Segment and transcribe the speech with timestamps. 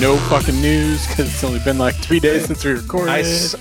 [0.00, 3.10] no fucking news because it's only been like three days since we recorded.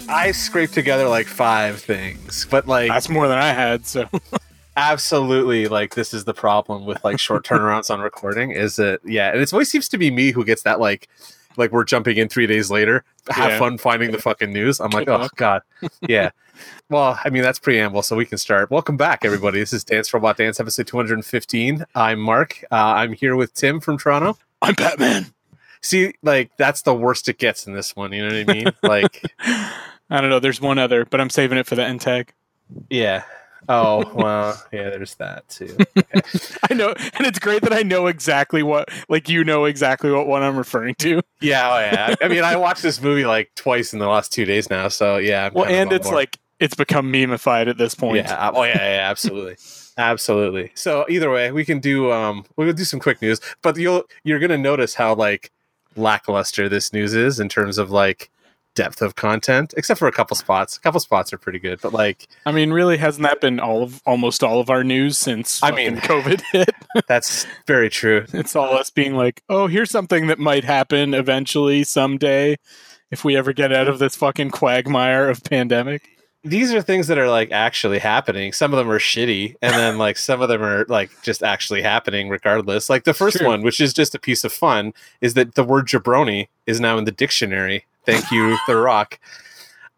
[0.08, 3.86] I scraped together like five things, but like That's more than I had.
[3.86, 4.08] So
[4.78, 9.32] absolutely like this is the problem with like short turnarounds on recording is that yeah,
[9.32, 11.10] and it always seems to be me who gets that like
[11.58, 13.04] like we're jumping in three days later.
[13.30, 13.60] Have Yeah.
[13.60, 14.80] fun finding the fucking news.
[14.80, 15.36] I'm like, Good oh luck.
[15.36, 15.62] god,
[16.08, 16.30] yeah.
[16.90, 18.72] Well, I mean that's preamble, so we can start.
[18.72, 19.60] Welcome back, everybody.
[19.60, 21.86] This is Dance Robot Dance, episode 215.
[21.96, 22.64] I'm Mark.
[22.72, 24.38] Uh, I'm here with Tim from Toronto.
[24.62, 25.34] I'm Batman.
[25.82, 28.12] See, like that's the worst it gets in this one.
[28.14, 28.72] You know what I mean?
[28.84, 30.40] Like, I don't know.
[30.40, 32.34] There's one other, but I'm saving it for the end tag.
[32.90, 33.24] yeah.
[33.68, 34.90] Oh well, yeah.
[34.90, 35.78] There's that too.
[36.72, 40.28] I know, and it's great that I know exactly what, like you know exactly what
[40.28, 41.22] one I'm referring to.
[41.42, 42.16] Yeah, oh yeah.
[42.22, 45.18] I mean, I watched this movie like twice in the last two days now, so
[45.18, 45.48] yeah.
[45.48, 46.16] I'm Well, and it's board.
[46.16, 48.18] like it's become memeified at this point.
[48.18, 49.58] yeah, oh yeah, yeah, absolutely,
[49.98, 50.72] absolutely.
[50.76, 54.40] So either way, we can do um, we'll do some quick news, but you'll you're
[54.40, 55.52] gonna notice how like
[56.00, 58.30] lackluster this news is in terms of like
[58.76, 60.78] depth of content, except for a couple spots.
[60.78, 63.84] A couple spots are pretty good, but like I mean, really, hasn't that been all
[63.84, 66.74] of almost all of our news since I mean COVID hit?
[67.08, 68.26] that's very true.
[68.34, 72.58] It's all us being like, oh, here's something that might happen eventually someday
[73.12, 76.19] if we ever get out of this fucking quagmire of pandemic.
[76.44, 78.54] These are things that are like actually happening.
[78.54, 81.82] Some of them are shitty, and then like some of them are like just actually
[81.82, 82.90] happening regardless.
[82.90, 85.88] Like the first one, which is just a piece of fun, is that the word
[85.88, 87.86] jabroni is now in the dictionary.
[88.06, 89.20] Thank you, The Rock.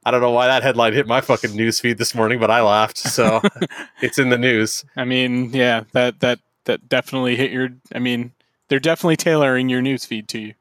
[0.04, 2.62] I don't know why that headline hit my fucking news feed this morning, but I
[2.62, 2.98] laughed.
[2.98, 3.42] So
[4.02, 4.84] it's in the news.
[4.96, 7.70] I mean, yeah, that that that definitely hit your.
[7.94, 8.32] I mean,
[8.68, 10.54] they're definitely tailoring your news feed to you.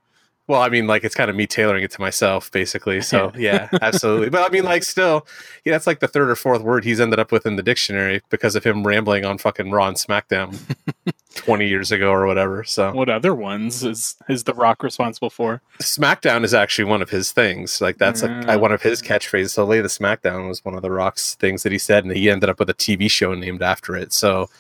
[0.51, 3.03] Well, I mean, like it's kind of me tailoring it to myself, basically.
[3.03, 4.31] So yeah, absolutely.
[4.31, 5.25] But I mean, like, still,
[5.65, 8.21] yeah, that's like the third or fourth word he's ended up with in the dictionary
[8.31, 10.59] because of him rambling on fucking Raw and SmackDown
[11.37, 12.65] twenty years ago or whatever.
[12.65, 15.63] So What other ones is is the Rock responsible for?
[15.81, 17.81] SmackDown is actually one of his things.
[17.81, 18.47] Like that's Mm.
[18.47, 19.51] like one of his catchphrases.
[19.51, 22.29] So lay the SmackDown was one of the Rock's things that he said, and he
[22.29, 24.13] ended up with a TV show named after it.
[24.13, 24.51] So,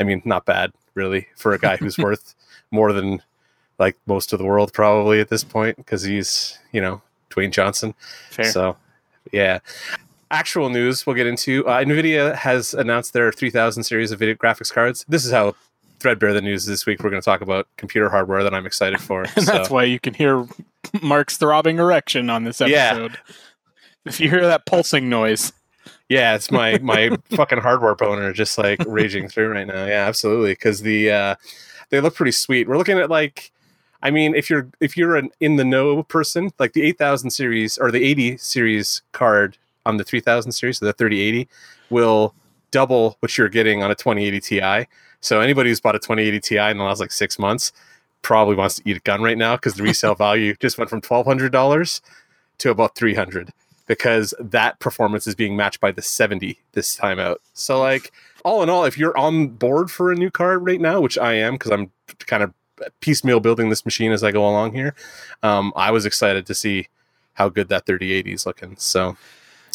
[0.00, 2.34] I mean, not bad really for a guy who's worth
[2.72, 3.22] more than
[3.78, 7.94] like most of the world probably at this point because he's you know Dwayne Johnson.
[8.30, 8.46] Fair.
[8.50, 8.76] So,
[9.32, 9.58] yeah.
[10.30, 11.66] Actual news we'll get into.
[11.66, 15.04] Uh, Nvidia has announced their 3000 series of video graphics cards.
[15.08, 15.54] This is how
[16.00, 17.02] threadbare the news is this week.
[17.02, 19.22] We're going to talk about computer hardware that I'm excited for.
[19.36, 20.46] and So- that's why you can hear
[21.00, 22.90] Mark's throbbing erection on this Yeah.
[22.92, 23.18] episode.
[24.04, 25.52] If you hear that pulsing noise,
[26.08, 29.84] Yeah, it's my my fucking hardware boner just like raging through right now.
[29.86, 30.52] Yeah, absolutely.
[30.52, 31.34] Because the uh,
[31.90, 32.68] they look pretty sweet.
[32.68, 33.52] We're looking at like,
[34.02, 37.30] I mean, if you're if you're an in the know person, like the eight thousand
[37.30, 41.48] series or the eighty series card on the three thousand series, so the thirty eighty
[41.90, 42.34] will
[42.70, 44.86] double what you're getting on a twenty eighty Ti.
[45.20, 47.72] So anybody who's bought a twenty eighty Ti in the last like six months
[48.22, 51.00] probably wants to eat a gun right now because the resale value just went from
[51.00, 52.00] twelve hundred dollars
[52.58, 53.52] to about three hundred
[53.86, 57.40] because that performance is being matched by the 70 this time out.
[57.54, 58.12] So like
[58.44, 61.34] all in all, if you're on board for a new card right now, which I
[61.34, 61.90] am because I'm
[62.26, 62.52] kind of
[63.00, 64.94] piecemeal building this machine as I go along here,
[65.42, 66.88] um, I was excited to see
[67.34, 68.76] how good that 3080 is looking.
[68.76, 69.16] So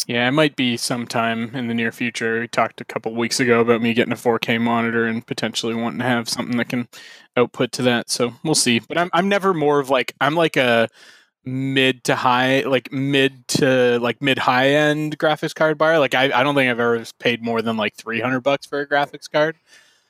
[0.06, 2.40] yeah, it might be sometime in the near future.
[2.40, 6.00] We talked a couple weeks ago about me getting a 4K monitor and potentially wanting
[6.00, 6.88] to have something that can
[7.36, 8.10] output to that.
[8.10, 8.80] So we'll see.
[8.80, 10.88] But I'm I'm never more of like I'm like a
[11.44, 16.26] mid to high like mid to like mid high end graphics card buyer like I,
[16.26, 19.56] I don't think i've ever paid more than like 300 bucks for a graphics card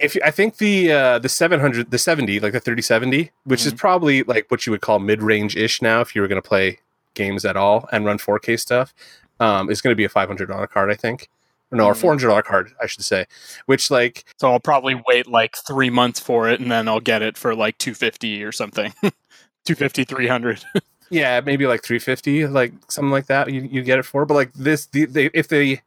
[0.02, 3.78] if I think the uh, the 700 the 70 like the 3070, which is Mhm.
[3.78, 6.46] probably like what you would call mid range ish now if you were going to
[6.48, 6.78] play
[7.14, 8.92] games at all and run 4K stuff,
[9.40, 11.28] um, is going to be a $500 card I think.
[11.70, 12.00] Or no, or Mhm.
[12.02, 13.24] $400 card I should say,
[13.66, 17.22] which like so i'll probably wait like three months for it and then i'll get
[17.22, 18.92] it for like 250 or something
[19.64, 20.64] 250 300
[21.10, 24.52] yeah maybe like 350 like something like that you, you get it for but like
[24.54, 25.78] this the, the if the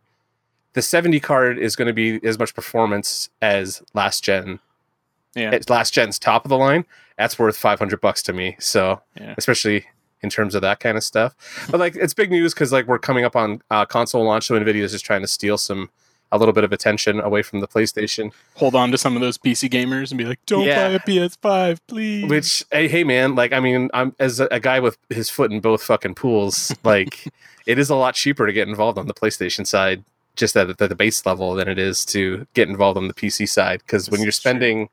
[0.76, 4.60] the 70 card is going to be as much performance as last gen
[5.36, 5.52] Yeah.
[5.52, 6.86] it's last gen's top of the line
[7.18, 9.34] that's worth 500 bucks to me so Yeah.
[9.38, 9.86] especially
[10.22, 11.36] in terms of that kind of stuff
[11.72, 14.56] but like it's big news because like we're coming up on uh, console launch so
[14.60, 15.90] nvidia is just trying to steal some
[16.32, 19.38] a little bit of attention away from the playstation hold on to some of those
[19.38, 20.88] pc gamers and be like don't Yeah.
[20.90, 24.60] buy a ps5 please Which, hey, hey, man, like, I mean, I'm as a, a
[24.60, 27.28] guy with his foot in both fucking pools, like,
[27.68, 30.04] it is a lot cheaper to get involved on the PlayStation side,
[30.36, 33.14] just at, the- at the base level, than it is to get involved on the
[33.14, 33.80] PC side.
[33.86, 34.90] Because when you're spending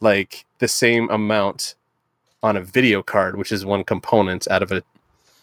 [0.00, 1.74] like the same amount
[2.42, 4.82] on a video card, which is one component out of a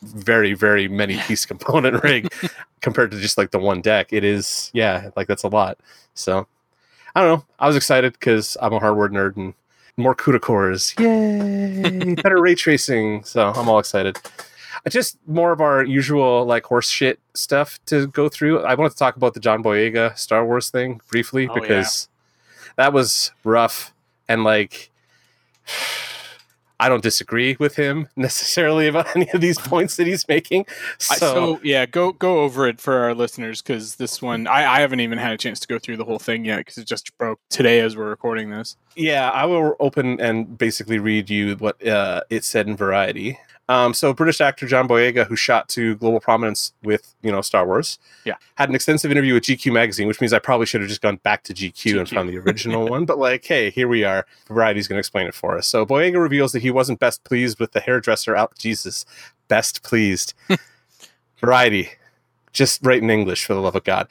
[0.01, 2.27] very, very many piece component rig,
[2.81, 5.77] compared to just like the one deck, it is, yeah, like that's a lot.
[6.13, 6.48] So,
[7.16, 7.45] I don't know.
[7.60, 9.54] I was excited because I'm a hardware nerd and
[9.98, 10.94] more CUDA cores.
[11.00, 12.16] Yay!
[12.24, 13.24] Better ray tracing.
[13.24, 14.18] So I'm all excited.
[14.88, 18.62] Just more of our usual like horse shit stuff to go through.
[18.62, 21.62] I wanted to talk about the John Boyega Star Wars thing briefly Oh, yeah.
[21.62, 22.08] because
[22.78, 23.94] that was rough
[24.28, 24.90] and like
[26.81, 30.66] I don't disagree with him necessarily about any of these points that he's making.
[30.98, 34.80] So, so yeah, go go over it for our listeners because this one I, I
[34.80, 37.18] haven't even had a chance to go through the whole thing yet because it just
[37.18, 38.78] broke today as we're recording this.
[38.96, 43.38] Yeah, I will open and basically read you what uh, it said in Variety.
[43.69, 47.66] Um, so, British actor John Boyega, who shot to global prominence with you know Star
[47.66, 48.33] Wars, Yeah.
[48.56, 51.18] had an extensive interview with GQ magazine, which means I probably should have just gone
[51.18, 53.06] back to GQ, and found the original one.
[53.06, 54.25] But like, hey, here we are.
[54.48, 55.68] Variety's going to explain it for us.
[55.68, 58.57] So, Boyega reveals that he wasn't best pleased with the hairdresser out.
[58.57, 59.06] Jesus,
[59.48, 60.33] best pleased.
[61.39, 61.89] Variety.
[62.51, 64.07] Just write in English for the love of God.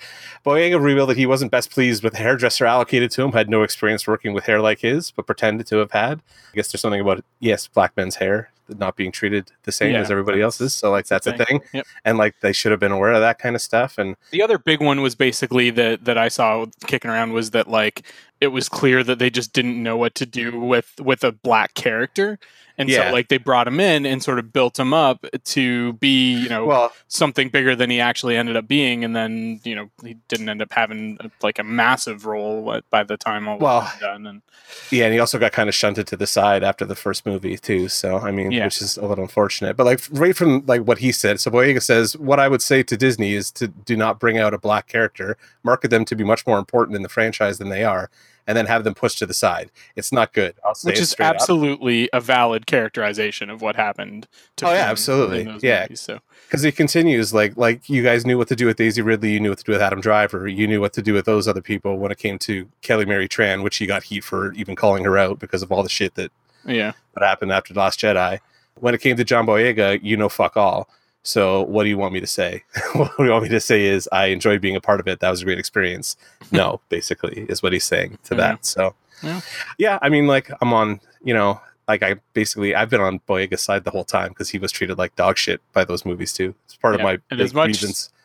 [0.46, 3.64] Boyega revealed that he wasn't best pleased with the hairdresser allocated to him, had no
[3.64, 6.20] experience working with hair like his, but pretended to have had.
[6.52, 10.00] I guess there's something about, yes, black men's hair not being treated the same Yeah,
[10.00, 10.75] as everybody else's.
[10.75, 11.61] So, like, that's a thing.
[11.73, 11.87] Yep.
[12.05, 13.99] And, like, they should have been aware of that kind of stuff.
[13.99, 17.69] And, The other big one was basically that that I saw kicking around was that
[17.69, 18.03] like
[18.40, 21.75] it was clear that they just didn't know what to do with with a black
[21.75, 22.38] character,
[22.76, 23.08] and Yeah.
[23.08, 26.49] so like they brought him in and sort of built him up to be you
[26.49, 30.14] know well, something bigger than he actually ended up being, and then you know he
[30.29, 34.26] didn't end up having like a massive role by the time all Well, was done.
[34.26, 34.43] And
[34.91, 37.56] yeah, and he also got kind of shunted to the side after the first movie,
[37.56, 37.88] too.
[37.88, 38.64] So, I mean, Yeah.
[38.67, 39.76] which is a little unfortunate.
[39.79, 42.82] But, like, right from, like, what he said, so Boyega says, what I would say
[42.82, 46.23] to Disney is to do not bring out a black character, market them to be
[46.23, 48.11] much more important in the franchise than they are,
[48.49, 49.71] and then have them pushed to the side.
[49.95, 50.55] It's not good.
[50.65, 51.35] I'll say which is straight up.
[51.35, 54.27] absolutely a valid characterization of what happened.
[54.56, 55.43] To Oh, yeah, absolutely.
[55.61, 55.83] Yeah.
[55.83, 59.03] movies, so because it continues like like you guys knew what to do with Daisy
[59.03, 61.27] Ridley, you knew what to do with Adam Driver, you knew what to do with
[61.27, 64.53] those other people when it came to Kelly Marie Tran, which you got heat for
[64.55, 66.33] even calling her out because of all the shit that
[66.65, 68.41] yeah, that happened after the Last Jedi.
[68.77, 70.89] When it came to John Boyega, you know fuck all.
[71.25, 72.65] So what do you want me to say?
[72.94, 75.20] what do you want me to say is I enjoyed being a part of it.
[75.20, 76.17] That was a great experience.
[76.53, 78.41] No, basically, is what he's saying to Yeah.
[78.41, 78.65] that.
[78.67, 79.41] So Yeah.
[79.79, 83.62] yeah, I mean, like I'm on, you know, like I basically I've been on Boyega's
[83.62, 86.55] side the whole time because he was treated like dog shit by those movies too.
[86.67, 87.82] It's part of my And as much-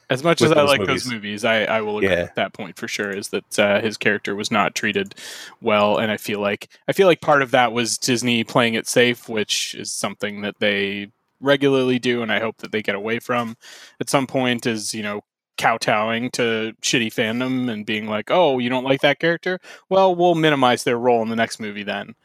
[0.09, 1.05] as much as I like movies.
[1.05, 2.23] those movies, I, I will agree Yeah.
[2.23, 3.09] with that point for sure.
[3.09, 5.15] Is that uh, his character was not treated
[5.61, 8.85] well, and I feel like I feel like part of that was Disney playing it
[8.87, 11.07] safe, which is something that they
[11.43, 13.55] regularly do, and I hope that they get away from
[13.99, 14.65] at some point.
[14.65, 15.21] Is you know
[15.57, 19.59] kowtowing to shitty fandom and being like, "Oh, you don't like that character?
[19.89, 22.15] Well, we'll minimize their role in the next movie then."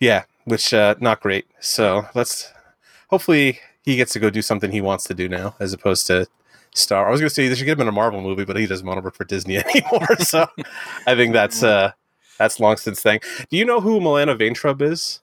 [0.00, 1.46] Yeah, which uh, not great.
[1.60, 2.52] So let's
[3.08, 6.26] hopefully he gets to go do something he wants to do now, as opposed to
[6.74, 7.08] Star.
[7.08, 8.66] I was going to say they should get him in a Marvel movie, but he
[8.66, 10.16] doesn't want to work for Disney anymore.
[10.18, 10.46] so
[11.06, 11.92] I think that's uh,
[12.38, 13.20] that's long since thing.
[13.50, 15.20] Do you know who Milana Vaintrub is?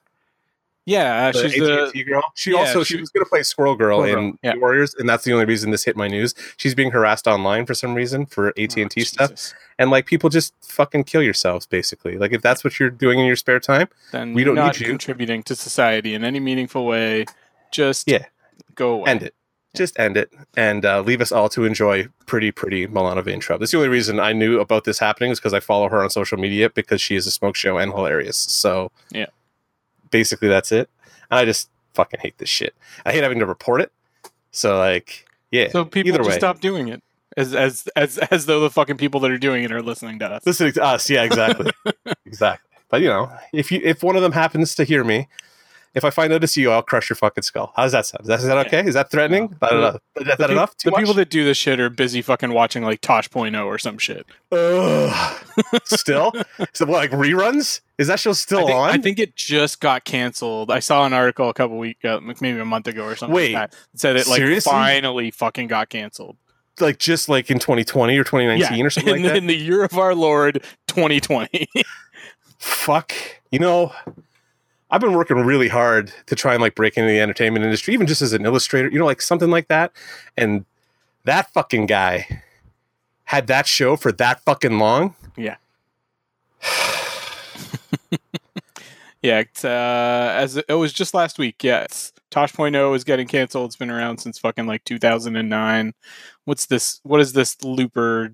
[0.86, 2.22] Yeah, The she's the AT&T girl.
[2.34, 4.54] She yeah, also she- she was going to play Squirrel Girl Squirrel in yeah.
[4.56, 6.34] Warriors, and that's the only reason this hit my news.
[6.58, 9.54] She's being harassed online for some reason for AT and T Oh, stuff, Jesus.
[9.78, 12.18] and like people just fucking kill yourselves basically.
[12.18, 14.86] Like if that's what you're doing in your spare time, Then We don't need you.
[14.86, 17.24] contributing to society in any meaningful way.
[17.72, 18.26] Just Yeah.
[18.74, 19.10] go away.
[19.10, 19.34] end it.
[19.74, 23.58] Just end it and uh, leave us all to enjoy pretty, pretty Milana Vaintrub.
[23.58, 26.10] That's the only reason I knew about this happening is because I follow her on
[26.10, 28.36] social media because she is a smoke show and hilarious.
[28.36, 29.26] So Yeah.
[30.10, 30.88] Basically that's it.
[31.30, 32.74] And I just fucking hate this shit.
[33.04, 33.92] I hate having to report it.
[34.50, 35.68] So like, yeah.
[35.70, 36.36] So people either just way.
[36.36, 37.02] stop doing it.
[37.36, 40.26] As as as as though the fucking people that are doing it are listening to
[40.26, 40.46] us.
[40.46, 41.10] listening to us.
[41.10, 41.72] Yeah, exactly,
[42.26, 42.70] exactly.
[42.88, 45.26] But you know, if you if one of them happens to hear me,
[45.94, 47.72] if I find out it's you, I'll crush your fucking skull.
[47.76, 48.22] How does that sound?
[48.22, 48.84] Is that, is that okay?
[48.84, 49.56] Is that threatening?
[49.62, 49.98] I don't know.
[50.16, 50.76] Is that The enough?
[50.76, 53.98] Too the people that do this shit are busy fucking watching like Tosh.0 or some
[53.98, 54.26] shit.
[54.50, 55.44] Ugh.
[55.84, 56.32] still?
[56.72, 57.80] So what, like reruns?
[57.98, 58.90] Is that show still I think, on?
[58.90, 60.70] I think it just got canceled.
[60.70, 63.34] I saw an article a couple weeks, uh, maybe a month ago or something.
[63.34, 64.70] Wait, like said it like seriously?
[64.70, 66.36] finally fucking got canceled.
[66.80, 69.36] like just like in 2020 or 2019 or something in, like that.
[69.38, 71.68] in the year of our Lord 2020.
[72.58, 73.12] Fuck.
[73.52, 73.92] You know,
[74.94, 78.06] I've been working really hard to try and like break into the entertainment industry, even
[78.06, 79.90] just as an illustrator, you know, like something like that.
[80.36, 80.64] And
[81.24, 82.42] that fucking guy
[83.24, 85.16] had that show for that fucking long.
[85.36, 85.56] Yeah.
[89.20, 91.64] yeah, it's, uh, as it, was just last week.
[91.64, 93.70] Yeah, it's, Tosh.0 is getting canceled.
[93.70, 95.92] It's been around since fucking like 2009.
[96.44, 97.00] What's this?
[97.02, 98.32] What is this Looper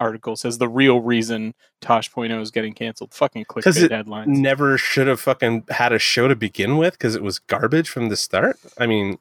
[0.00, 0.58] article says?
[0.58, 3.12] The real reason Tosh.0 is getting canceled.
[3.14, 4.36] Fucking clickbait it headlines.
[4.38, 8.08] Never should have fucking had a show to begin with because it was garbage from
[8.08, 8.58] the start.
[8.78, 9.18] I mean,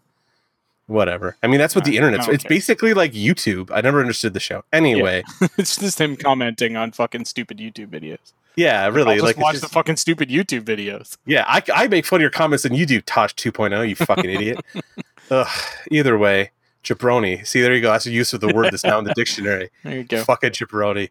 [0.87, 1.37] whatever.
[1.43, 2.27] I mean, that's what I- the internet's.
[2.27, 2.49] It's care.
[2.49, 3.69] basically like YouTube.
[3.73, 4.63] I never understood the show.
[4.73, 5.23] Anyway,
[5.57, 8.33] it's just him commenting on fucking stupid YouTube videos.
[8.55, 9.11] Yeah, really.
[9.11, 11.17] I'll just like watch just- the fucking stupid YouTube videos.
[11.25, 14.29] Yeah, I, I make fun of your comments than you do, Tosh 2.0, you fucking
[14.29, 14.59] idiot.
[15.31, 15.47] Ugh,
[15.91, 16.51] either way,
[16.83, 17.45] jabroni.
[17.45, 17.91] See, there you go.
[17.91, 19.69] That's the use of the word that's now in the dictionary.
[19.83, 20.23] There you go.
[20.23, 21.09] Fucking jabroni.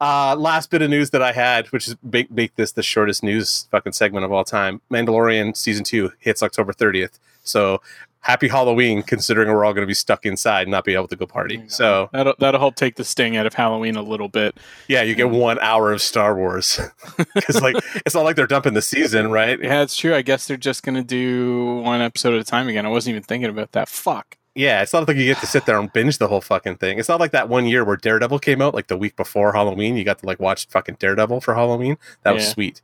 [0.00, 3.22] Uh, last bit of news that I had, which is make, make this the shortest
[3.22, 4.80] news fucking segment of all time.
[4.90, 7.18] Mandalorian season two hits October 30th.
[7.42, 7.80] So
[8.22, 11.16] happy Halloween, considering we're all going to be stuck inside and not be able to
[11.16, 11.62] go party.
[11.68, 14.58] So That'll that'll help take the sting out of Halloween a little bit.
[14.88, 16.78] yeah, you get one hour of Star Wars.
[17.34, 19.58] Because like it's not like they're dumping the season, right?
[19.62, 20.14] Yeah, it's true.
[20.14, 22.84] I guess they're just gonna do one episode at a time again.
[22.86, 23.88] I wasn't even thinking about that.
[23.88, 24.36] Fuck.
[24.54, 26.98] Yeah, it's not like you get to sit there and binge the whole fucking thing.
[26.98, 29.96] It's not like that one year where Daredevil came out, like the week before Halloween.
[29.96, 31.96] You got to like watch fucking Daredevil for Halloween.
[32.24, 32.50] That was Yeah.
[32.50, 32.82] sweet.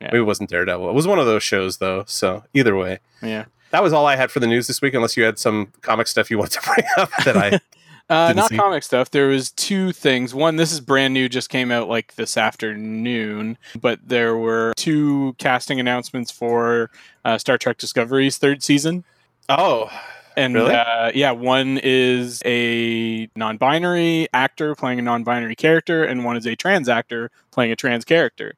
[0.00, 0.06] Yeah.
[0.08, 0.88] Maybe it wasn't Daredevil.
[0.88, 2.04] It was one of those shows though.
[2.06, 3.44] So either way, Yeah.
[3.72, 4.94] that was all I had for the news this week.
[4.94, 7.60] Unless you had some comic stuff you want to bring up that I.
[8.10, 8.56] Uh, not see.
[8.58, 9.10] comic stuff.
[9.10, 10.34] There was two things.
[10.34, 13.56] One, this is brand new, just came out like this afternoon.
[13.80, 16.90] But there were two casting announcements for
[17.24, 19.04] uh, Star Trek Discovery's third season.
[19.48, 19.88] oh,
[20.36, 20.74] And Really?
[20.74, 26.56] uh, yeah, one is a non-binary actor playing a non-binary character, and one is a
[26.56, 28.54] trans actor playing a trans character.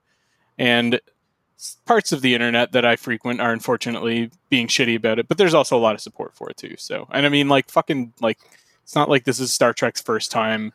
[0.59, 1.01] And
[1.87, 5.55] parts of the internet that I frequent are unfortunately being shitty about it, but there's
[5.55, 6.75] also a lot of support for it too.
[6.79, 8.39] So, and I mean, like fucking like,
[8.83, 10.73] it's not like this is Star Trek's first time,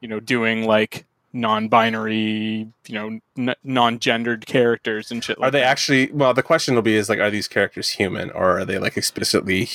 [0.00, 5.38] you know, doing like non-binary, you know, n- non-gendered characters and shit.
[5.38, 5.66] Like are they that.
[5.66, 6.10] actually?
[6.12, 8.96] Well, the question will be: is like, are these characters human or are they like
[8.96, 9.68] explicitly?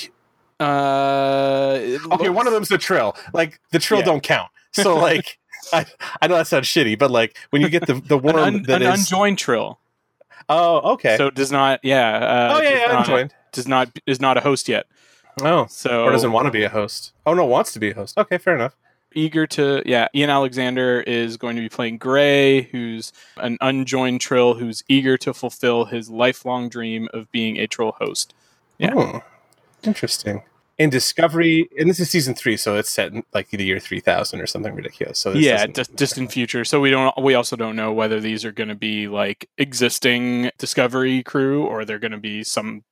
[0.59, 1.79] Uh,
[2.11, 3.15] Okay, one of looks- them's the Trill.
[3.33, 4.05] Like the Trill Yeah.
[4.05, 4.49] don't count.
[4.73, 5.37] So like.
[5.71, 5.85] I,
[6.21, 8.63] I know that sounds shitty, but like when you get the the an, worm un-
[8.63, 9.79] that an is unjoined trill.
[10.49, 12.17] oh okay So does not, yeah.
[12.17, 14.87] Uh, oh yeah does yeah not, joined Does not is not a host yet.
[15.41, 17.13] oh So or doesn't want to be a host.
[17.25, 18.17] Oh no, wants to be a host.
[18.17, 18.75] Okay, fair enough.
[19.15, 20.09] eager to yeah.
[20.13, 25.33] Ian Alexander is going to be playing Gray, who's an unjoined trill who's eager to
[25.33, 28.33] fulfill his lifelong dream of being a trill host.
[28.79, 28.93] Yeah.
[28.95, 29.23] Oh,
[29.85, 30.43] interesting.
[30.79, 33.99] In Discovery, and this is season three, so it's set in like the year three
[33.99, 35.19] thousand or something ridiculous.
[35.19, 36.65] So this yeah, just just future.
[36.65, 40.49] So we don't we also don't know whether these are going to be like existing
[40.57, 42.83] Discovery crew or they're going to be some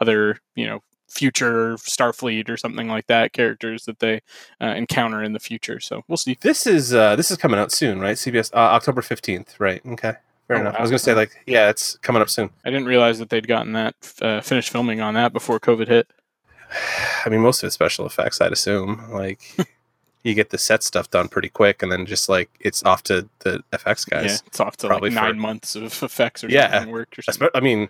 [0.00, 4.20] other you know future Starfleet or something like that characters that they
[4.60, 5.80] uh, encounter in the future.
[5.80, 6.36] So we'll see.
[6.42, 8.16] this is uh, this is coming out soon, right?
[8.18, 9.80] CBS uh, October fifteenth, right?
[9.86, 10.12] Okay,
[10.46, 10.76] fair Oh, enough.
[10.76, 12.50] I was gonna say like yeah, it's coming up soon.
[12.66, 16.06] I didn't realize that they'd gotten that uh, finished filming on that before COVID hit.
[17.24, 19.10] I mean, most of it's special effects, I'd assume.
[19.10, 19.40] Like
[20.24, 23.28] you get the set stuff done pretty quick, and then just like it's off to
[23.40, 24.24] the FX guys.
[24.24, 26.70] yeah, it's off to probably like for- nine months of effects or Yeah.
[26.72, 27.48] something work or something.
[27.54, 27.88] I mean,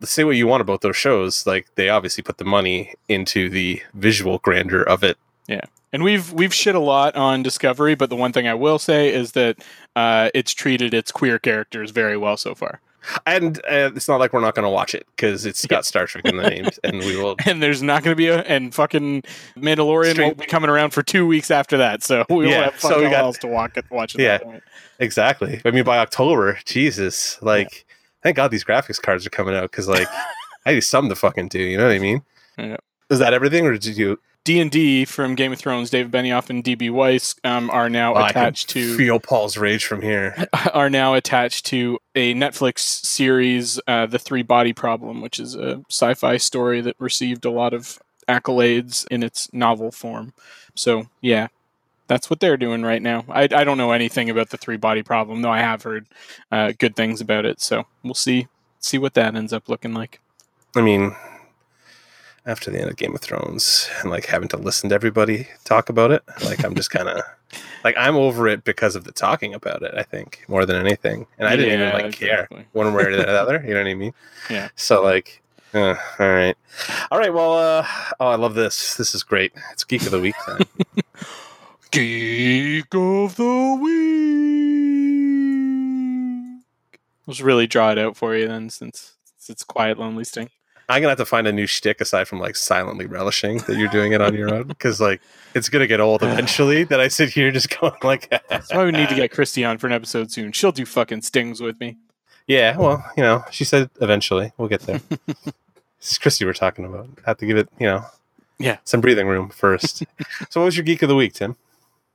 [0.00, 3.48] the say what you want about those shows, like they obviously put the money into
[3.48, 5.16] the visual grandeur of it.
[5.48, 5.62] Yeah,
[5.92, 9.12] and we've we've shit a lot on Discovery, but the one thing I will say
[9.12, 9.56] is that
[9.96, 12.80] uh, it's treated its queer characters very well so far.
[13.26, 16.06] And uh, it's not like we're not going to watch it because it's got Star
[16.06, 17.36] Trek in the name, and we will.
[17.46, 19.22] And there's not going to be a and fucking
[19.56, 22.64] Mandalorian Stream- won't be coming around for two weeks after that, so we will Yeah,
[22.66, 23.84] have so fucking we got- else to watch it.
[23.90, 24.38] Watch at Yeah.
[24.38, 24.62] that point.
[24.98, 25.60] Exactly.
[25.64, 27.84] I mean, by October, Jesus, like,
[28.22, 30.06] thank God these graphics cards are coming out because, like,
[30.64, 31.58] I need something to fucking do.
[31.60, 32.22] You know what I mean?
[32.56, 32.76] Yeah.
[33.10, 34.18] Is that everything, or did you?
[34.44, 38.16] D and D from Game of Thrones, David Benioff and DB Weiss um, are now
[38.16, 40.48] attached to feel Paul's rage from here.
[40.74, 45.84] are now attached to a Netflix series, uh, The Three Body Problem, which is a
[45.88, 50.32] sci-fi story that received a lot of accolades in its novel form.
[50.74, 51.48] So yeah,
[52.08, 53.24] that's what they're doing right now.
[53.28, 56.06] I, I don't know anything about the Three Body Problem, though I have heard
[56.50, 57.60] uh, good things about it.
[57.60, 58.48] So we'll see
[58.80, 60.20] see what that ends up looking like.
[60.74, 61.14] I mean,
[62.44, 65.88] after the end of Game of Thrones and like having to listen to everybody talk
[65.88, 67.22] about it, like I'm just kind of
[67.84, 69.94] like I'm over it because of the talking about it.
[69.96, 73.16] I think more than anything, and I didn't even Yeah, like care one way or
[73.16, 73.62] the other.
[73.66, 74.14] You know what I mean?
[74.50, 74.68] Yeah.
[74.76, 75.42] So like,
[75.74, 76.56] uh, all right,
[77.10, 77.32] all right.
[77.32, 77.86] Well, uh,
[78.20, 78.96] oh, I love this.
[78.96, 79.52] This is great.
[79.72, 80.34] It's geek of the week.
[80.46, 80.62] Time.
[81.92, 83.78] Geek of the
[85.72, 87.00] week.
[87.26, 90.48] Let's really draw it out for you then, since, since it's quiet, lonely sting.
[90.88, 93.88] I'm gonna have to find a new shtick aside from like silently relishing that you're
[93.88, 95.20] doing it on your own because like
[95.54, 96.84] it's gonna get old eventually.
[96.84, 99.78] that I sit here just going like, That's why we need to get Christy on
[99.78, 100.52] for an episode soon.
[100.52, 101.96] She'll do fucking stings with me.
[102.46, 105.00] Yeah, well, you know, she said eventually we'll get there.
[105.26, 107.08] this is Christy we're talking about.
[107.24, 108.04] Have to give it, you know,
[108.58, 108.78] Yeah.
[108.84, 109.98] some breathing room first.
[110.50, 111.56] so, what was your geek of the week, Tim?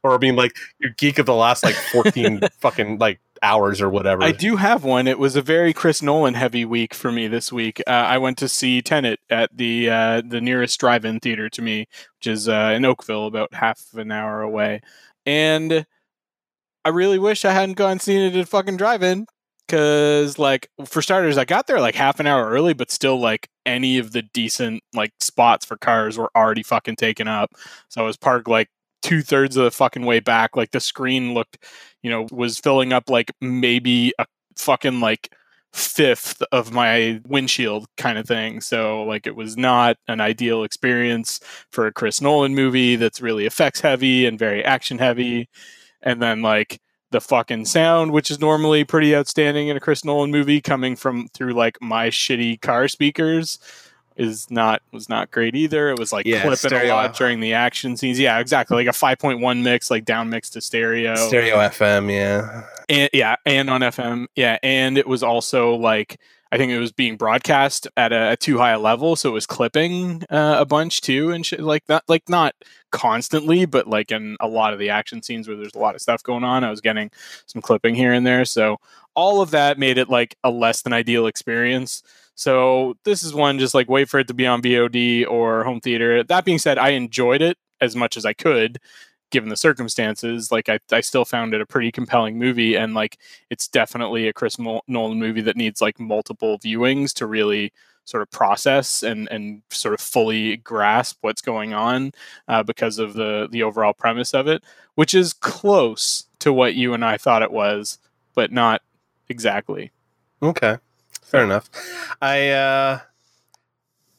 [0.03, 3.89] Or I mean, like your geek of the last like fourteen fucking like hours or
[3.89, 4.23] whatever.
[4.23, 5.07] I do have one.
[5.07, 7.81] It was a very Chris Nolan heavy week for me this week.
[7.87, 11.87] Uh, I went to see Tenet at the uh, the nearest drive-in theater to me,
[12.19, 14.81] which is uh, in Oakville, about half an hour away.
[15.25, 15.85] And
[16.85, 19.27] I really wish I hadn't gone and seen it at fucking drive-in
[19.67, 23.49] Cause like for starters, I got there like half an hour early, but still like
[23.65, 27.51] any of the decent like spots for cars were already fucking taken up.
[27.89, 28.69] So I was parked like
[29.01, 30.55] two thirds of the fucking way back.
[30.55, 31.57] Like the screen looked,
[32.01, 34.25] you know, was filling up like maybe a
[34.55, 35.33] fucking like
[35.73, 38.61] fifth of my windshield kind of thing.
[38.61, 41.39] So like it was not an ideal experience
[41.71, 45.49] for a Chris Nolan movie that's really effects heavy and very action heavy.
[46.01, 46.79] And then like
[47.11, 51.27] the fucking sound, which is normally pretty outstanding in a Chris Nolan movie, coming from
[51.33, 53.59] through like my shitty car speakers
[54.17, 55.89] is not was not great either.
[55.89, 56.93] It was like Yeah, clipping stereo.
[56.93, 58.19] a lot during the action scenes.
[58.19, 58.75] Yeah, exactly.
[58.75, 61.15] Like a 5.1 mix, like down mix to stereo.
[61.15, 62.63] Stereo FM, yeah.
[62.89, 64.27] And yeah, and on FM.
[64.35, 66.19] Yeah, and it was also like
[66.51, 69.33] I think it was being broadcast at a, a too high a level, so it
[69.33, 72.03] was clipping uh, a bunch too, and shit like that.
[72.07, 72.55] Like not
[72.91, 76.01] constantly, but like in a lot of the action scenes where there's a lot of
[76.01, 77.11] stuff going on, I was getting
[77.47, 78.45] some clipping here and there.
[78.45, 78.77] So
[79.13, 82.01] all of that made it like a less than ideal experience.
[82.37, 85.81] So this is one just like wait for it to be on VOD or home
[85.81, 86.23] theater.
[86.23, 88.79] That being said, I enjoyed it as much as I could
[89.31, 90.51] given the circumstances.
[90.51, 93.17] Like I, I still found it a pretty compelling movie and like
[93.49, 97.73] it's definitely a Chris Nolan movie that needs like multiple viewings to really
[98.05, 102.11] sort of process and and sort of fully grasp what's going on
[102.47, 104.63] uh, because of the the overall premise of it,
[104.93, 107.97] which is close to what you and I thought it was,
[108.35, 108.83] but not
[109.27, 109.91] exactly.
[110.41, 110.77] Okay.
[111.27, 111.69] Fair enough.
[112.21, 112.99] I uh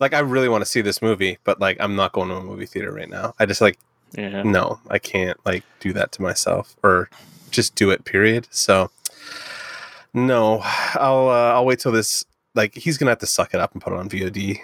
[0.00, 2.42] like I really want to see this movie, but like I'm not going to a
[2.42, 3.34] movie theater right now.
[3.40, 3.78] I just like
[4.16, 4.42] Yeah.
[4.42, 7.08] no, I can't like do that to myself or
[7.50, 8.46] just do it period.
[8.50, 8.90] So
[10.14, 10.60] no,
[10.94, 12.24] I'll uh, I'll wait till this
[12.54, 14.58] like he's going to have to suck it up and put it on VOD.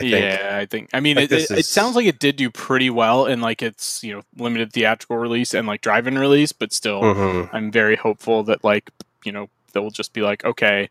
[0.00, 0.12] I think.
[0.12, 0.90] yeah, I think.
[0.94, 3.40] I mean, Like, it, it, it is- sounds like it did do pretty well in
[3.40, 7.50] like its you know limited theatrical release and like drive-in release, but still, Mhm.
[7.52, 8.90] I'm very hopeful that like
[9.24, 10.88] you know they'll just be like, okay,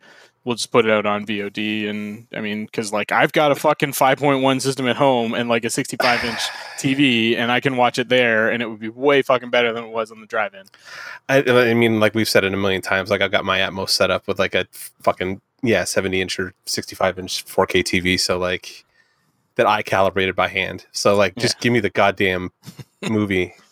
[0.48, 3.56] we'll just put it out on VOD, and I mean, because like I've got a
[3.56, 6.40] fucking 5.1 system at home and like a 65 inch
[6.78, 9.84] TV, and I can watch it there, and it would be way fucking better than
[9.84, 10.64] it was on the drive-in.
[11.28, 13.10] I, I mean, like we've said it a million times.
[13.10, 14.66] Like I've got my Atmos set up with like a
[15.02, 18.18] fucking yeah, seventy inch or sixty five inch four K TV.
[18.18, 18.86] So like
[19.56, 20.86] that I calibrated by hand.
[20.94, 22.52] So like, just give me the goddamn
[23.10, 23.54] movie.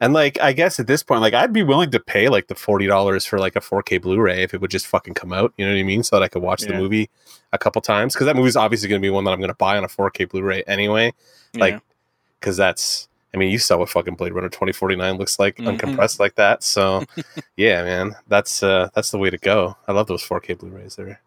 [0.00, 2.54] And like, I guess at this point, like I'd be willing to pay like the
[2.54, 5.32] forty dollars for like a four K Blu Ray if it would just fucking come
[5.32, 5.52] out.
[5.58, 6.02] You know what I mean?
[6.02, 7.10] So that I could watch the movie
[7.52, 9.54] a couple times because that movie's obviously going to be one that I'm going to
[9.54, 11.12] buy on a four K Blu Ray anyway.
[11.54, 11.80] Like, Yeah.
[12.40, 15.56] because that's I mean, you saw what fucking Blade Runner twenty forty nine looks like
[15.56, 15.78] Mhm.
[15.78, 16.62] uncompressed like that.
[16.64, 17.04] So
[17.56, 19.76] yeah, man, that's uh that's the way to go.
[19.86, 20.96] I love those four K Blu Rays.
[20.96, 21.20] They're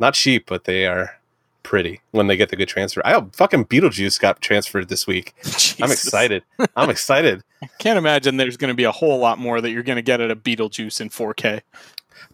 [0.00, 1.18] not cheap, but they are
[1.66, 3.02] pretty when they get the good transfer.
[3.04, 5.34] I hope fucking Beetlejuice got transferred this week.
[5.82, 6.44] I'm excited.
[6.76, 7.42] I'm excited.
[7.60, 10.02] I can't imagine there's going to be a whole lot more that you're going to
[10.02, 11.62] get at a Beetlejuice in 4K.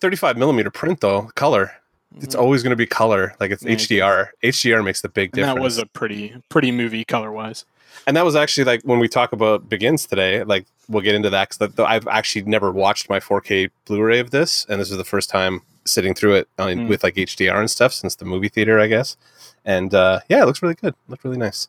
[0.01, 1.73] Thirty five millimeter print though, color.
[2.17, 2.43] It's mm-hmm.
[2.43, 3.35] always going to be color.
[3.41, 4.29] Like it's Yeah, HDR.
[4.43, 5.55] HDR makes the big and difference.
[5.55, 7.65] that was a pretty pretty movie color wise.
[8.07, 11.29] and that was actually like when we talk about begins today like we'll get into
[11.31, 15.05] that because i've actually never watched my 4k blu-ray of this and this is the
[15.05, 16.89] first time sitting through it on, Mm.
[16.89, 19.17] with like hdr and stuff since the movie theater i guess.
[19.65, 20.95] And uh, yeah it looks really good.
[21.09, 21.69] Looked really nice.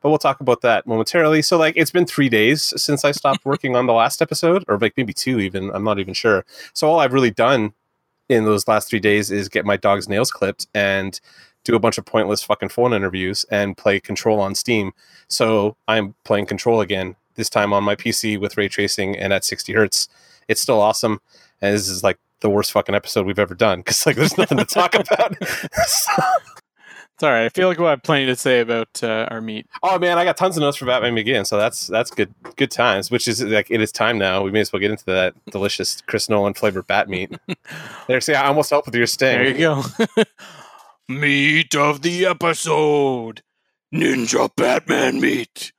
[0.00, 1.40] But we'll talk about that momentarily.
[1.42, 4.78] So like it's been three days since i stopped working on the last episode or
[4.78, 5.70] like maybe two even.
[5.74, 6.44] I'm not even sure.
[6.72, 7.72] So all i've really done
[8.28, 11.20] in those last three days is get my dog's nails clipped and
[11.64, 14.92] do a bunch of pointless fucking phone interviews and play control on steam.
[15.28, 19.44] So I'm playing Control again, this time on my PC with ray tracing and at
[19.44, 20.08] 60 hertz.
[20.48, 21.20] It's still awesome.
[21.62, 24.58] And this is like the worst fucking episode we've ever done because like there's nothing
[24.58, 25.34] to talk about.
[25.86, 26.22] So-
[27.16, 27.44] It's all right.
[27.44, 29.66] I feel like we'll have plenty to say about uh, our meat.
[29.84, 32.72] oh man, I got tons of notes for Batman Begins, so that's that's good good
[32.72, 33.08] times.
[33.08, 34.42] Which is like it is time now.
[34.42, 37.32] We may as well get into that delicious Chris Nolan flavored bat meat.
[38.08, 39.38] there, see, I almost helped with your sting.
[39.38, 40.24] There you go.
[41.08, 43.42] meat of the episode
[43.94, 45.72] Ninja Batman meat.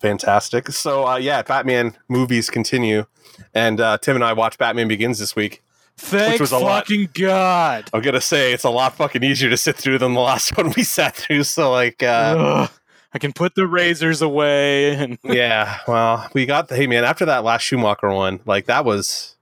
[0.00, 0.68] Fantastic.
[0.68, 3.06] So uh, yeah, Batman movies continue,
[3.54, 5.62] and uh, Tim and I watched Batman Begins this week.
[5.96, 6.86] Thank was a lot.
[6.86, 7.90] fucking God.
[7.92, 10.72] I'm gonna say it's a lot fucking easier to sit through than the last one
[10.76, 11.44] we sat through.
[11.44, 12.68] So like, uh.
[13.12, 17.04] I can put the razors away and yeah, well, we got the hey man.
[17.04, 19.36] After that last Schumacher one, like that was,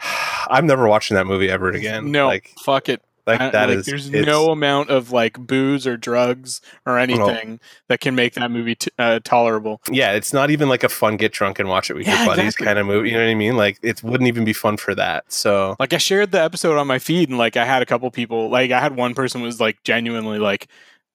[0.48, 2.12] I'm never watching that movie ever again.
[2.12, 3.02] no, like fuck it.
[3.26, 8.00] Like that like, is- there's no amount of like booze or drugs or anything that
[8.00, 9.80] can make that movie t- uh, tolerable.
[9.90, 12.26] yeah, it's not even like a fun get drunk and watch it with Yeah, your
[12.26, 12.66] buddies exactly.
[12.66, 13.08] kind of movie.
[13.10, 13.56] You know what I mean?
[13.56, 15.30] Like it wouldn't even be fun for that.
[15.32, 18.10] So Like I shared the episode on my feed and like I had a couple
[18.10, 20.68] people like I had one person was like genuinely like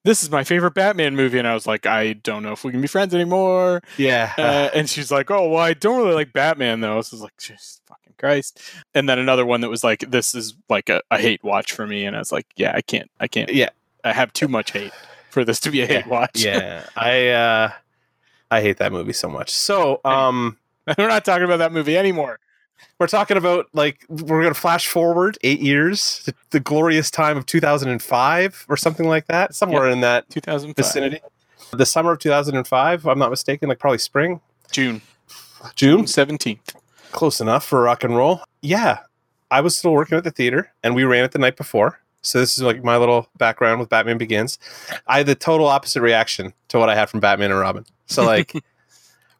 [0.04, 2.70] this is my favorite Batman movie and I was like I don't know if we
[2.70, 3.82] can be friends anymore.
[3.98, 7.18] yeah, Uh, and she's like, "Oh, well, I don't really like Batman though." So I
[7.18, 8.60] was like, "Just fucking Christ.
[8.94, 11.86] And then another one that was like, this is like a, a hate watch for
[11.86, 12.04] me.
[12.04, 13.52] And I was like, yeah, I can't, I can't.
[13.52, 13.70] Yeah.
[14.04, 14.92] I have too much hate
[15.30, 16.42] for this to be a hate watch.
[16.42, 17.72] yeah, I uh,
[18.50, 19.50] I hate that movie so much.
[19.50, 20.56] So um,
[20.96, 22.38] we're not talking about that movie anymore.
[22.98, 27.44] We're talking about like we're gonna flash forward eight years, to the glorious time of
[27.46, 30.76] 2005 or something like that, somewhere in that 2005.
[30.76, 31.20] vicinity.
[31.72, 35.02] The summer of 2005, I'm not mistaken, like probably spring, June.
[35.74, 36.76] June, 17th.
[37.16, 38.42] Close enough for rock and roll.
[38.62, 39.00] Yeah,
[39.50, 41.98] I was still working at the theater, and we ran it the night before.
[42.22, 44.58] So this is like my little background with Batman Begins.
[45.06, 47.84] I had the total opposite reaction to what I had from Batman and Robin.
[48.06, 48.52] So like.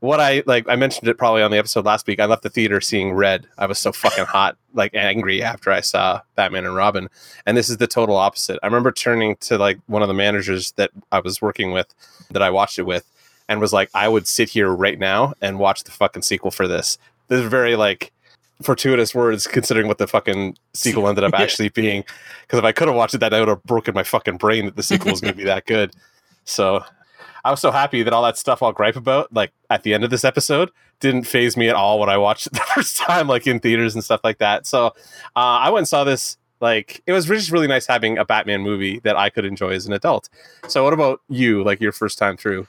[0.01, 2.21] what I like, I mentioned it probably on the episode last week.
[2.21, 3.47] I left the theater seeing red.
[3.57, 7.09] I was so fucking hot, like angry after I saw Batman and Robin.
[7.47, 8.59] And this is the total opposite.
[8.63, 11.93] I remember turning to like one of the managers that I was working with,
[12.31, 13.11] that I watched it with,
[13.49, 16.69] and was like, I would sit here right now and watch the fucking sequel for
[16.69, 16.99] this.
[17.29, 18.13] This is very like
[18.63, 22.05] fortuitous words considering what the fucking sequel ended up actually being.
[22.43, 24.67] Because if I could have watched it, that I would have broken my fucking brain
[24.67, 25.95] that the sequel was going to be that good.
[26.45, 26.85] So
[27.45, 30.05] I was so happy that all that stuff I'll gripe about, like at the end
[30.05, 33.29] of this episode, didn't phase me at all when I watched it the first time,
[33.29, 34.67] like in theaters and stuff like that.
[34.67, 34.93] So uh,
[35.37, 36.37] I went and saw this.
[36.59, 39.87] Like it was just really nice having a Batman movie that I could enjoy as
[39.87, 40.31] an adult.
[40.69, 41.63] So what about you?
[41.63, 42.67] Like your first time through?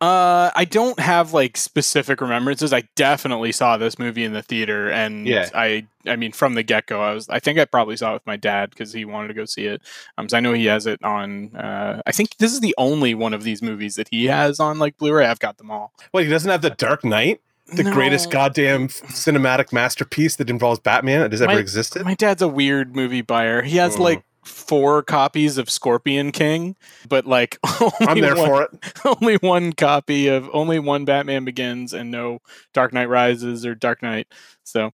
[0.00, 2.72] Uh, I don't have like specific remembrances.
[2.72, 5.48] I definitely saw this movie in the theater, and Yeah.
[5.52, 7.28] I, I mean, from the get go, I was.
[7.28, 9.66] I think I probably saw it with my dad because he wanted to go see
[9.66, 9.82] it.
[10.16, 11.56] Um, 'cause I know he has it on.
[11.56, 14.78] Uh, I think this is the only one of these movies that he has on
[14.78, 15.26] like Blu-ray.
[15.26, 15.92] I've got them all.
[16.12, 17.40] What he doesn't have the Dark Knight,
[17.74, 17.92] the No.
[17.92, 22.04] greatest goddamn cinematic masterpiece that involves Batman that has ever existed.
[22.04, 23.62] My dad's a weird movie buyer.
[23.62, 26.76] He has like four copies of Scorpion King,
[27.08, 28.70] but like only I'm there one, for it.
[29.20, 32.40] only one copy of only one Batman Begins and no
[32.72, 34.28] Dark Knight Rises or Dark Knight.
[34.64, 34.92] So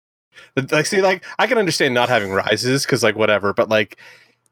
[0.71, 3.99] Like, see, like I can understand not having rises because, like, whatever, but like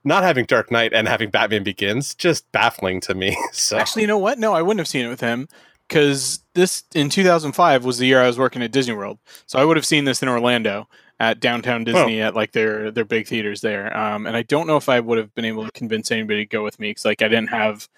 [0.05, 3.37] not having Dark Knight and having Batman Begins just baffling to me.
[3.53, 4.39] So actually, you know what?
[4.39, 5.49] No, I wouldn't have seen it with him
[5.89, 9.65] because this in 2005 was the year I was working at Disney World, so I
[9.65, 10.89] would have seen this in Orlando
[11.21, 13.95] at downtown Disney at like their their big theaters there.
[13.97, 16.49] Um, and I don't know if I would have been able to convince anybody to
[16.49, 17.89] go with me because like I didn't have.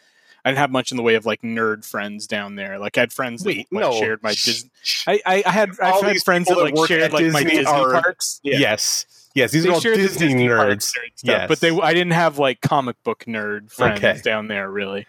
[0.43, 2.79] I didn't have much in the way of like nerd friends down there.
[2.79, 4.71] Like I had friends that like, no, shared my Disney.
[5.07, 8.01] I, I, I had I had friends that like shared like my Disney Disney are-
[8.01, 8.41] parks.
[8.43, 8.57] Yeah.
[8.57, 9.05] yes,
[9.35, 10.85] yes, these are all the Disney, nerds.
[10.85, 14.19] stuff, Yes, but they I didn't have like comic book nerd friends Okay.
[14.25, 15.07] down there really.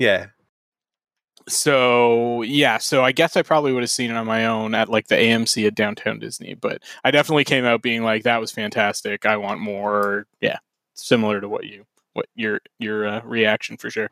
[0.00, 0.26] yeah,
[1.48, 4.88] So yeah, so I guess I probably would have seen it on my own at
[4.88, 8.52] like the AMC at downtown Disney, but I definitely came out being like that was
[8.52, 9.26] fantastic.
[9.26, 10.26] I want more.
[10.40, 10.58] Yeah,
[10.94, 14.10] similar to what you what your your uh, reaction for sure.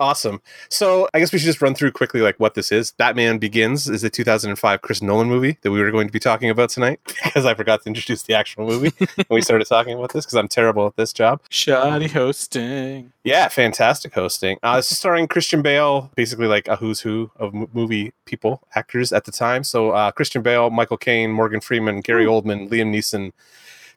[0.00, 0.40] Awesome.
[0.70, 2.92] So I guess we should just run through quickly like what this is.
[2.92, 6.48] Batman Begins is the 2005 Chris Nolan movie that we were going to be talking
[6.48, 10.14] about tonight because I forgot to introduce the actual movie when we started talking about
[10.14, 11.42] this because I'm terrible at this job.
[11.50, 13.12] Shoddy hosting.
[13.24, 14.58] Yeah, fantastic hosting.
[14.62, 18.62] Uh, this is starring Christian Bale, basically like a who's who of m- movie people,
[18.74, 19.62] actors at the time.
[19.64, 23.32] So uh, Christian Bale, Michael Caine, Morgan Freeman, Gary Oldman, Liam Neeson,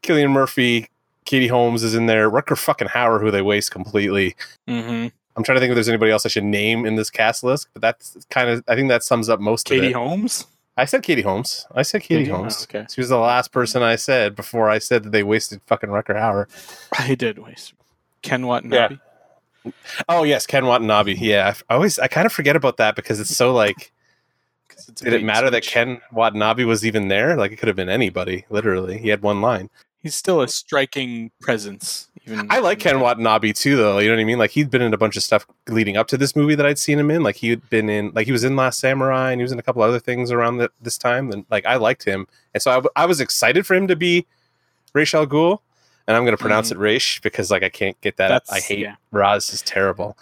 [0.02, 0.90] Cillian Murphy,
[1.24, 2.30] Katie Holmes is in there.
[2.30, 4.36] Rutger fucking Hauer, who they waste completely.
[4.68, 5.08] Mm-hmm.
[5.36, 7.68] I'm trying to think if there's anybody else I should name in this cast list,
[7.74, 9.94] but that's kind of I think that sums up most of Katie it.
[9.94, 10.46] Holmes.
[10.78, 11.68] I said Katie Holmes.
[11.76, 12.64] I said Katie Katie- oh, Holmes.
[12.70, 12.86] okay.
[12.92, 16.16] She was the last person I said before I said that they wasted fucking Rutger
[16.16, 16.48] Hauer.
[16.98, 17.74] I did waste.
[18.24, 18.98] Ken Watanabe.
[20.10, 21.14] Oh yes, Ken Watanabe.
[21.16, 23.92] Yeah, I always I kind of forget about that because it's so like.
[24.72, 25.74] it's Did it bait matter that switch.
[25.74, 27.36] Ken Watanabe was even there?
[27.36, 28.46] Like it could have been anybody.
[28.50, 29.70] Literally, he had one line.
[30.04, 32.10] He's still a striking presence.
[32.26, 34.00] Even I like Ken Watanabe too, though.
[34.00, 34.38] You know what I mean?
[34.38, 36.78] Like he'd been in a bunch of stuff leading up to this movie that I'd
[36.78, 37.24] seen him in.
[37.24, 39.64] Like he'd been in, like he was in Last Samurai, and he was in a
[39.64, 41.32] couple other things around that this time.
[41.32, 43.96] And like I liked him, and so I, w- I was excited for him to
[43.96, 44.28] be
[44.94, 45.60] Ra's al Ghul.
[46.06, 48.28] And I'm going to pronounce it Raish because like I can't get that.
[48.28, 48.96] That's I hate yeah.
[49.12, 50.18] Raz is terrible.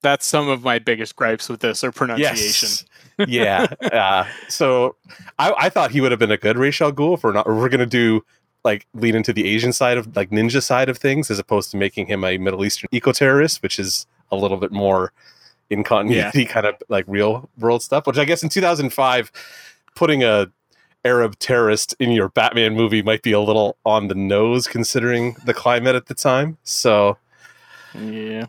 [0.00, 2.86] That's some of my biggest gripes with this, or pronunciation.
[3.18, 3.28] Yes.
[3.28, 3.66] yeah.
[3.92, 4.96] Uh, so
[5.38, 7.46] I, I thought he would have been a good Ra's al Ghul not.
[7.46, 8.24] We're gonna do
[8.64, 11.76] like lean into the Asian side of like ninja side of things, as opposed to
[11.76, 15.12] making him a Middle Eastern eco terrorist, which is a little bit more
[15.70, 18.06] in continuity kind of like real world stuff.
[18.06, 19.30] Which I guess in 2005,
[19.94, 20.50] putting a
[21.04, 25.54] Arab terrorist in your Batman movie might be a little on the nose considering the
[25.54, 26.58] climate at the time.
[26.64, 27.16] So
[27.94, 28.46] Yeah.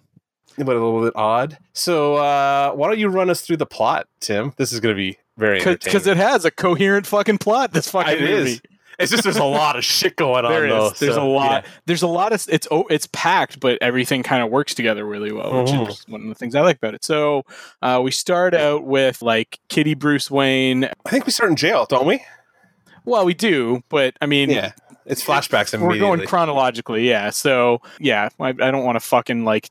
[0.57, 1.57] but a little bit odd.
[1.73, 4.53] So uh, why don't you run us through the plot, Tim?
[4.57, 7.71] This is going to be very Because it has a coherent fucking plot.
[7.71, 8.51] This fucking It movie.
[8.53, 8.61] is.
[8.99, 10.71] It's just there's a lot of shit going on There is.
[10.73, 10.89] though.
[10.89, 11.63] There's so, a lot.
[11.63, 11.71] yeah.
[11.85, 12.45] There's a lot of.
[12.49, 15.87] It's oh, it's packed, but everything kind of works together really well, which Mhm.
[15.89, 17.03] is one of the things I like about it.
[17.05, 17.43] So
[17.81, 20.83] uh, we start out with like Kitty Bruce Wayne.
[21.05, 22.23] I think we start in jail, don't we?
[23.05, 24.73] Well, we do, but I mean, Yeah,
[25.05, 27.29] it's flashbacks we're going chronologically, yeah.
[27.29, 29.69] So yeah, I, I don't want to fucking like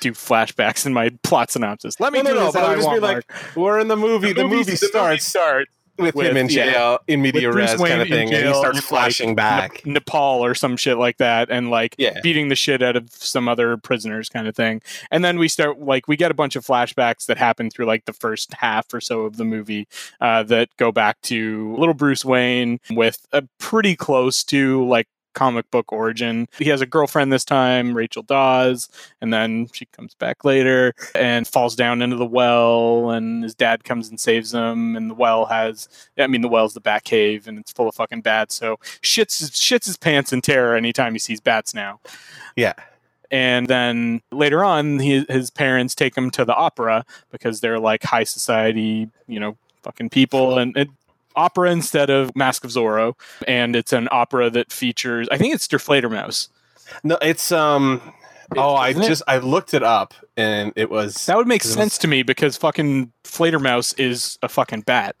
[0.00, 2.00] do flashbacks in my plot synopsis.
[2.00, 3.56] Let me No, no, do no, this but I just be want, like, Mark.
[3.56, 4.32] we're in the movie.
[4.32, 5.68] The, movie, starts start
[5.98, 6.72] with, with- him in yeah.
[6.72, 9.34] jail in media res Wayne kind of in thing, and he starts in, like, flashing
[9.34, 9.84] back.
[9.86, 12.18] Ne- Nepal or some shit like that, and like Yeah.
[12.22, 14.80] beating the shit out of some other prisoners, kind of thing.
[15.10, 18.04] And then we start like we get a bunch of flashbacks that happen through like
[18.04, 19.88] the first half or so of the movie
[20.20, 25.70] uh, that go back to little Bruce Wayne with a pretty close to like comic
[25.70, 26.48] book origin.
[26.58, 28.88] He has a girlfriend this time, Rachel Dawes,
[29.20, 33.84] and then she comes back later and falls down into the well, and his dad
[33.84, 34.96] comes and saves him.
[34.96, 37.94] And the well has, I mean, the well's the Bat Cave, and it's full of
[37.94, 38.56] fucking bats.
[38.56, 42.00] So shits his, shits his pants in terror anytime he sees bats now.
[42.56, 42.74] Yeah.
[43.30, 48.02] And then later on, he, his parents take him to the opera because they're like
[48.02, 50.58] high society, you know, fucking people.
[50.58, 50.88] And it,
[51.38, 53.14] opera instead of Mask of Zorro.
[53.46, 56.48] And it's an opera that features, I think it's Der Fledermaus.
[57.04, 58.00] No, it's um.
[58.56, 59.08] Oh, I Isn't it?
[59.08, 62.08] just I looked it up and it was That would make It was- sense to
[62.08, 65.16] me because fucking Fledermaus is a fucking bat,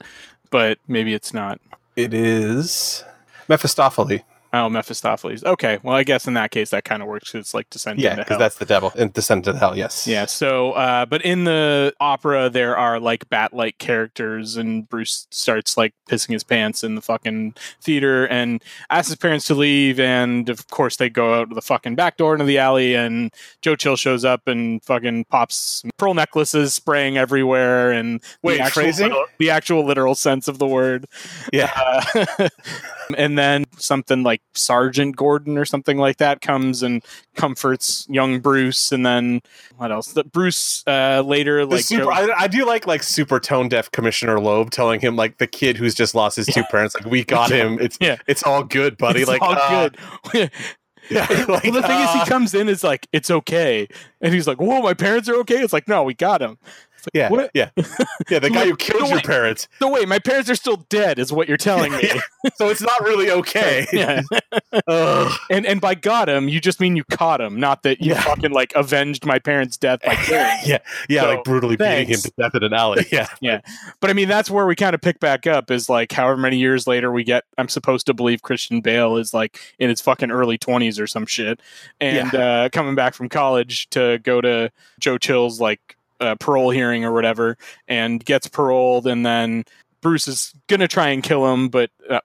[0.50, 1.60] but maybe it's not.
[1.94, 3.04] it is
[3.48, 4.20] Mephistopheles.
[4.52, 5.44] Oh, Mephistopheles.
[5.44, 7.34] Okay, well, I guess in that case that kind of works.
[7.34, 9.76] It's like descending Yeah, because that's the devil and descent to hell.
[9.76, 10.06] Yes.
[10.06, 10.24] Yeah.
[10.24, 15.94] So, uh, but in the opera, there are like bat-like characters, and Bruce starts like
[16.08, 20.66] pissing his pants in the fucking theater, and asks his parents to leave, and of
[20.68, 24.24] course they go out the fucking back door into the alley, and Joe Chill shows
[24.24, 29.84] up and fucking pops pearl necklaces spraying everywhere, and Wait, the actual, literal, the actual
[29.84, 31.06] literal sense of the word.
[31.52, 31.70] Yeah.
[32.14, 32.48] Uh,
[33.16, 37.04] and then something like Sergeant Gordon or something like that comes and
[37.36, 38.92] comforts young Bruce.
[38.92, 39.40] And then
[39.76, 40.12] what else?
[40.12, 43.68] The Bruce uh, later The like super, Joe- I, I do like like super tone
[43.68, 47.06] deaf Commissioner Loeb telling him like the kid who's just lost his two parents like
[47.06, 48.16] we got him it's Yeah.
[48.26, 49.88] it's all good buddy it's like all uh,
[50.32, 50.50] good.
[51.10, 53.88] yeah like, well, the thing is, uh, he comes in is like, it's okay,
[54.20, 56.58] and he's like, "Whoa, my parents are okay." It's like, no, we got him.
[57.14, 57.50] Like, yeah what?
[57.54, 57.70] yeah
[58.30, 59.24] yeah the guy who killed your wait.
[59.24, 62.10] parents So wait, my parents are still dead, is what you're telling me.
[62.56, 64.22] so it's not really okay yeah.
[65.50, 68.20] And and by got him, you just mean you caught him, not that you Yeah.
[68.22, 70.46] fucking like avenged my parents' death by killing.
[70.64, 73.60] yeah yeah So, like brutally beating him to death in an alley yeah yeah.
[74.00, 75.70] But I mean, that's where we kind of pick back up.
[75.70, 79.32] Is like, however many years later we get, I'm supposed to believe Christian Bale is
[79.34, 81.60] like in his fucking early 20s or some shit,
[82.00, 87.04] and uh, coming back from college to go to Joe Chill's like uh, parole hearing
[87.04, 89.64] or whatever, and gets paroled, and then
[90.00, 92.20] Bruce is gonna try and kill him, but uh,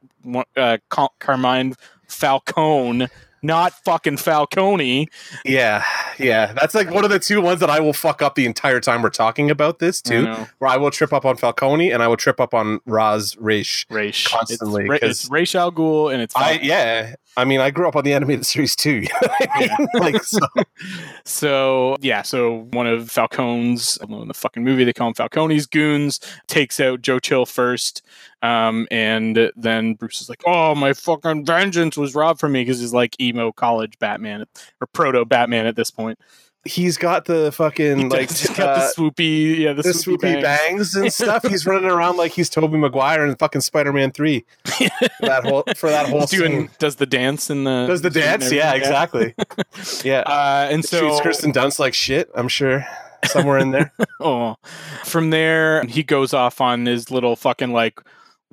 [0.55, 1.75] uh, Car- Carmine
[2.07, 3.07] Falcone.
[3.43, 5.07] Not fucking Falcone.
[5.45, 5.83] yeah
[6.17, 8.79] yeah that's like one of the two ones that I will fuck up the entire
[8.79, 10.47] time we're talking about this too know.
[10.59, 13.85] where I will trip up on Falcone and I will trip up on Raz Raish
[13.89, 14.27] Raish.
[14.27, 17.15] Constantly, It's, it's Ra's al Ghul and it's I yeah.
[17.35, 18.91] I mean, I grew up on the animated series too.
[18.91, 19.87] You know I mean?
[19.95, 20.39] like, so,
[21.25, 26.19] So yeah, so one of Falcone's in the fucking movie they call him Falcone's goons
[26.47, 28.03] takes out Joe Chill first,
[28.43, 32.79] um, and then Bruce is like, "Oh, my fucking vengeance was robbed from me" because
[32.79, 34.45] he's like emo college Batman
[34.81, 36.19] or proto Batman at this point.
[36.65, 40.17] he's got the fucking He like he's got uh, the swoopy, yeah, the, the swoopy,
[40.17, 40.93] swoopy bangs.
[40.93, 40.95] bangs.
[40.95, 41.45] and stuff.
[41.47, 44.45] He's running around like he's Tobey Maguire in fucking Spider Man Three.
[44.65, 44.89] For
[45.21, 46.69] that whole for that whole doing scene.
[46.79, 48.51] does the dance in the Does the dance?
[48.51, 49.33] Yeah, exactly.
[50.03, 50.19] Yeah.
[50.21, 52.29] Uh, and so Treats Kristen Dunst like shit.
[52.35, 52.85] I'm sure
[53.25, 53.91] somewhere in there.
[54.19, 54.55] Oh,
[55.03, 57.99] from there he goes off on his little fucking like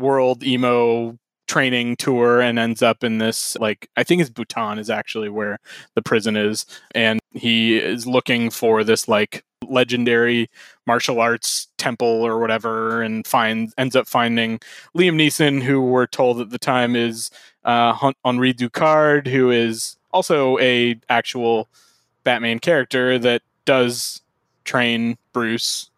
[0.01, 1.19] world emo
[1.51, 5.59] training tour and ends up in this like I think it's Bhutan is actually where
[5.95, 10.49] the prison is, and he is looking for this like legendary
[10.87, 14.61] martial arts temple or whatever, and finds ends up finding
[14.97, 17.31] Liam Neeson, who we're told at the time is
[17.65, 21.69] uh, Henri Ducard, who is also a actual
[22.23, 24.23] Batman character that does
[24.65, 25.89] train Bruce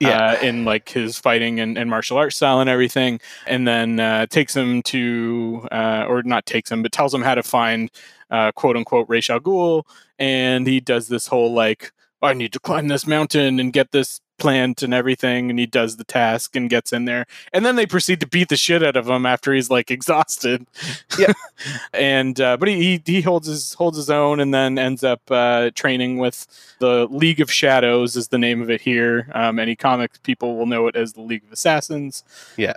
[0.00, 0.36] Yeah.
[0.40, 4.26] uh, in like his fighting and, and martial arts style and everything, and then uh,
[4.26, 7.90] takes him to, uh, or not takes him, but tells him how to find
[8.30, 9.84] uh, quote unquote Ra's al Ghul,
[10.18, 14.20] and he does this whole like, I need to climb this mountain and get this
[14.38, 17.86] plant and everything, and he does the task and gets in there, and then they
[17.86, 20.66] proceed to beat the shit out of him after he's like exhausted.
[21.18, 21.32] Yeah.
[21.92, 25.20] and uh, but he, he he holds his holds his own, and then ends up
[25.30, 26.46] uh, training with
[26.78, 29.28] the League of Shadows is the name of it here.
[29.34, 32.24] Um, any comic people will know it as the League of Assassins.
[32.56, 32.74] Yeah.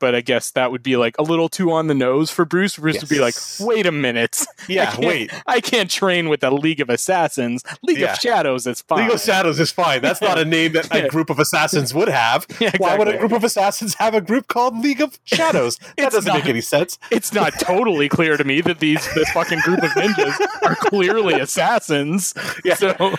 [0.00, 2.76] But I guess that would be like a little too on the nose for Bruce.
[2.76, 4.44] Bruce would be like, wait a minute.
[4.68, 5.30] Yeah, can't- wait.
[5.46, 7.62] I can't train with a League of Assassins.
[7.82, 8.12] League Yeah.
[8.12, 9.04] of Shadows is fine.
[9.06, 10.00] League of Shadows is fine.
[10.02, 12.46] That's not a name that a group of assassins would have.
[12.60, 15.78] Yeah, Why would a group of assassins have a group called League of Shadows?
[15.96, 16.98] That doesn't make any sense.
[17.10, 21.34] it's not totally clear to me that these this fucking group of ninjas are clearly
[21.40, 22.34] assassins.
[22.64, 22.74] Yeah.
[22.74, 23.14] So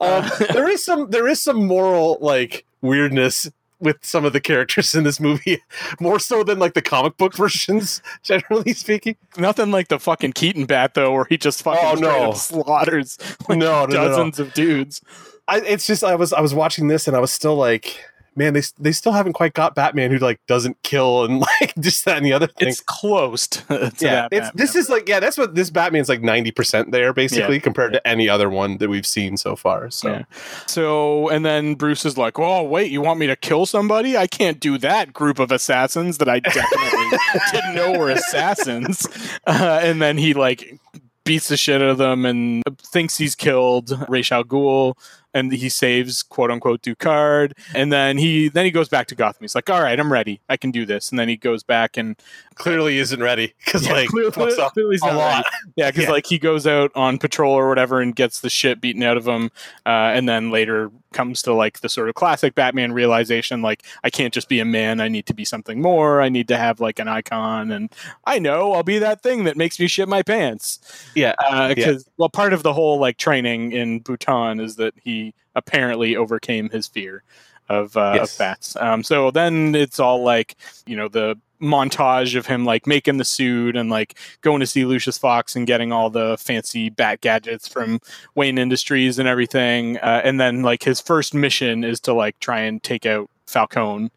[0.00, 3.50] Um, there is some there is some moral like weirdness
[3.80, 5.62] with some of the characters in this movie,
[6.00, 9.16] more so than like the comic book versions, generally speaking.
[9.36, 12.32] nothing like the fucking Keaton bat though, where he just fucking Oh, no.
[12.32, 14.08] slaughters like no, no, no, no.
[14.08, 15.00] dozens of dudes.
[15.46, 18.04] I, it's just I was I was watching this and I was still like,
[18.38, 22.04] man, they they still haven't quite got Batman who like doesn't kill and like just
[22.04, 22.68] that and the other thing.
[22.68, 26.22] It's close to, to yeah, it's, this is like yeah, that's what this Batman's like
[26.22, 29.90] ninety percent there basically compared to any other one that we've seen so far.
[29.90, 30.22] So Yeah.
[30.66, 34.16] So, and then Bruce is like, "Oh, wait, you want me to kill somebody?
[34.16, 37.18] I can't do that." Group of assassins that I definitely
[37.52, 39.06] didn't know were assassins.
[39.46, 40.78] Uh, and then he like
[41.24, 44.94] beats the shit out of them and thinks he's killed Ra's al Ghul.
[45.38, 49.42] And he saves quote unquote Ducard, and then he then he goes back to Gotham.
[49.44, 50.40] He's like, "All right, I'm ready.
[50.48, 52.16] I can do this." And then he goes back and
[52.56, 55.46] clearly isn't ready because Yeah, like clearly- clearly a lot.
[55.76, 56.10] Yeah, because Yeah.
[56.10, 59.26] like he goes out on patrol or whatever and gets the shit beaten out of
[59.28, 59.50] him,
[59.86, 64.10] uh, and then later comes to like the sort of classic Batman realization, like I
[64.10, 66.20] can't just be a man, I need to be something more.
[66.20, 67.90] I need to have like an icon, and
[68.24, 70.80] I know I'll be that thing that makes me shit my pants.
[71.14, 71.34] Yeah,
[71.68, 76.68] Because well, part of the whole like training in Bhutan is that he apparently overcame
[76.70, 77.22] his fear
[77.68, 78.34] of uh, Yes.
[78.34, 78.76] of bats.
[78.76, 83.24] Um, so then it's all like you know the montage of him like making the
[83.24, 87.68] suit and like going to see Lucius Fox and getting all the fancy bat gadgets
[87.68, 88.00] from
[88.34, 89.98] Wayne Industries and everything.
[89.98, 94.10] Uh, and then like his first mission is to like try and take out Falcone.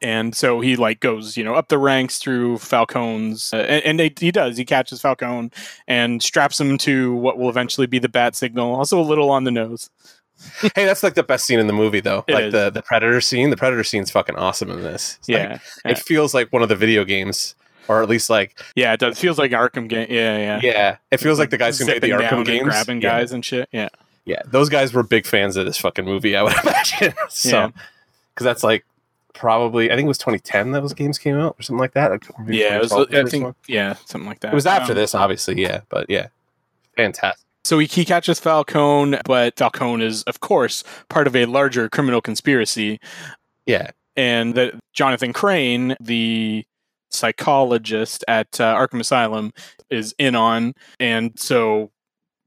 [0.00, 4.00] And so he like goes, you know, up the ranks through Falcone's, uh, and, and
[4.00, 4.56] they, he does.
[4.56, 5.50] He catches Falcone
[5.86, 8.74] and straps him to what will eventually be the bat signal.
[8.74, 9.90] Also a little on the nose.
[10.60, 12.24] hey, that's like the best scene in the movie though.
[12.26, 12.52] It like is.
[12.52, 13.50] the the Predator scene.
[13.50, 15.18] The Predator scene's fucking awesome in this.
[15.28, 15.90] Like- Yeah, yeah.
[15.92, 17.54] it feels like one of the video games,
[17.88, 18.92] or at least like yeah.
[18.92, 19.18] It does.
[19.18, 20.06] Feels like Arkham game.
[20.10, 20.60] Yeah, yeah.
[20.62, 23.10] yeah, it feels like the guys who made the Arkham games, grabbing yeah.
[23.18, 23.68] guys and shit.
[23.72, 23.88] Yeah.
[24.26, 26.34] Yeah, those guys were big fans of this fucking movie.
[26.34, 27.12] I would imagine.
[27.28, 27.70] so, Yeah.
[28.34, 28.84] because that's like
[29.34, 32.10] probably I think it was 2010 that those games came out or something like that.
[32.10, 33.54] Like, Yeah, it was, I think one.
[33.68, 34.52] yeah, something like that.
[34.52, 35.60] it was after Um, this, obviously.
[35.60, 36.28] Yeah, but yeah,
[36.96, 37.43] fantastic.
[37.64, 42.20] So he, he catches Falcone, but Falcone is, of course, part of a larger criminal
[42.20, 43.00] conspiracy,
[43.66, 46.64] Yeah, and that Jonathan Crane, the
[47.10, 49.52] psychologist at uh, Arkham Asylum,
[49.90, 51.90] is in on, and so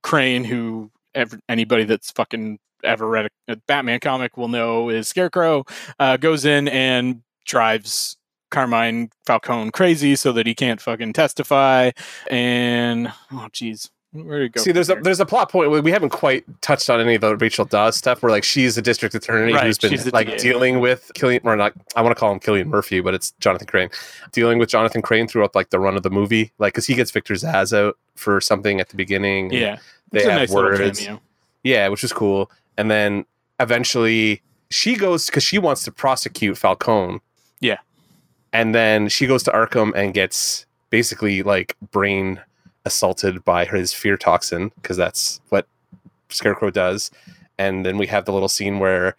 [0.04, 5.08] Crane, who ever, anybody that's fucking ever read a, a Batman comic will know is
[5.08, 5.66] Scarecrow,
[6.00, 8.18] uh, goes in and drives
[8.52, 11.92] Carmine Falcone crazy so that he can't fucking testify,
[12.30, 13.90] and oh jeez.
[14.26, 14.62] Where did it go?
[14.62, 17.22] See, there's a there's a plot point where we haven't quite touched on any of
[17.22, 18.22] the Rachel Dawes stuff.
[18.24, 20.38] Where like she's a district attorney Right, who's been like DA.
[20.38, 21.74] dealing with Killian, or not.
[21.96, 23.90] I want to call him Cillian Murphy, but it's Jonathan Crane,
[24.32, 27.12] dealing with Jonathan Crane throughout like the run of the movie, like because he gets
[27.12, 29.52] Victor Zsasz out for something at the beginning.
[29.52, 29.78] yeah,
[30.12, 31.08] they it's a have nice words.
[31.64, 32.50] Yeah, which is cool.
[32.78, 33.26] And then
[33.60, 37.20] eventually she goes because she wants to prosecute Falcone.
[37.60, 37.78] Yeah.
[38.54, 42.40] And then she goes to Arkham and gets basically like brain
[42.88, 45.68] assaulted by his fear toxin because that's what
[46.30, 47.12] Scarecrow does.
[47.60, 49.16] And then we have the little scene where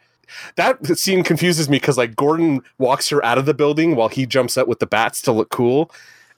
[0.57, 4.27] that scene confuses me because like Gordon walks her out of the building while he
[4.27, 5.91] jumps out with the bats to look cool.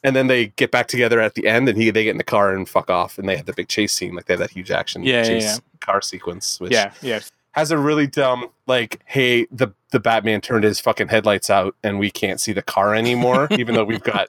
[0.03, 2.25] And then they get back together at the end and he they get in the
[2.25, 4.15] car and fuck off and they have the big chase scene.
[4.15, 5.57] Like they have that huge action Yeah, yeah, yeah.
[5.81, 7.21] car sequence, which Yeah, yeah,
[7.53, 11.99] has a really dumb like, hey, the the Batman turned his fucking headlights out and
[11.99, 14.29] we can't see the car anymore, even though we've got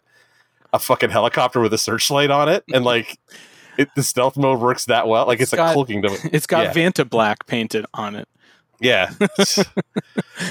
[0.74, 3.18] a fucking helicopter with a searchlight on it, and like
[3.78, 5.26] it, the stealth mode works that well.
[5.28, 6.26] Like it's, It's a got- cloaking device.
[6.34, 6.74] It's got Yeah.
[6.74, 8.28] Vantablack painted on it.
[8.80, 9.12] Yeah.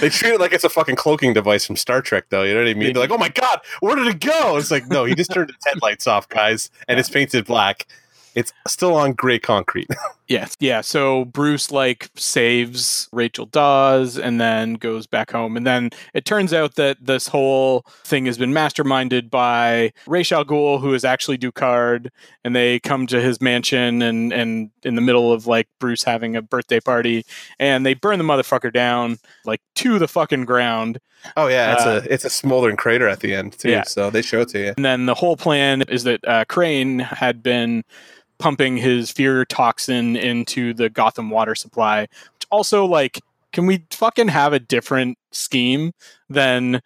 [0.01, 2.43] they treat it like it's a fucking cloaking device from Star Trek, though.
[2.45, 2.93] You know what I mean?
[2.93, 4.57] They're like, oh my God, where did it go?
[4.57, 7.87] It's like, no, he just turned his headlights off, guys, and it's painted black.
[8.35, 9.89] It's still on gray concrete.
[10.31, 10.57] Yes.
[10.61, 10.81] Yeah.
[10.81, 15.57] So Bruce like saves Rachel Dawes and then goes back home.
[15.57, 20.45] And then it turns out that this whole thing has been masterminded by Ra's al
[20.45, 22.11] Ghul, who is actually Ducard.
[22.45, 26.37] And they come to his mansion and, and in the middle of like Bruce having
[26.37, 27.25] a birthday party
[27.59, 31.01] and they burn the motherfucker down like to the fucking ground.
[31.37, 33.71] Oh yeah, it's Uh, a it's a smoldering crater at the end too.
[33.71, 33.83] Yeah.
[33.83, 34.75] So they show it to you.
[34.77, 37.85] And then the whole plan is that uh, Crane had been
[38.39, 42.03] pumping his fear toxin into the Gotham water supply.
[42.03, 43.21] Which also, like,
[43.53, 45.93] can we fucking have a different scheme
[46.29, 46.81] than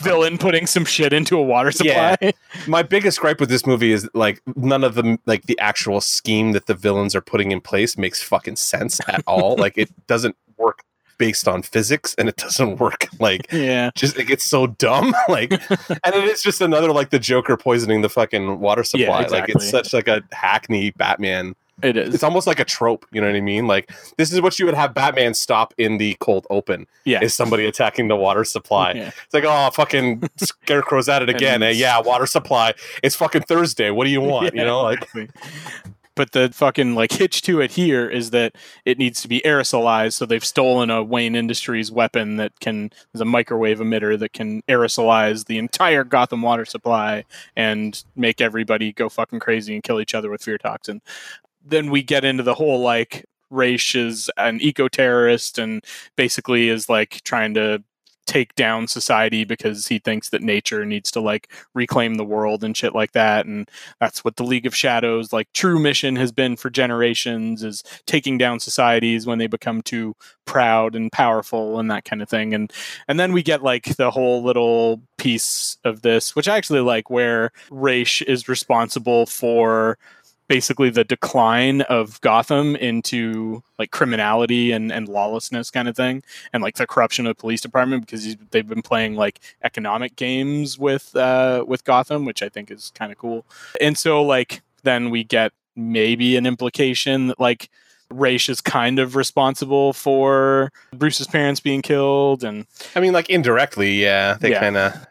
[0.00, 2.16] villain putting some shit into a water supply.
[2.20, 2.30] Yeah.
[2.66, 6.52] my biggest gripe with this movie is like none of the like the actual scheme
[6.52, 9.56] that the villains are putting in place makes fucking sense at all.
[9.58, 10.82] like it doesn't work
[11.20, 13.06] based on physics and it doesn't work.
[13.20, 13.90] Like Yeah.
[13.94, 15.14] just it gets so dumb.
[15.28, 15.52] Like
[16.02, 19.26] and it is just another like the joker poisoning the fucking water supply.
[19.26, 21.54] Like it's such like a hackney batman.
[21.82, 22.14] It is.
[22.14, 23.66] it's almost like a trope you know what i mean?
[23.66, 27.22] Like this is what you would have batman stop in the cold open yeah.
[27.22, 28.92] is somebody attacking the water supply.
[28.92, 29.10] Yeah.
[29.24, 31.62] it's like oh fucking scarecrow's at it again.
[31.62, 32.72] It's- yeah water supply.
[33.02, 33.90] It's fucking thursday.
[33.90, 34.54] What do you want?
[34.54, 35.28] You know like exactly.
[36.14, 40.14] But the fucking like hitch to it here is that it needs to be aerosolized.
[40.14, 44.62] So they've stolen a Wayne Industries weapon that can is a microwave emitter that can
[44.62, 47.24] aerosolize the entire Gotham water supply
[47.56, 51.00] and make everybody go fucking crazy and kill each other with fear toxin.
[51.64, 55.84] Then we get into the whole like Ra's is an eco terrorist and
[56.16, 57.82] basically is like trying to
[58.30, 62.76] take down society because he thinks that nature needs to like reclaim the world and
[62.76, 63.68] shit like that and
[63.98, 68.38] that's what the league of shadows like true mission has been for generations is taking
[68.38, 70.14] down societies when they become too
[70.44, 72.72] proud and powerful and that kind of thing and
[73.08, 77.10] and then we get like the whole little piece of this which i actually like
[77.10, 79.98] where Ra's is responsible for
[80.50, 86.60] basically the decline of Gotham into like criminality and, and lawlessness kind of thing and
[86.60, 90.76] like the corruption of the police department because he's, they've been playing like economic games
[90.76, 93.46] with uh with Gotham which I think is kind of cool
[93.80, 97.70] and so like then we get maybe an implication that like
[98.10, 104.02] Ra's is kind of responsible for Bruce's parents being killed and i mean like indirectly
[104.02, 104.60] yeah they Yeah.
[104.60, 105.06] kind of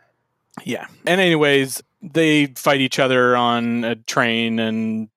[0.65, 0.87] yeah.
[1.05, 5.07] And anyways, they fight each other on a train, and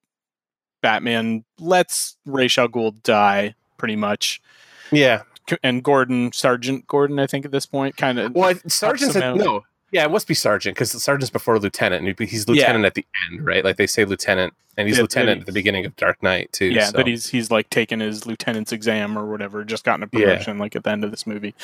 [0.83, 4.43] Batman lets Ra's al Ghul die pretty much.
[4.91, 5.23] yeah
[5.63, 8.35] And Gordon, Sergeant Gordon, I think at this point, kind of.
[8.35, 12.49] well sergeant said no yeah it must be sergeant because sergeant's before lieutenant and he's
[12.49, 15.53] lieutenant at the end right like they say lieutenant and he's Yeah, lieutenant at the
[15.53, 16.93] beginning of dark knight too yeah, so.
[16.97, 20.27] but he's he's like taken his lieutenant's exam or whatever, just gotten a Yeah.
[20.31, 21.55] promotion like at the end of this movie.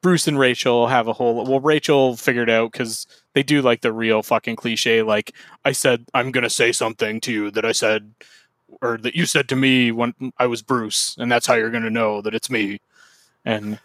[0.00, 3.92] Bruce and Rachel have a whole well, Rachel figured out because they do like the
[3.92, 5.32] real fucking cliche, like
[5.66, 8.10] I said I'm gonna say something to you that I said
[8.82, 11.90] or that you said to me when I was Bruce, and that's how you're gonna
[11.90, 12.80] know that it's me.
[13.44, 13.78] And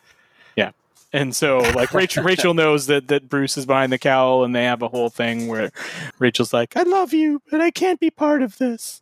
[0.56, 0.72] yeah.
[1.14, 4.64] And so like Rachel Rachel knows that that Bruce is behind the cowl and they
[4.64, 5.72] have a whole thing where
[6.20, 9.02] Rachel's like, I love you, but I can't be part of this.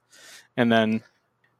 [0.58, 1.02] And then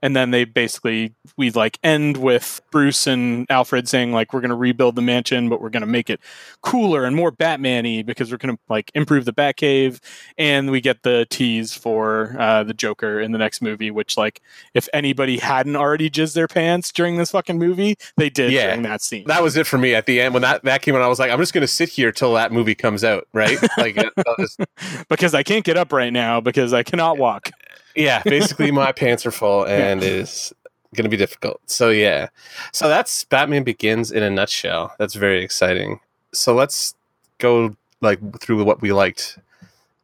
[0.02, 4.56] and then they basically we like end with Bruce and Alfred saying like we're gonna
[4.56, 6.20] rebuild the mansion, but we're gonna make it
[6.62, 10.00] cooler and more Batman-y because we're gonna like improve the Batcave,
[10.38, 14.42] and we get the tease for uh, the Joker in the next movie, which like
[14.74, 18.68] if anybody hadn't already jizzed their pants during this fucking movie, they did Yeah.
[18.68, 19.26] during that scene.
[19.28, 21.02] that was it for me at the end when that that came out.
[21.02, 23.58] I was like, I'm just gonna sit here till that movie comes out, right?
[23.78, 23.98] Like,
[24.40, 24.60] just-
[25.10, 27.50] because I can't get up right now because I cannot walk.
[27.96, 30.54] Yeah, basically my pants are full and it is
[30.96, 31.60] gonna be difficult.
[31.66, 32.30] So yeah,
[32.72, 34.94] so that's Batman Begins in a nutshell.
[34.98, 36.00] That's very exciting.
[36.34, 36.96] So let's
[37.40, 39.38] go like through what we liked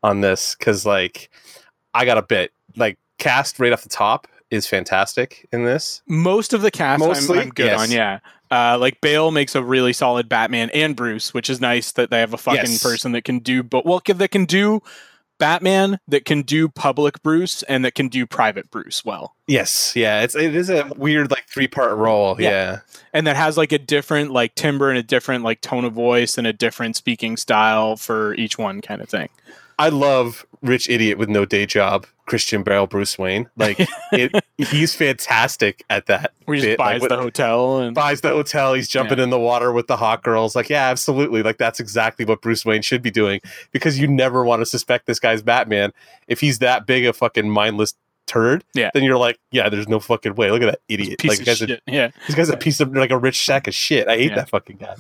[0.04, 1.30] on this because like
[1.94, 6.02] I got a bit like cast right off the top is fantastic in this.
[6.08, 7.80] Most of the cast I'm- Mostly, I'm, good yes.
[7.82, 8.20] on, yeah.
[8.52, 12.20] Uh, like Bale makes a really solid Batman and Bruce, which is nice that they
[12.20, 12.84] have a fucking Yes.
[12.84, 14.82] person that can do, but well, that can do
[15.38, 20.22] Batman, that can do public Bruce, and that can do private Bruce well, Yes, yeah,
[20.22, 22.40] it's it is a weird like three part role.
[22.40, 22.50] Yeah.
[22.50, 22.80] yeah.
[23.14, 26.38] and that has like a different like timbre and a different like tone of voice
[26.38, 29.30] and a different speaking style for each one, kind of thing.
[29.78, 33.50] I love rich idiot with no day job, Christian Bale, Bruce Wayne.
[33.56, 33.78] Like
[34.12, 36.34] it, he's fantastic at that.
[36.46, 36.68] Where he.
[36.70, 38.74] Like, buys what- the hotel and buys the hotel.
[38.74, 40.56] He's jumping in the water with the hot girls.
[40.56, 41.44] Like, yeah, absolutely.
[41.44, 43.42] Like that's exactly what Bruce Wayne should be doing
[43.72, 45.92] because you never want to suspect this guy's Batman
[46.28, 47.94] if he's that big a fucking mindless
[48.26, 48.64] turd.
[48.74, 48.90] Yeah.
[48.94, 50.50] Then you're like, yeah, there's no fucking way.
[50.52, 51.20] Look at that idiot.
[51.20, 51.82] piece like, of this guy's, shit.
[51.88, 54.08] yeah, this guy's a piece of like a rich sack of shit.
[54.08, 54.36] I hate Yeah.
[54.36, 54.96] that fucking guy.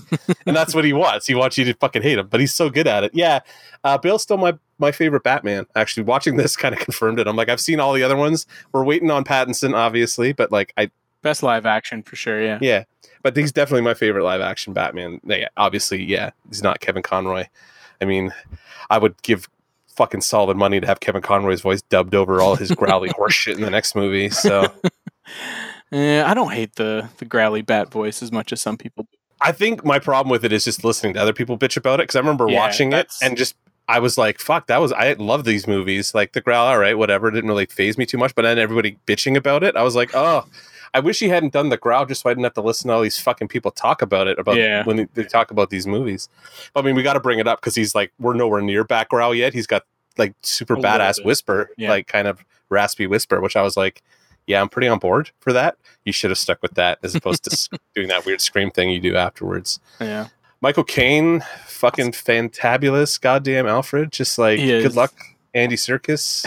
[0.45, 1.27] and that's what he wants.
[1.27, 3.11] He wants you to fucking hate him, but he's so good at it.
[3.13, 3.39] Yeah.
[3.83, 5.65] Uh, Bale's still my my favorite Batman.
[5.75, 7.27] Actually, watching this kind of confirmed it.
[7.27, 8.45] I'm like, I've seen all the other ones.
[8.71, 12.41] We're waiting on Pattinson, obviously, but like, I best live action for sure.
[12.43, 12.83] Yeah, yeah,
[13.23, 15.19] but he's definitely my favorite live action Batman.
[15.25, 17.45] Yeah, obviously, yeah, he's not Kevin Conroy.
[18.01, 18.33] I mean,
[18.89, 19.47] I would give
[19.95, 23.55] fucking solid money to have Kevin Conroy's voice dubbed over all his growly horse shit
[23.57, 24.29] in the next movie.
[24.29, 24.67] So
[25.91, 29.03] Eh, I don't hate the the growly bat voice as much as some people.
[29.11, 29.17] do.
[29.41, 32.03] I think my problem with it is just listening to other people bitch about it
[32.03, 33.55] because I remember Yeah, watching it and just.
[33.87, 36.15] I was like, "Fuck!" That was I love these movies.
[36.15, 37.27] Like the Growl, all right, whatever.
[37.27, 38.33] It didn't really phase me too much.
[38.33, 40.45] But then everybody bitching about it, I was like, "Oh,
[40.93, 42.93] I wish he hadn't done the growl just so I didn't have to listen to
[42.95, 44.83] all these fucking people talk about it about Yeah.
[44.83, 46.29] when they, talk about these movies.
[46.73, 48.83] But, I mean, we got to bring it up because he's like we're nowhere near
[48.83, 49.53] back growl yet.
[49.53, 49.83] He's got
[50.17, 51.25] like super badass bit.
[51.25, 51.89] whisper, Yeah.
[51.89, 54.01] like kind of raspy whisper, which I was like,
[54.47, 55.77] yeah, I'm pretty on board for that.
[56.05, 58.99] You should have stuck with that as opposed to doing that weird scream thing you
[58.99, 59.79] do afterwards.
[59.99, 60.27] Yeah.
[60.61, 64.11] Michael Caine, fucking fantabulous, goddamn Alfred.
[64.11, 65.13] Just like good luck,
[65.55, 66.45] Andy Serkis.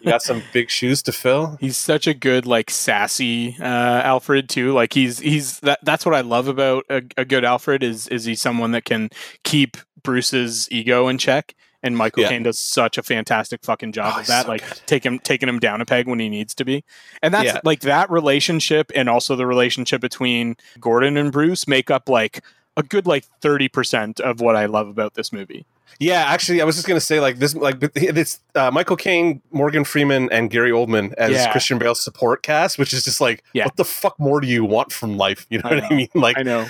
[0.00, 1.56] you got some big shoes to fill.
[1.60, 4.72] He's such a good like sassy uh, Alfred too.
[4.72, 8.24] Like he's he's that that's what I love about a, a good Alfred is is
[8.24, 9.10] he someone that can
[9.42, 11.54] keep Bruce's ego in check.
[11.82, 12.30] And Michael Yeah.
[12.30, 14.44] Caine does such a fantastic fucking job Oh, of that.
[14.44, 14.80] so like good.
[14.86, 16.82] take him taking him down a peg when he needs to be.
[17.22, 17.60] And that's Yeah.
[17.62, 22.40] like that relationship and also the relationship between Gordon and Bruce make up like
[22.78, 25.66] a good like 30% of what I love about this movie.
[26.00, 29.84] Yeah, actually, I was just gonna say like this, like it's uh, Michael Caine, Morgan
[29.84, 31.52] Freeman, and Gary Oldman as Yeah.
[31.52, 33.64] Christian Bale's support cast, which is just like, Yeah.
[33.66, 35.46] what the fuck more do you want from life?
[35.50, 36.08] You know I what I mean?
[36.14, 36.66] Like I know.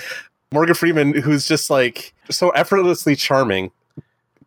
[0.51, 3.71] Morgan Freeman, who's just like so effortlessly charming,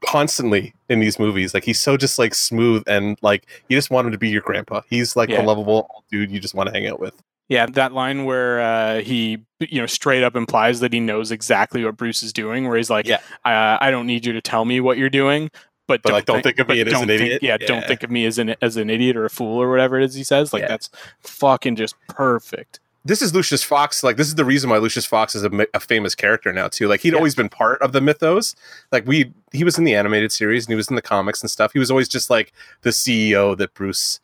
[0.07, 1.53] constantly in these movies.
[1.55, 4.43] Like he's so just like smooth and like you just want him to be your
[4.43, 4.83] grandpa.
[4.89, 5.43] He's like Yeah.
[5.43, 7.21] a lovable dude you just want to hang out with.
[7.49, 11.83] Yeah, that line where uh, he, you know, straight up implies that he knows exactly
[11.85, 13.21] what Bruce is doing, where he's like, Yeah.
[13.45, 15.51] uh, "I don't need you to tell me what you're doing,
[15.87, 17.67] but, But, like, don't think of me as an think- idiot." Yeah, Yeah.
[17.67, 20.05] don't think of me as an as an idiot or a fool or whatever it
[20.05, 20.53] is he says.
[20.53, 20.69] Like Yeah.
[20.69, 20.91] that's
[21.21, 22.81] fucking just perfect.
[23.05, 24.03] this is Lucius Fox.
[24.03, 26.89] Like this is the reason why Lucius Fox is a, a famous character now too.
[26.89, 27.17] Like he'd Yeah.
[27.17, 28.55] always been part of the mythos.
[28.93, 31.51] Like we, he was in the animated series and he was in the comics and
[31.51, 31.73] stuff.
[31.73, 34.21] He was always just like the CEO that Bruce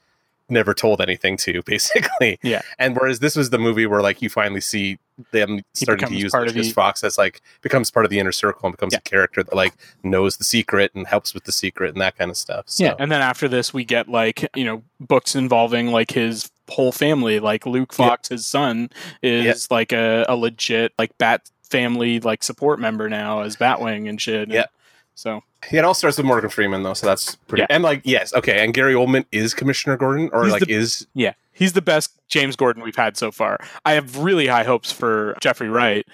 [0.49, 2.39] never told anything to, basically.
[2.43, 2.63] Yeah.
[2.79, 4.99] And whereas this was the movie where like you finally see
[5.31, 8.33] them starting to use part Lucius the- Fox as like becomes part of the inner
[8.33, 8.99] circle and becomes Yeah.
[8.99, 9.73] a character that like
[10.03, 12.65] knows the secret and helps with the secret and that kind of stuff.
[12.69, 12.85] So.
[12.85, 16.93] Yeah, and then after this, we get like you know books involving like his whole
[16.93, 17.39] family.
[17.41, 18.09] Like Luke Yeah.
[18.09, 18.91] Fox, his son,
[19.23, 24.21] is like a, a legit like Bat family like support member now as Batwing and
[24.21, 24.43] shit.
[24.43, 24.67] And Yeah.
[25.15, 27.63] So Yeah, it all starts with Morgan Freeman though, so that's pretty.
[27.63, 27.67] Yeah.
[27.71, 31.07] And like, yes, okay, and Gary Oldman is Commissioner Gordon, or He's like the- is
[31.15, 33.59] Yeah, he's the best James Gordon we've had so far.
[33.85, 36.07] I have really high hopes for Jeffrey Wright.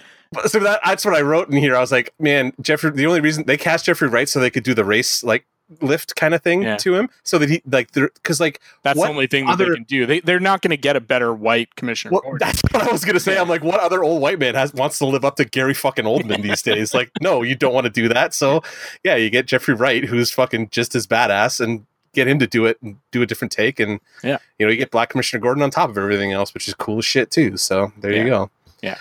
[0.46, 1.74] so that that's what I wrote in here.
[1.74, 2.90] I was like, man, Jeffrey.
[2.90, 5.44] The only reason they cast Jeffrey Wright so they could do the race like
[5.80, 6.76] lift kind of thing Yeah.
[6.78, 9.74] to him, so that he like because like That's the only thing that other- they
[9.76, 10.06] can do.
[10.06, 12.12] They they're not going to get a better white commissioner.
[12.12, 13.38] well, that's what I was gonna say.
[13.38, 16.04] I'm like, what other old white man has wants to live up to Gary fucking
[16.04, 16.92] Oldman these days?
[17.00, 18.34] Like, no, you don't want to do that.
[18.34, 18.62] So
[19.04, 22.66] yeah, you get Jeffrey Wright, who's fucking just as badass, and get him to do
[22.66, 24.38] it and do a different take, and Yeah.
[24.58, 26.98] you know, you get Black Commissioner Gordon on top of everything else, which is cool
[26.98, 27.56] as shit too.
[27.56, 28.22] So there Yeah.
[28.24, 28.50] you go.
[28.82, 28.96] Yeah.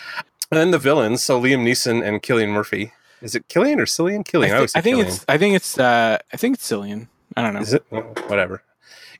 [0.51, 2.91] And then the villains, so Liam Neeson and Cillian Murphy.
[3.21, 4.25] Is it Killian or Cillian?
[4.25, 4.51] Killian.
[4.51, 5.13] I, I, always say I think Killian.
[5.13, 7.07] it's I think it's uh I think it's Cillian.
[7.35, 7.61] I don't know.
[7.61, 7.83] Is it?
[7.89, 8.63] Whatever.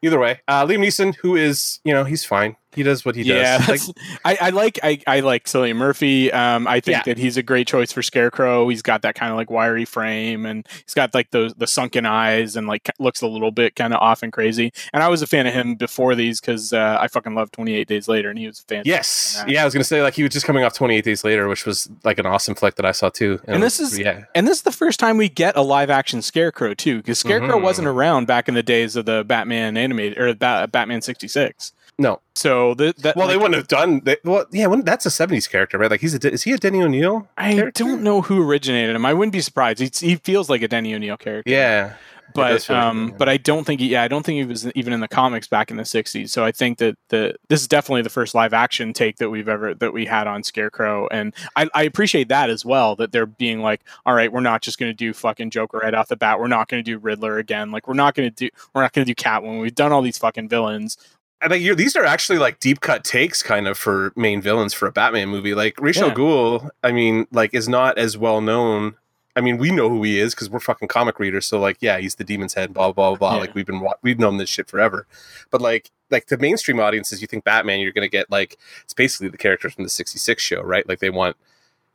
[0.02, 2.56] Either way, uh, Liam Neeson, who is, you know, he's fine.
[2.76, 3.88] He does what he yeah, does.
[3.88, 6.32] Like, I, I like I, I like Cillian Murphy.
[6.32, 7.04] Um, I think Yeah.
[7.06, 8.70] that he's a great choice for Scarecrow.
[8.70, 12.06] He's got that kind of like wiry frame, and he's got like the the sunken
[12.06, 14.72] eyes, and like looks a little bit kind of off and crazy.
[14.94, 17.74] And I was a fan of him before these because uh, I fucking loved Twenty
[17.74, 18.88] Eight Days Later, and he was fantastic.
[18.88, 19.44] yes.
[19.48, 19.54] Yeah.
[19.60, 21.48] Yeah, I was going to say, like, he was just coming off 28 Days Later,
[21.48, 23.40] which was like an awesome flick that I saw too.
[23.46, 24.26] And this is- yeah.
[24.36, 27.58] And this is the first time we get a live action Scarecrow too, because Scarecrow
[27.58, 27.64] Mhm.
[27.64, 31.74] wasn't around back in the days of the Batman animated or ba- Batman sixty six.
[32.00, 32.22] No.
[32.34, 34.02] So the, that Well, like, they wouldn't have done.
[34.06, 35.92] They, well, yeah, that's a 70s character, right?
[35.92, 36.32] Like, he's a.
[36.32, 37.28] Is he a Denny O'Neill?
[37.38, 37.84] I character?
[37.84, 39.06] don't know who originated him.
[39.06, 39.80] I wouldn't be surprised.
[39.80, 41.52] He's, he feels like a Denny O'Neill character.
[41.52, 41.96] Yeah.
[42.34, 44.46] but does feel like um, but I don't think he, yeah, I don't think he
[44.46, 46.30] was even in the comics back in the '60s.
[46.30, 49.50] So I think that the this is definitely the first live action take that we've
[49.50, 52.96] ever that we had on Scarecrow, and I, I appreciate that as well.
[52.96, 55.94] That they're being like, all right, we're not just going to do fucking Joker right
[55.94, 56.40] off the bat.
[56.40, 57.72] We're not going to do Riddler again.
[57.72, 59.60] Like we're not going to do we're not going to do Catwoman.
[59.60, 60.98] We've done all these fucking villains.
[61.42, 64.74] I think you're, these are actually like deep cut takes, kind of for main villains
[64.74, 65.54] for a Batman movie.
[65.54, 66.14] Like Rachel Yeah.
[66.14, 68.96] Gould, I mean, like is not as well known.
[69.36, 71.46] I mean, we know who he is because we're fucking comic readers.
[71.46, 73.36] So like, yeah, he's the Demon's Head, blah blah blah.
[73.36, 73.40] Yeah.
[73.40, 75.08] Like we've been we've known this shit forever.
[75.50, 79.30] But like like the mainstream audiences, you think Batman, you're gonna get like it's basically
[79.30, 80.88] the characters from the '66 show, right?
[80.90, 81.38] Like they want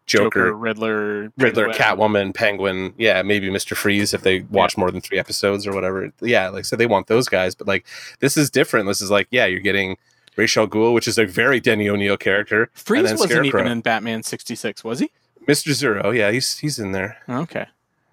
[0.06, 1.98] Joker, Riddler, Riddler, Penguin.
[1.98, 6.12] Catwoman, Penguin, yeah, maybe Mister Freeze if they watch more than three episodes or whatever.
[6.20, 7.86] Yeah, like so they want those guys, but like
[8.20, 8.86] this is different.
[8.86, 9.96] This is like yeah, you're getting
[10.36, 12.68] Ra's al Ghul, which is a very Denny O'Neill character.
[12.74, 15.10] Freeze wasn't even in Batman '66, was he?
[15.46, 17.16] Mister Zero, yeah, he's he's in there.
[17.28, 17.66] Okay.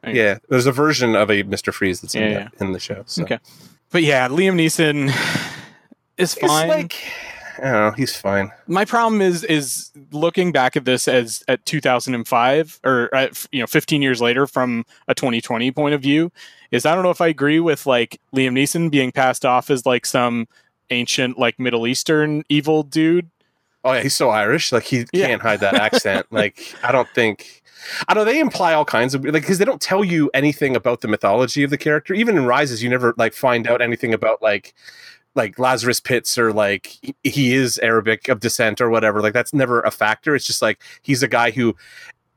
[0.03, 0.09] Yeah.
[0.13, 3.03] Yeah, there's a version of a Mister Freeze that's in, Yeah, the, in the show.
[3.05, 3.23] So.
[3.23, 3.39] Okay.
[3.91, 5.07] But yeah, Liam Neeson
[6.17, 6.67] is It's fine.
[6.69, 6.95] like
[7.61, 8.51] I don't know, he's fine.
[8.67, 13.59] my problem is is looking back at this as at 2005 or uh, at, you
[13.59, 16.31] know 15 years later from a 2020 point of view
[16.71, 19.85] is I don't know if I agree with like Liam Neeson being passed off as
[19.85, 20.47] like some
[20.89, 23.29] ancient like Middle Eastern evil dude
[23.83, 24.71] Oh yeah, he's so Irish.
[24.71, 25.25] Like he Yeah.
[25.25, 26.27] can't hide that accent.
[26.31, 27.63] like I don't think.
[28.07, 31.01] I know they imply all kinds of like because they don't tell you anything about
[31.01, 32.13] the mythology of the character.
[32.13, 34.75] Even in Rises, you never like find out anything about like
[35.35, 39.21] like Lazarus Pits or like he- is Arabic of descent or whatever.
[39.21, 40.35] Like that's never a factor.
[40.35, 41.75] It's just like he's a guy who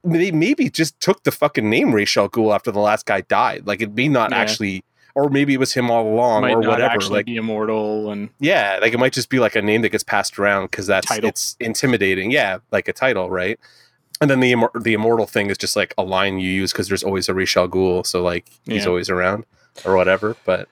[0.04, 3.66] they maybe just took the fucking name Ra's al Ghul after the last guy died.
[3.66, 4.38] Like it may not Yeah.
[4.38, 4.84] actually,
[5.14, 7.00] or maybe it was him all along Might or whatever.
[7.04, 10.04] Like be immortal and yeah, like it might just be like a name that gets
[10.04, 11.28] passed around because that's Title.
[11.28, 12.30] it's intimidating.
[12.30, 13.58] Yeah, like a title, right?
[14.20, 16.86] And then the immor- the immortal thing is just like a line you use because
[16.88, 18.88] there's always a Ra's al Ghul, so like he's Yeah.
[18.90, 19.44] always around
[19.84, 20.36] or whatever.
[20.44, 20.68] But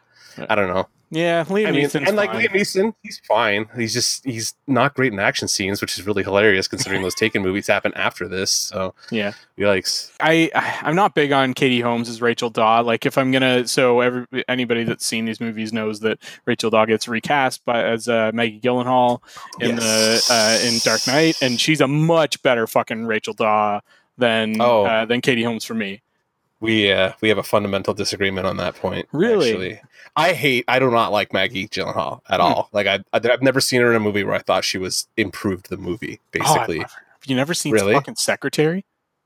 [0.49, 0.89] I don't know.
[1.13, 2.43] Yeah, Liam I mean, Neeson's and like fine.
[2.47, 3.69] Liam Neeson, he's fine.
[3.77, 7.43] He's just he's not great in action scenes, which is really hilarious considering those Taken
[7.43, 8.51] movies happen after this.
[8.51, 9.33] So yeah.
[9.59, 10.11] yikes.
[10.21, 12.81] I I- I'm not big on Katie Holmes as Rachel Daw.
[12.81, 16.87] Like if I'm gonna, so every anybody that's seen these movies knows that Rachel Daw
[16.87, 19.21] gets recast by as uh, Maggie Gyllenhaal
[19.61, 20.29] in Yes.
[20.29, 23.81] the uh, in Dark Knight, and she's a much better fucking Rachel Daw
[24.19, 24.85] than Oh.
[24.87, 26.01] uh, than Katie Holmes for me.
[26.63, 29.07] We uh, we have a fundamental disagreement on that point.
[29.13, 29.51] Really?
[29.51, 29.81] actually.
[30.17, 30.65] I hate.
[30.69, 32.47] I do not like Maggie Gyllenhaal at Hmm.
[32.47, 32.69] all.
[32.73, 35.69] Like I, I've never seen her in a movie where I thought she was improved
[35.71, 36.21] the movie.
[36.21, 36.91] Oh, I Basically, love.
[36.93, 37.93] Have you never seen Really?
[37.95, 38.85] fucking Secretary?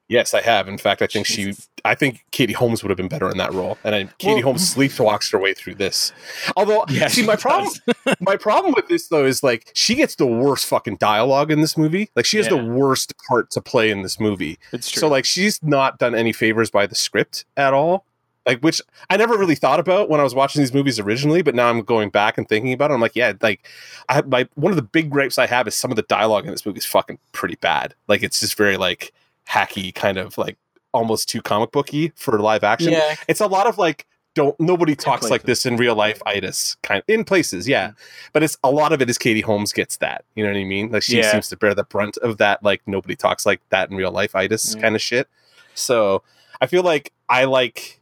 [0.09, 0.69] Yes, I have.
[0.69, 1.65] In fact, I think Jesus.
[1.67, 1.81] she.
[1.85, 4.43] I think Katie Holmes would have been better in that role, and I, Katie Well-
[4.45, 6.13] Holmes sleepwalks her way through this.
[6.57, 7.73] Although, Yeah, see, my problem,
[8.21, 11.77] my problem with this though is like she gets the worst fucking dialogue in this
[11.79, 12.11] movie.
[12.17, 14.59] Like she has the worst part to play in this movie.
[14.73, 15.01] It's true.
[15.01, 18.05] So like she's not done any favors by the script at all.
[18.47, 18.81] Like which
[19.11, 21.83] I never really thought about when I was watching these movies originally, but now I'm
[21.83, 22.95] going back and thinking about it.
[22.95, 23.67] I'm like, yeah, like
[24.09, 26.53] I my one of the big gripes I have is some of the dialogue in
[26.53, 27.95] this movie is fucking pretty bad.
[28.07, 29.13] Like it's just very like
[29.49, 30.57] hacky, kind of like
[30.93, 32.93] almost too comic booky for live action.
[32.93, 36.77] yeah, It's a lot of like don't nobody talks like this in real life itis
[36.83, 37.89] kind in places, yeah.
[37.89, 37.97] Mm-hmm.
[38.35, 40.25] But it's a lot of it is Katie Holmes gets that.
[40.35, 40.91] You know what I mean?
[40.91, 41.33] Like she Yeah.
[41.33, 44.35] seems to bear the brunt of that like nobody talks like that in real life
[44.37, 44.83] itis Yeah.
[44.83, 45.29] kind of shit.
[45.75, 46.23] So
[46.61, 48.01] I feel like I like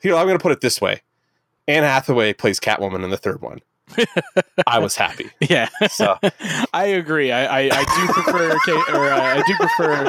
[0.00, 1.02] here, I'm gonna put it this way.
[1.68, 3.60] Anne Hathaway plays Catwoman in the third one.
[4.66, 5.30] I was happy.
[5.40, 5.68] yeah.
[5.90, 6.18] So
[6.72, 7.32] I agree.
[7.32, 10.08] I, I, I do prefer Kate, or uh, I do prefer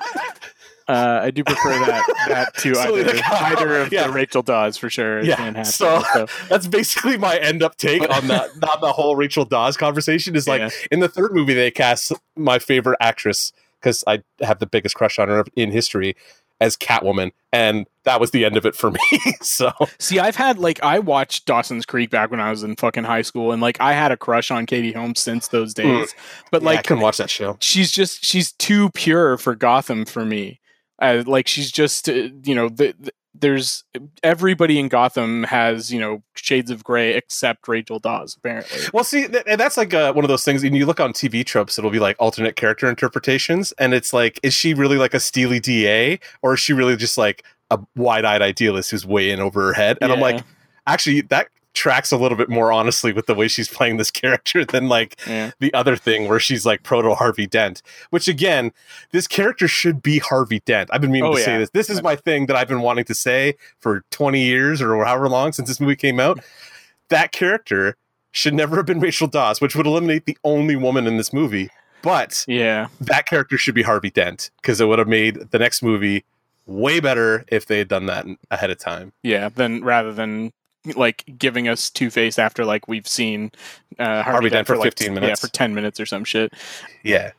[0.88, 4.08] uh, I do prefer that that to So, either, either of yeah.
[4.08, 5.24] the Rachel Dawes for sure.
[5.24, 9.16] Yeah, Hathaway, so- so, that's basically my end up take on that on the whole
[9.16, 10.70] Rachel Dawes conversation is like yeah.
[10.92, 15.20] in the third movie they cast my favorite actress because I have the biggest crush
[15.20, 16.16] on her in history
[16.64, 19.00] as Catwoman, and that was the end of it for me.
[19.42, 23.04] so See, I've had like I watched Dawson's Creek back when I was in fucking
[23.04, 26.14] high school, and like I had a crush on Katie Holmes since those days.
[26.52, 26.66] But Hmm.
[26.66, 27.58] yeah, I like couldn't watch that show.
[27.60, 30.60] she's just she's too pure for Gotham for me.
[31.02, 33.84] Uh, like she's just uh, you know the, the, there's
[34.22, 38.80] everybody in Gotham has you know shades of gray except Rachel Dawes apparently.
[38.94, 40.64] Well, see, th- that's like uh, one of those things.
[40.64, 44.40] And you look on TV tropes, it'll be like alternate character interpretations, and it's like,
[44.44, 48.42] is she really like a steely DA, or is she really just like a wide-eyed
[48.42, 49.98] idealist who's way in over her head?
[50.02, 50.44] And I'm like,
[50.86, 54.64] actually, that tracks a little bit more honestly with the way she's playing this character
[54.64, 58.72] than like yeah, the other thing where she's like proto Harvey Dent, which again,
[59.12, 60.90] this character should be Harvey Dent.
[60.94, 61.70] I've been meaning Oh, to say this.
[61.72, 65.28] This is my thing that I've been wanting to say for 20 years or however
[65.30, 66.40] long since this movie came out.
[67.10, 67.96] That character
[68.32, 71.70] should never have been Rachel Dawes, which would eliminate the only woman in this movie.
[72.02, 75.82] But yeah, that character should be Harvey Dent because it would have made the next
[75.82, 76.26] movie
[76.66, 79.14] way better if they had done that ahead of time.
[79.24, 79.50] yeah.
[79.50, 80.52] Then rather than
[80.96, 83.52] like giving us Two Face after like we've seen
[84.00, 86.54] uh, Harvey, Dent for like, 15 yeah, for ten minutes or some shit.
[87.04, 87.32] Yeah.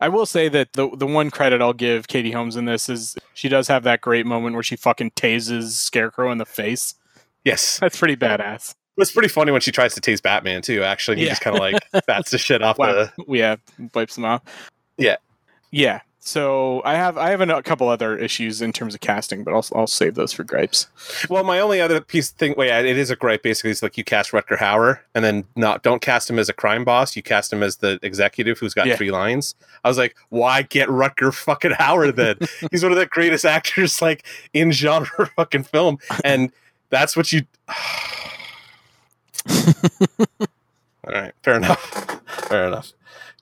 [0.00, 3.16] I will say that the the one credit I'll give Katie Holmes in this is
[3.34, 6.94] she does have that great moment where she fucking tases Scarecrow in the face.
[7.44, 7.78] Yes.
[7.78, 8.74] That's pretty badass.
[8.98, 11.18] It's pretty funny when she tries to tase Batman too, actually.
[11.18, 11.30] He Yeah.
[11.30, 11.76] just kind of like
[12.06, 12.92] bats the shit off Wow.
[12.92, 13.56] the yeah,
[13.94, 14.42] wipes them off.
[14.98, 15.16] Yeah.
[15.70, 16.00] yeah.
[16.24, 19.66] So I have I have a couple other issues in terms of casting, but I'll
[19.74, 20.86] I'll save those for gripes.
[21.28, 23.42] Well, my only other piece thing, wait, it is a gripe.
[23.42, 26.52] Basically, is like you cast Rutger Hauer, and then not don't cast him as a
[26.52, 27.16] crime boss.
[27.16, 28.94] You cast him as the executive who's got Yeah.
[28.94, 29.56] three lines.
[29.82, 32.36] I was like, why get Rutger fucking Hauer then?
[32.70, 36.52] He's one of the greatest actors like in genre fucking film, and
[36.90, 37.42] that's what you.
[41.04, 42.21] All right, fair enough.
[42.52, 42.92] Fair enough.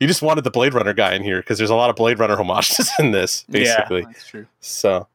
[0.00, 2.18] You just wanted the Blade Runner guy in here because there's a lot of Blade
[2.18, 4.00] Runner homages in this, basically.
[4.00, 4.46] yeah, that's true.
[4.61, 5.06] So,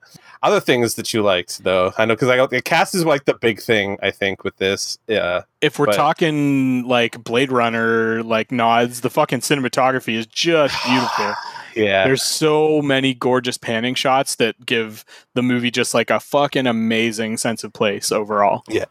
[0.43, 3.25] other things that you liked, though, I know because I got the cast is like
[3.25, 3.97] the big thing.
[4.03, 9.09] I think with this, yeah, If we're But- talking like Blade Runner, like nods, the
[9.09, 11.33] fucking cinematography is just beautiful.
[11.75, 16.67] yeah, There's so many gorgeous panning shots that give the movie just like a fucking
[16.67, 18.63] amazing sense of place overall.
[18.69, 18.85] Yeah.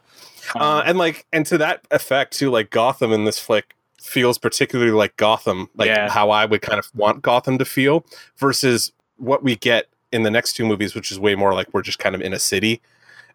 [0.56, 3.74] Um, uh, and like, and to that effect too, like Gotham in this flick
[4.04, 6.10] feels particularly like Gotham, like Yeah.
[6.10, 8.04] how I would kind of want Gotham to feel,
[8.36, 11.82] versus what we get in the next two movies, which is way more like we're
[11.82, 12.80] just kind of in a city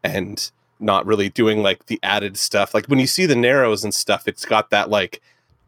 [0.04, 2.74] and not really doing like the added stuff.
[2.74, 5.22] Like when you see the Narrows and stuff, it's got that like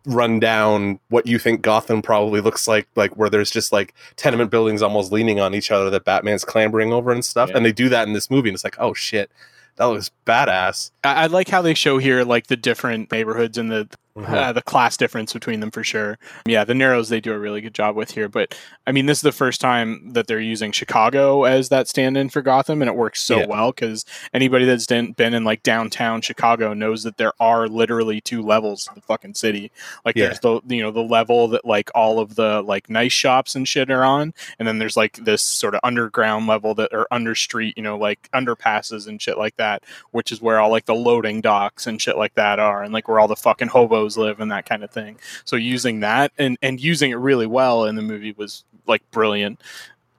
[0.06, 4.82] rundown what you think Gotham probably looks like, like where there's just like tenement buildings
[4.82, 7.50] almost leaning on each other that Batman's clambering over and stuff.
[7.50, 7.58] Yeah.
[7.58, 9.32] And they do that in this movie, and it's like, oh shit,
[9.76, 10.92] that looks badass.
[11.04, 14.34] I, I like how they show here like the different neighborhoods and the Mm-hmm.
[14.34, 16.20] uh, the class difference between them for sure.
[16.46, 19.20] Yeah, the Narrows they do a really good job with here, but I mean this
[19.20, 22.96] is the first time that they're using Chicago as that stand-in for Gotham, and it
[22.98, 23.46] works so Yeah.
[23.48, 24.04] well because
[24.34, 28.88] anybody that's been been in like downtown Chicago knows that there are literally two levels
[28.90, 29.72] of the fucking city.
[30.04, 30.26] Like Yeah.
[30.26, 33.66] there's the you know the level that like all of the like nice shops and
[33.66, 37.34] shit are on, and then there's like this sort of underground level that are under
[37.34, 40.94] street, you know, like underpasses and shit like that which is where all like the
[40.94, 43.70] loading docks and shit like that are and like where all the fucking
[44.18, 47.86] live and that kind of thing so using that and and using it really well
[47.86, 49.60] in the movie was like brilliant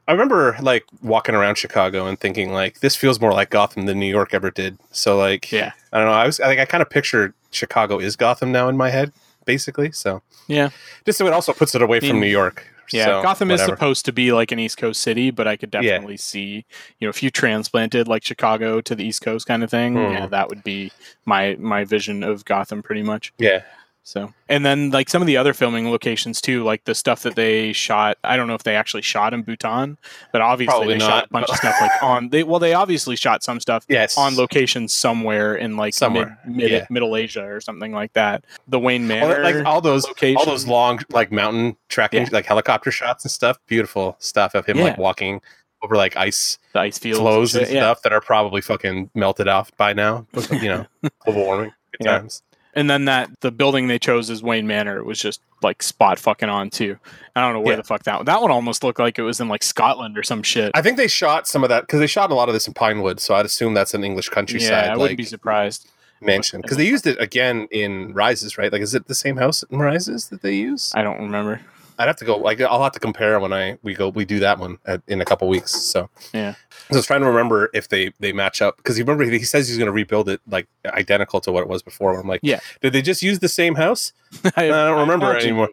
[0.08, 4.00] I remember like walking around Chicago and thinking like this feels more like Gotham than
[4.00, 4.76] New York ever did.
[4.90, 6.12] So like yeah I don't know.
[6.12, 9.12] I was I think I kind of pictured Chicago is Gotham now in my head,
[9.44, 9.92] basically.
[9.92, 10.70] So Yeah.
[11.06, 12.66] just so it also puts it away mean, from New York.
[12.92, 15.72] Yeah So, gotham is supposed to be like an east coast city but i could
[15.72, 15.80] Yeah.
[15.82, 16.64] definitely see
[16.98, 20.12] you know if you transplanted like chicago to the east coast kind of thing Hmm.
[20.12, 20.92] yeah that would be
[21.24, 23.62] my my vision of gotham pretty much yeah.
[24.04, 27.36] So, and then like some of the other filming locations too, like the stuff that
[27.36, 28.18] they shot.
[28.24, 29.96] I don't know if they actually shot in Bhutan,
[30.32, 32.28] but obviously Probably they shot a bunch of stuff like on.
[32.30, 34.18] They well, they obviously shot some stuff Yes.
[34.18, 36.86] on location somewhere in like Somewhere, mid, mid yeah.
[36.90, 38.44] Middle Asia or something like that.
[38.66, 40.38] The Wayne All Manor, that- like all those locations.
[40.38, 42.28] all those long like mountain tracking Yeah.
[42.32, 43.58] like helicopter shots and stuff.
[43.68, 45.40] Beautiful stuff of him like walking
[45.80, 47.82] over like ice the ice fields, flows and shit, yeah.
[47.82, 50.26] stuff that are probably fucking melted off by now.
[50.50, 50.86] You know,
[51.24, 51.72] global warming.
[51.92, 52.18] Good Yeah.
[52.18, 52.42] times.
[52.74, 56.18] And then that the building they chose as Wayne Manor it was just like spot
[56.18, 56.96] fucking on too.
[57.36, 57.76] I don't know where Yeah.
[57.76, 58.24] the fuck that one.
[58.24, 60.70] that one almost looked like it was in like Scotland or some shit.
[60.74, 62.72] I think they shot some of that because they shot a lot of this in
[62.74, 65.88] Pinewood, so I'd assume that's an English countryside yeah, I like wouldn't be surprised.
[66.20, 68.72] mansion because they used it again in Rises, right?
[68.72, 70.92] Like, is it the same house in Rises that they use?
[70.94, 71.60] I don't remember.
[72.02, 72.36] I'd have to go.
[72.36, 75.20] Like, I'll have to compare when I we go we do that one at, in
[75.20, 75.70] a couple weeks.
[75.72, 76.54] So Yeah.
[76.90, 79.68] I was trying to remember if they they match up because you remember he says
[79.68, 82.18] he's going to rebuild it like identical to what it was before.
[82.18, 82.60] I'm like, Yeah.
[82.80, 84.12] did they just use the same house?
[84.56, 85.68] I, don't remember imagine anymore.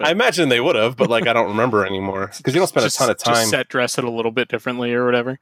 [0.00, 2.84] I imagine they would have, but like I don't remember anymore because you don't spend
[2.84, 3.46] just- a ton of just time.
[3.48, 5.38] set dress it a little bit differently or whatever.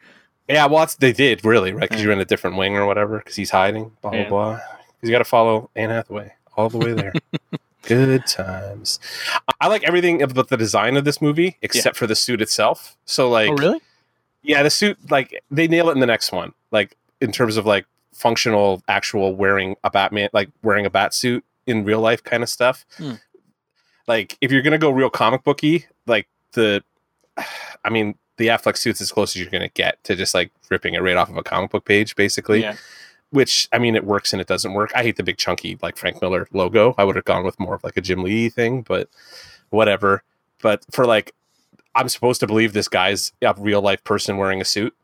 [0.49, 1.82] Yeah, well, they did really, right?
[1.82, 2.05] Because Yeah.
[2.07, 3.18] you're in a different wing or whatever.
[3.18, 4.28] Because he's hiding, blah blah Yeah.
[4.28, 4.53] blah.
[4.55, 7.12] Because you got to follow Anne Hathaway all the way there.
[7.82, 8.98] Good times.
[9.60, 12.96] I- like everything about the design of this movie except for the suit itself.
[13.04, 13.80] So, like, oh, really?
[14.42, 16.52] yeah, the suit, like, they nail it in the next one.
[16.70, 21.44] Like, in terms of like functional, actual wearing a Batman, like wearing a bat suit
[21.66, 22.84] in real life kind of stuff.
[22.96, 23.14] Hmm.
[24.06, 26.82] Like, if you're gonna go real comic booky, like the,
[27.84, 30.94] I mean, the Affleck suit's as close as you're gonna get to just like ripping
[30.94, 32.62] it right off of a comic book page, basically.
[32.62, 32.76] Yeah.
[33.30, 34.90] Which I mean, it works and it doesn't work.
[34.94, 36.94] I hate the big chunky like Frank Miller logo.
[36.98, 39.08] I would have gone with more of like a Jim Lee thing, but
[39.70, 40.22] whatever.
[40.62, 41.32] But for like,
[41.94, 44.94] I'm supposed to believe this guy's a real life person wearing a suit.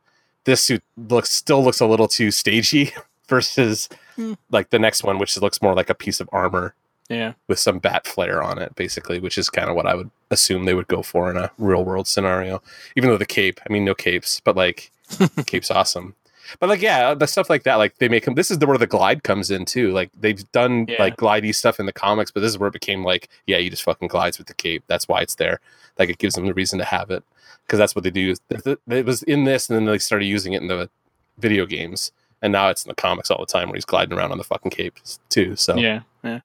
[0.45, 2.93] This suit looks still looks a little too stagey
[3.29, 4.33] versus Hmm.
[4.51, 6.75] like the next one, which looks more like a piece of armor
[7.11, 7.35] Yeah.
[7.49, 10.65] with some bat flair on it, basically, which is kind of what I would assume
[10.65, 12.63] they would go for in a real world scenario.
[12.97, 14.91] Even though the cape, I mean, no capes, but like
[15.47, 16.15] cape's awesome.
[16.61, 18.35] But like, yeah, the stuff like that, like they make them.
[18.35, 19.93] This is the, where the glide comes in too.
[19.93, 21.03] Like they've done Yeah.
[21.03, 23.71] like glidey stuff in the comics, but this is where it became like, yeah, you
[23.71, 24.85] just fucking glides with the cape.
[24.87, 25.61] That's why it's there.
[25.99, 27.25] Like it gives them the reason to have it
[27.65, 28.35] because that's what they do.
[28.89, 30.89] It was in this, and then they started using it in the
[31.39, 32.13] video games,
[32.43, 34.45] and now it's in the comics all the time where he's gliding around on the
[34.45, 35.57] fucking cape too.
[35.57, 36.03] So Yeah.
[36.23, 36.41] Yeah.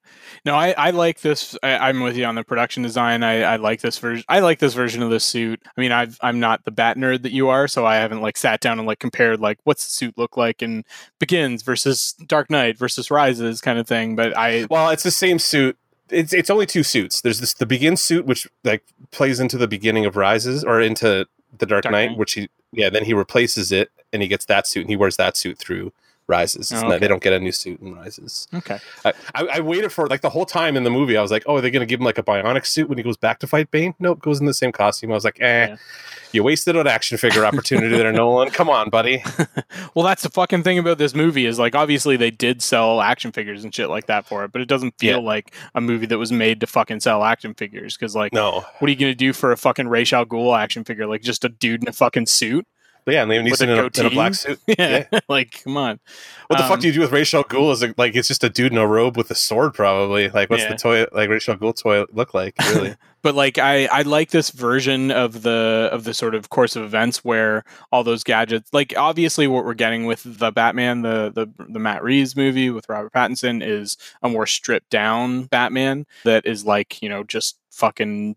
[0.45, 1.57] No, I, I like this.
[1.63, 3.23] I, I'm with you on the production design.
[3.23, 4.23] I, I like this version.
[4.29, 5.59] I like this version of the suit.
[5.65, 8.37] I mean, I've, I'm not the bat nerd that you are, so I haven't like
[8.37, 10.83] sat down and like compared like what's the suit look like in
[11.19, 14.15] Begins versus Dark Knight versus Rises kind of thing.
[14.15, 15.77] But I, Well, it's the same suit.
[16.09, 17.21] It's it's only two suits.
[17.21, 21.25] There's this the begin suit which like plays into the beginning of Rises or into
[21.57, 22.17] the Dark, Dark Knight, Knight.
[22.17, 25.17] which he yeah, then he replaces it and he gets that suit and he wears
[25.17, 25.91] that suit through
[26.31, 26.71] Rises.
[26.73, 26.97] Oh, okay.
[26.97, 28.47] they don't get a new suit in Rises.
[28.53, 28.79] okay.
[29.05, 31.17] I, I, I waited for like the whole time in the movie.
[31.17, 32.97] I was like, oh, are they going to give him like a bionic suit when
[32.97, 33.93] he goes back to fight Bane?
[33.99, 35.11] Nope, goes in the same costume.
[35.11, 35.75] I was like, eh, Yeah.
[36.31, 38.49] you wasted an action figure opportunity there, Nolan.
[38.49, 39.23] Come on, buddy.
[39.93, 43.33] Well, that's the fucking thing about this movie is like obviously they did sell action
[43.33, 45.25] figures and shit like that for it, but it doesn't feel Yeah.
[45.25, 48.87] like a movie that was made to fucking sell action figures because like No, what
[48.87, 51.07] are you gonna do for a fucking Ra's al Ghul action figure?
[51.07, 52.65] Like just a dude in a fucking suit?
[53.05, 54.59] But yeah, and Liam Neeson a in a, in a black suit.
[54.67, 55.99] yeah, like come on.
[56.47, 57.71] What the fuck Um, do you do with Ra's al Ghul?
[57.71, 59.73] Is it like it's just a dude in a robe with a sword?
[59.73, 60.29] Probably.
[60.29, 60.69] Like, what's Yeah.
[60.69, 61.05] the toy?
[61.11, 62.55] Like Ra's al Ghul toy look like?
[62.59, 62.95] Really?
[63.23, 66.83] but like I, I like this version of the of the sort of course of
[66.83, 71.47] events where all those gadgets like obviously what we're getting with the batman the the,
[71.71, 76.65] the matt reeves movie with robert pattinson is a more stripped down batman that is
[76.65, 78.35] like you know just fucking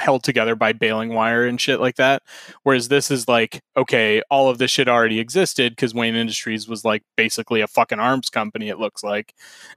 [0.00, 2.22] held together by baling wire and shit like that
[2.64, 6.84] whereas this is like okay all of this shit already existed because wayne industries was
[6.84, 9.32] like basically a fucking arms company it looks like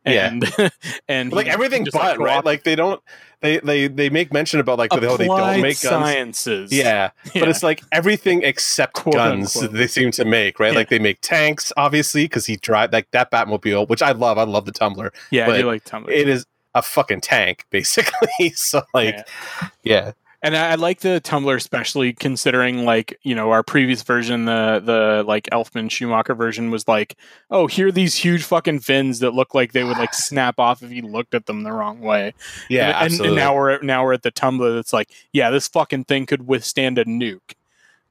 [0.05, 0.29] Yeah.
[0.29, 0.71] and
[1.07, 2.43] and like everything but like, right?
[2.43, 3.01] Like they don't.
[3.41, 6.05] They they they make mention about like how they don't make guns.
[6.05, 7.41] sciences Yeah, Yeah.
[7.41, 9.73] but it's like everything except Quote, guns unquote.
[9.77, 10.71] they seem to make, right?
[10.71, 10.79] Yeah.
[10.79, 14.37] Like they make tanks, obviously, because he drive like that Batmobile, which I love.
[14.37, 15.11] I love the Tumbler.
[15.29, 16.13] Yeah, I do like Tumbler.
[16.13, 18.49] It is a fucking tank, basically.
[18.55, 19.69] so like, Yeah.
[19.83, 20.11] yeah,
[20.41, 24.81] and I, I like the Tumbler, especially considering like you know our previous version, the
[24.83, 27.15] the like Elfman Schumacher version was like,
[27.49, 30.83] oh, here are these huge fucking fins that look like they would like snap off
[30.83, 32.33] if you looked at them the wrong way.
[32.69, 35.49] yeah, and, and- and now we're at, now we're at the Tumbler that's like, yeah,
[35.49, 37.53] this fucking thing could withstand a nuke.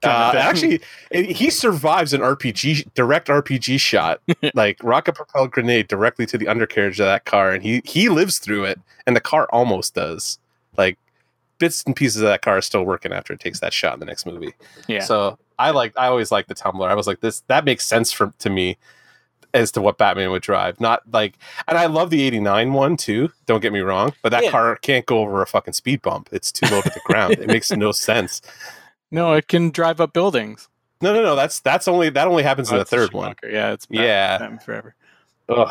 [0.04, 0.80] Uh, actually,
[1.12, 4.20] he survives an RPG direct RPG shot,
[4.54, 8.38] like rocket propelled grenade directly to the undercarriage of that car, and he he lives
[8.38, 10.38] through it, and the car almost does.
[10.76, 10.98] Like
[11.58, 14.00] bits and pieces of that car are still working after it takes that shot in
[14.00, 14.52] the next movie.
[14.88, 16.88] yeah, So I like I always like the tumbler.
[16.88, 18.78] I was like this that makes sense for to me
[19.54, 20.80] as to what Batman would drive.
[20.80, 21.38] Not like
[21.68, 24.50] and I love the 89 one too, don't get me wrong, but that Yeah.
[24.50, 26.30] car can't go over a fucking speed bump.
[26.32, 27.34] It's too low to the ground.
[27.34, 28.40] It makes no sense.
[29.12, 30.68] No, it can drive up buildings.
[31.00, 31.36] No, no, no.
[31.36, 33.34] That's that's only that only happens in Oh, the third one.
[33.44, 34.56] Yeah, it's Yeah.
[34.58, 34.94] Forever.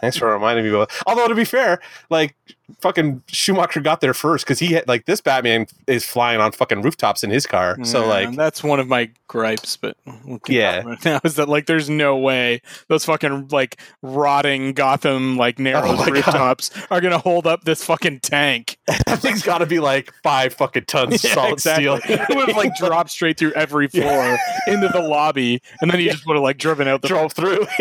[0.00, 0.90] Thanks for reminding me about.
[1.06, 2.34] Although to be fair, like
[2.80, 6.80] fucking Schumacher got there first because he had like this Batman is flying on fucking
[6.82, 7.76] rooftops in his car.
[7.84, 10.84] So Yeah, like that's one of my gripes, but we'll Yeah.
[10.84, 15.88] one now is that like there's no way those fucking like rotting Gotham like narrow
[15.88, 16.12] Oh my God.
[16.14, 18.77] rooftops are gonna hold up this fucking tank.
[19.06, 21.84] that thing's got to be like five fucking tons of solid exactly.
[21.84, 22.00] steel.
[22.28, 26.08] it would have like dropped straight through every floor into the lobby, and then he
[26.08, 27.66] just would have like driven out the drove through.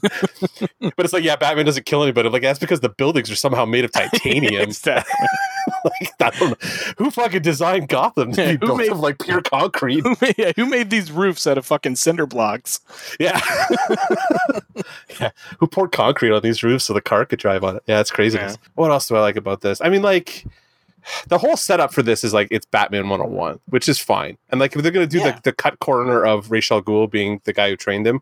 [0.00, 2.28] but it's like, yeah, Batman doesn't kill anybody.
[2.28, 4.62] Like that's because the buildings are somehow made of titanium.
[4.62, 5.26] Exactly.
[5.84, 6.68] like, I don't know.
[6.98, 10.00] Who fucking designed Gotham to Yeah, be who built made- of like pure concrete?
[10.00, 12.80] Who made, yeah, who made these roofs out of fucking cinder blocks?
[13.18, 13.40] Yeah.
[15.20, 15.30] yeah.
[15.58, 17.82] Who poured concrete on these roofs so the car could drive on it?
[17.86, 18.58] Yeah, it's craziness.
[18.74, 19.80] What else do I like about this?
[19.80, 20.27] I mean, like
[21.28, 24.36] the whole setup for this is like it's Batman 101, which is fine.
[24.50, 25.32] And like if they're gonna do Yeah.
[25.32, 28.20] the, the cut corner of Ra's al Ghul being the guy who trained him,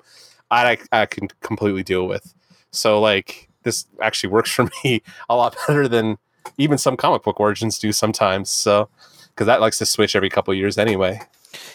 [0.51, 2.35] I I can completely deal with.
[2.71, 6.19] So like this actually works for me a lot better than
[6.59, 8.51] even some comic book origins do sometimes.
[8.51, 8.89] So
[9.31, 11.21] because that likes to switch every couple years anyway.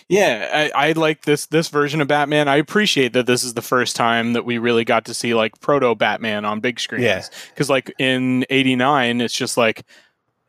[0.08, 2.48] Yeah, I, I like this this version of Batman.
[2.48, 5.60] I appreciate that this is the first time that we really got to see like
[5.60, 7.04] proto Batman on big screens.
[7.04, 7.24] Yeah.
[7.50, 9.84] because like in '89, it's just like.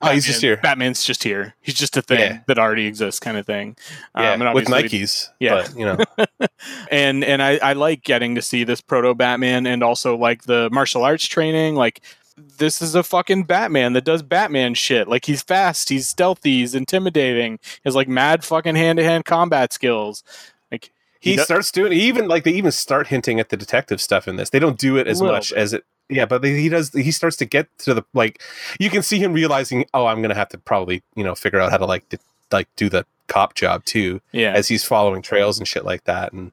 [0.03, 0.57] Oh, he's just here.
[0.57, 1.55] Batman's just here.
[1.61, 2.39] He's just a thing Yeah.
[2.49, 3.77] that already exists, kind of thing.
[4.17, 5.29] Yeah, Um, and with Nikes.
[5.39, 5.55] Yeah.
[5.63, 5.99] but you know,
[6.91, 10.69] and and I, I like getting to see this proto Batman and also like the
[10.73, 11.75] martial arts training.
[11.77, 12.01] Like
[12.37, 15.07] this is a fucking Batman that does Batman shit.
[15.09, 19.73] Like he's fast, he's stealthy, he's intimidating, He's like mad fucking hand to hand combat
[19.73, 20.25] skills.
[20.71, 20.91] Like
[21.21, 24.37] he He starts doing even like they even start hinting at the detective stuff in
[24.37, 25.59] this they don't do it as much bit.
[25.59, 28.43] as it yeah but he does he starts to get to the like
[28.79, 31.71] you can see him realizing oh i'm gonna have to probably you know figure out
[31.71, 32.19] how to like d-
[32.51, 36.33] like do the cop job too yeah, as he's following trails and shit like that
[36.33, 36.53] and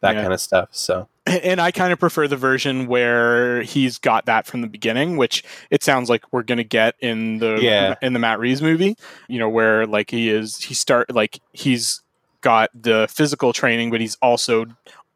[0.00, 0.22] that Yeah.
[0.22, 4.46] kind of stuff so and I kind of prefer the version where he's got that
[4.46, 7.94] from the beginning, which it sounds like we're gonna get in the Yeah.
[8.02, 8.94] in the Matt Reeves movie.
[9.26, 12.02] You know, where like he is he start like he's
[12.42, 14.66] got the physical training, but he's also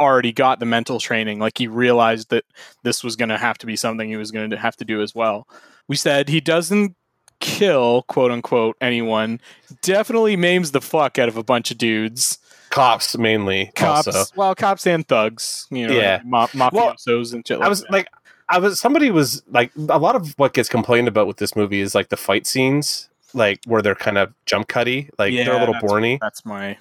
[0.00, 1.38] already got the mental training.
[1.38, 2.44] Like he realized that
[2.82, 5.46] this was gonna have to be something he was gonna have to do as well.
[5.88, 6.94] We said he doesn't
[7.40, 9.40] kill quote unquote anyone
[9.82, 12.38] definitely maims the fuck out of a bunch of dudes
[12.70, 16.20] cops mainly cops also well cops and thugs you know Yeah.
[16.24, 17.92] ma- mafiosos and shit like i was that.
[17.92, 18.08] like
[18.48, 21.80] i was somebody was like a lot of what gets complained about with this movie
[21.80, 25.60] is like the fight scenes like where they're kind of jump cutty like they're a
[25.60, 26.76] little that's- borny That's my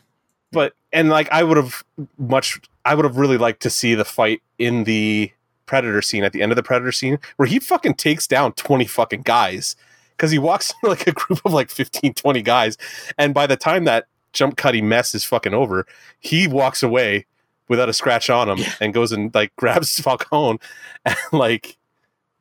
[0.52, 1.84] but and like I would have
[2.18, 5.32] much I would have really liked to see the fight in the
[5.66, 8.86] Predator scene at the end of the Predator scene where he fucking takes down 20
[8.86, 9.76] fucking guys
[10.16, 12.78] because he walks into like a group of like 15 20 guys
[13.18, 15.86] and by the time that jump cutty mess is fucking over
[16.20, 17.26] he walks away
[17.70, 18.74] without a scratch on him Yeah.
[18.80, 20.60] and goes and like grabs Falcone
[21.06, 21.77] and like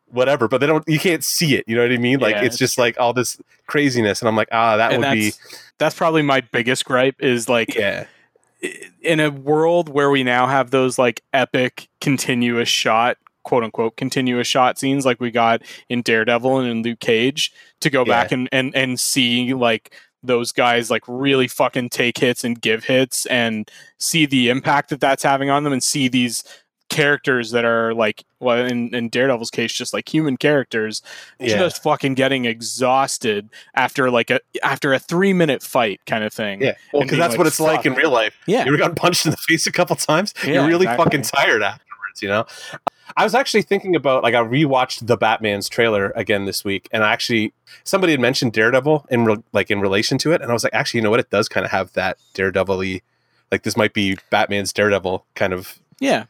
[0.08, 2.20] whatever but they don't you can't see it you know what I mean?
[2.20, 5.06] Like Yeah, it's just like all this craziness and I'm like ah that and would
[5.06, 8.06] that's be that's probably my biggest gripe is like yeah.
[9.02, 14.46] in a world where we now have those like epic continuous shot quote unquote continuous
[14.46, 18.22] shot scenes like we got in Daredevil and in Luke Cage to go Yeah.
[18.22, 22.84] back and, and and see like those guys like really fucking take hits and give
[22.84, 26.42] hits and see the impact that that's having on them and see these
[26.96, 31.02] characters that are like well in, in Daredevil's case just like human characters
[31.38, 31.58] Yeah.
[31.58, 36.60] just fucking getting exhausted after like a after a 3 minute fight kind of thing.
[36.62, 38.34] Yeah, well, because that's like, what it's like in real life.
[38.46, 38.64] Yeah.
[38.64, 40.34] You gotten punched in the face a couple times?
[40.44, 41.04] Yeah, You're really exactly.
[41.04, 42.46] fucking tired afterwards, you know?
[43.16, 47.04] I was actually thinking about like I rewatched the Batman's trailer again this week, and
[47.04, 50.52] I actually somebody had mentioned Daredevil in re- like in relation to it, and I
[50.52, 51.20] was like, actually, you know what?
[51.20, 53.00] It does kind of have that Daredevil-y,
[53.52, 56.24] like this might be Batman's Daredevil kind of Yeah.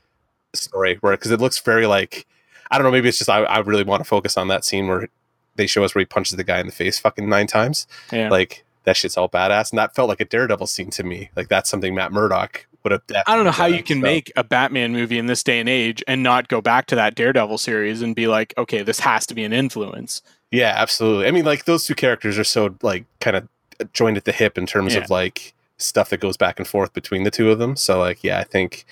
[0.57, 2.26] Story, where because it looks very like
[2.70, 4.88] I don't know, maybe it's just I, I really want to focus on that scene
[4.88, 5.09] where
[5.57, 8.28] they show us where he punches the guy in the face fucking nine times Yeah.
[8.28, 11.48] like that shit's all badass and that felt like a daredevil scene to me like
[11.48, 14.02] that's something matt murdock would have I don't know how you can so.
[14.02, 17.16] make a Batman movie in this day and age and not go back to that
[17.16, 20.22] Daredevil series and be like, okay, this has to be an influence.
[20.52, 23.48] yeah absolutely i mean like those two characters are so like kind of
[23.92, 25.00] joined at the hip in terms Yeah.
[25.00, 27.77] of like stuff that goes back and forth between the two of them.
[27.77, 28.87] So like yeah i think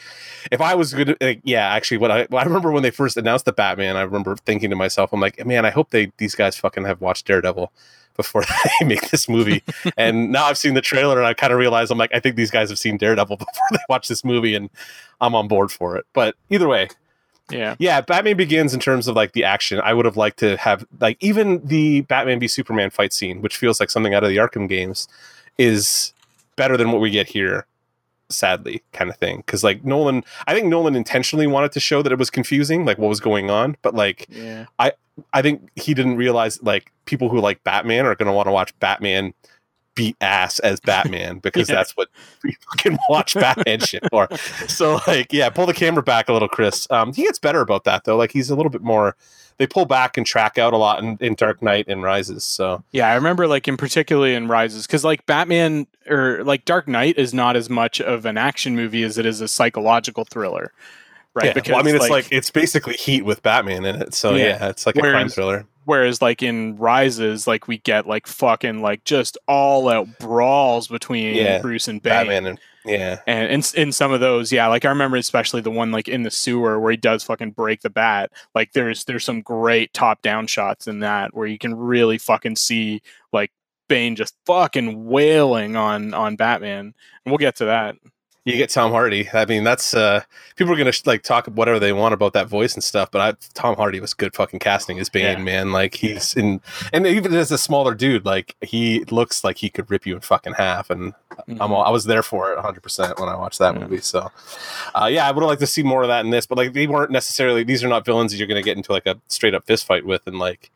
[0.53, 3.16] if i was good like, yeah actually what i well, i remember when they first
[3.16, 6.35] announced the batman i remember thinking to myself i'm like man i hope they these
[6.35, 7.72] guys fucking have watched daredevil
[8.16, 8.43] before
[8.80, 9.62] they make this movie.
[9.97, 12.37] And now i've seen the trailer and i kind of realize i'm like i think
[12.37, 14.68] these guys have seen daredevil before they watch this movie and
[15.20, 16.05] i'm on board for it.
[16.12, 16.89] But either way
[17.51, 17.76] Yeah.
[17.78, 20.87] yeah, Batman Begins in terms of like the action, I would have liked to have
[21.01, 24.39] like even the Batman v Superman fight scene, which feels like something out of the
[24.39, 25.09] Arkham games,
[25.59, 26.13] is
[26.57, 27.66] better than what we get here.
[28.30, 32.11] Sadly, kind of thing, because like Nolan, I think Nolan intentionally wanted to show that
[32.11, 34.66] it was confusing, like what was going on, but like Yeah.
[35.32, 38.52] I think he didn't realize like people who like Batman are going to want to
[38.52, 39.32] watch Batman
[39.95, 41.76] beat ass as Batman because Yeah.
[41.76, 42.09] that's what
[42.42, 44.28] we fucking watch Batman shit for.
[44.68, 46.86] So like, yeah, pull the camera back a little, Chris.
[46.90, 48.16] Um, he gets better about that though.
[48.16, 49.16] Like he's a little bit more.
[49.57, 52.42] They pull back and track out a lot in, in Dark Knight and Rises.
[52.42, 56.88] So Yeah, I remember like in particularly in Rises because like Batman or like Dark
[56.88, 60.72] Knight is not as much of an action movie as it is a psychological thriller,
[61.34, 61.55] right?
[61.55, 64.14] yeah, well, I mean, it's like, it's basically Heat with Batman in it.
[64.14, 64.45] So Yeah.
[64.47, 65.66] yeah, it's like a crime thriller.
[65.85, 71.35] Whereas like in Rises, like we get like fucking like just all out brawls between
[71.35, 72.12] Yeah, Bruce and Bane.
[72.12, 75.70] Batman and yeah, And in, in some of those, yeah, like I remember especially the
[75.70, 78.30] one like in the sewer where he does fucking break the bat.
[78.55, 82.57] Like there's there's some great top down shots in that where you can really fucking
[82.57, 83.01] see
[83.32, 83.53] like
[83.89, 86.95] Bane just fucking wailing on on Batman.
[87.24, 87.97] And we'll get to that.
[88.45, 89.28] You get Tom Hardy.
[89.32, 90.22] I mean, that's uh
[90.57, 93.49] people are gonna like talk whatever they want about that voice and stuff, but I,
[93.55, 95.45] Tom Hardy was good fucking casting as Bane, Yeah.
[95.45, 95.72] man.
[95.72, 96.61] Like he's in,
[96.92, 100.20] and even as a smaller dude, like he looks like he could rip you in
[100.20, 100.90] fucking half.
[100.90, 101.14] And
[101.61, 103.80] I'm all, I was there for it 100 percent when I watched that Yeah.
[103.80, 104.01] movie.
[104.03, 104.30] So,
[104.95, 106.74] uh, yeah, I would have liked to see more of that in this, but like
[106.74, 107.64] they weren't necessarily.
[107.64, 110.05] These are not villains that you're gonna get into like a straight up fist fight
[110.05, 110.70] with, and like.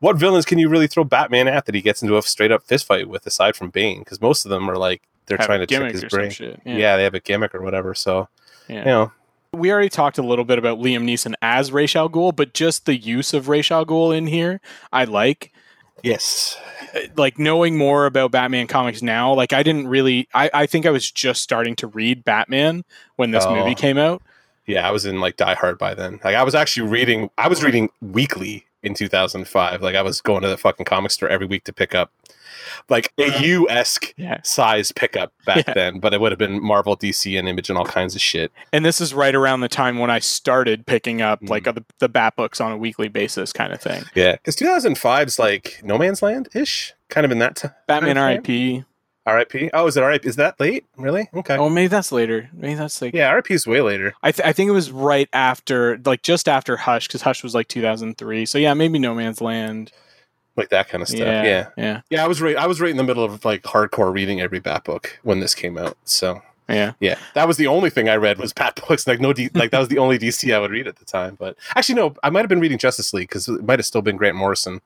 [0.00, 2.64] What villains can you really throw Batman at that he gets into a straight up
[2.64, 4.00] fist fight with aside from Bane?
[4.00, 6.30] Because most of them are like they're trying to trick his brain.
[6.30, 6.60] shit.
[6.64, 6.96] Yeah.
[6.96, 7.94] they have a gimmick or whatever.
[7.94, 8.28] So
[8.68, 8.78] Yeah.
[8.80, 9.12] you know,
[9.54, 12.86] We already talked a little bit about Liam Neeson as Ra's al Ghul, but just
[12.86, 14.60] the use of Ra's al Ghul in here,
[14.92, 15.52] I like.
[16.02, 16.56] yes,
[16.96, 20.86] uh, like knowing more about Batman comics now, like I didn't really I, I think
[20.86, 22.84] I was just starting to read Batman
[23.16, 23.54] when this Oh.
[23.54, 24.22] movie came out.
[24.66, 26.18] yeah, I was in like Die Hard by then.
[26.24, 27.30] Like I was actually reading.
[27.38, 29.80] I was reading weekly in 2005.
[29.82, 32.10] Like I was going to the fucking comic store every week to pick up
[32.88, 34.40] like a U esque Yeah.
[34.42, 35.74] size pickup back Yeah.
[35.74, 38.52] then, but it would have been Marvel, DC, and Image and all kinds of shit.
[38.72, 41.48] And this is right around the time when I started picking up Mm.
[41.50, 44.02] like the, the Bat books on a weekly basis kind of thing.
[44.14, 47.56] Yeah, because 2005's like No Man's Land ish, kind of in that.
[47.56, 48.18] T- Batman.
[48.18, 48.84] R.I.P.
[49.24, 49.70] R.I.P.
[49.72, 50.28] Oh, is it R.I.P.
[50.28, 50.84] Is that late?
[50.96, 51.28] Really?
[51.32, 51.56] Okay.
[51.56, 52.50] Oh, maybe that's later.
[52.52, 53.54] Maybe that's like Yeah, R.I.P.
[53.54, 54.14] is way later.
[54.20, 57.54] I, th- I think it was right after like just after Hush because Hush was
[57.54, 58.46] like 2003.
[58.46, 59.92] So yeah, maybe No Man's Land.
[60.56, 61.20] Like that kind of stuff.
[61.20, 61.68] Yeah, yeah.
[61.76, 62.56] yeah, Yeah, I was right.
[62.56, 65.54] I was right in the middle of like hardcore reading every Bat book when this
[65.54, 65.96] came out.
[66.04, 66.92] So yeah.
[67.00, 69.06] yeah, that was the only thing I read was Bat books.
[69.06, 71.36] Like no, D- like that was the only DC I would read at the time.
[71.38, 74.02] But actually, no, I might have been reading Justice League because it might have still
[74.02, 74.80] been Grant Morrison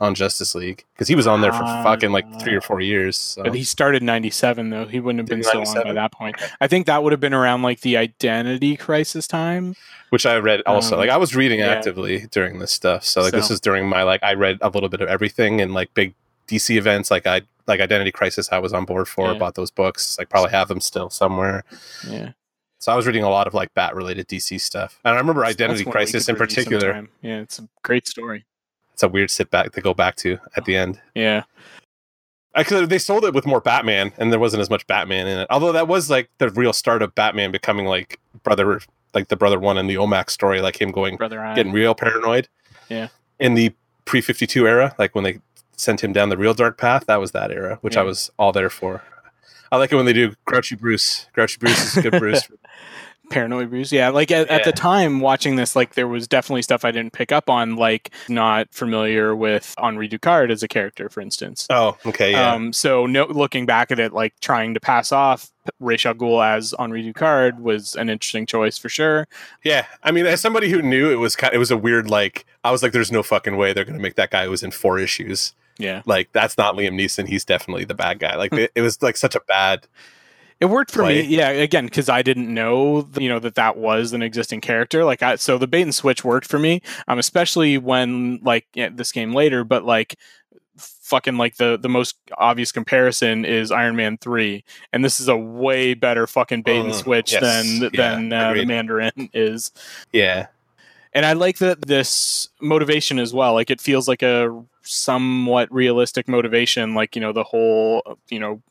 [0.00, 1.82] on Justice League because he was on there for Ah.
[1.82, 3.16] fucking like three or four years.
[3.16, 3.42] So.
[3.42, 4.86] But he started 97 though.
[4.86, 6.36] He wouldn't have been so on by that point.
[6.60, 9.74] I think that would have been around like the identity crisis time.
[10.10, 10.94] which I read also.
[10.94, 11.68] Um, like I was reading yeah.
[11.68, 13.04] actively during this stuff.
[13.04, 15.74] So like this is during my like I read a little bit of everything and
[15.74, 16.14] like big
[16.48, 19.32] DC events like I like Identity Crisis I was on board for.
[19.32, 19.38] Yeah.
[19.38, 20.18] Bought those books.
[20.18, 21.64] Like probably have them still somewhere.
[22.08, 22.32] Yeah.
[22.78, 25.00] So I was reading a lot of like bat related DC stuff.
[25.06, 27.08] And I remember Identity Crisis in particular.
[27.22, 28.44] Yeah, it's a great story.
[28.94, 31.00] It's a weird sit back to go back to at the end.
[31.14, 31.42] Yeah.
[32.54, 35.48] Actually, they sold it with more Batman, and there wasn't as much Batman in it.
[35.50, 38.80] Although that was like the real start of Batman becoming like brother,
[39.12, 42.48] like the brother one in the OMAC story, like him going Brother getting real paranoid.
[42.88, 43.08] Yeah.
[43.40, 43.74] In the
[44.04, 45.40] pre fifty two era, like when they
[45.76, 48.52] sent him down the real dark path, that was that era, which I was all
[48.52, 49.02] there for.
[49.72, 51.26] I like it when they do Grouchy Bruce.
[51.32, 52.48] Grouchy Bruce is good Bruce.
[53.30, 53.90] Paranoid Bruce.
[53.92, 57.12] Yeah, like at, at the time watching this, like there was definitely stuff I didn't
[57.12, 61.66] pick up on, like not familiar with Henri Ducard as a character, for instance.
[61.70, 62.52] Oh, okay, yeah.
[62.52, 65.50] Um, so no, looking back at it, like trying to pass off
[65.80, 69.26] Ra's al Ghul as Henri Ducard was an interesting choice for sure.
[69.64, 72.44] Yeah, I mean, as somebody who knew it was kind, it was a weird like.
[72.62, 74.62] I was like, "There's no fucking way they're going to make that guy who was
[74.62, 75.54] in four issues.
[75.76, 77.26] Yeah, Like, that's not Liam Neeson.
[77.26, 78.36] He's definitely the bad guy.
[78.36, 78.58] Like, Hmm.
[78.60, 79.88] it, it was like such a bad.
[80.64, 81.22] It worked for Play.
[81.22, 81.36] me.
[81.36, 85.04] Yeah, again, because I didn't know, you know, that that was an existing character.
[85.04, 86.80] Like, I so the bait and switch worked for me.
[87.06, 90.16] Um, especially when like yeah, this came later, but like
[90.78, 95.36] fucking like the the most obvious comparison is Iron Man 3 and this is a
[95.36, 98.64] way better fucking bait and Mm, switch yes, than yeah, than uh, the.
[98.64, 99.70] Mandarin is
[100.12, 100.46] Yeah,
[101.12, 103.52] and I like that this motivation as well.
[103.52, 106.94] Like it feels like a somewhat realistic motivation.
[106.94, 108.62] Like you know the whole you know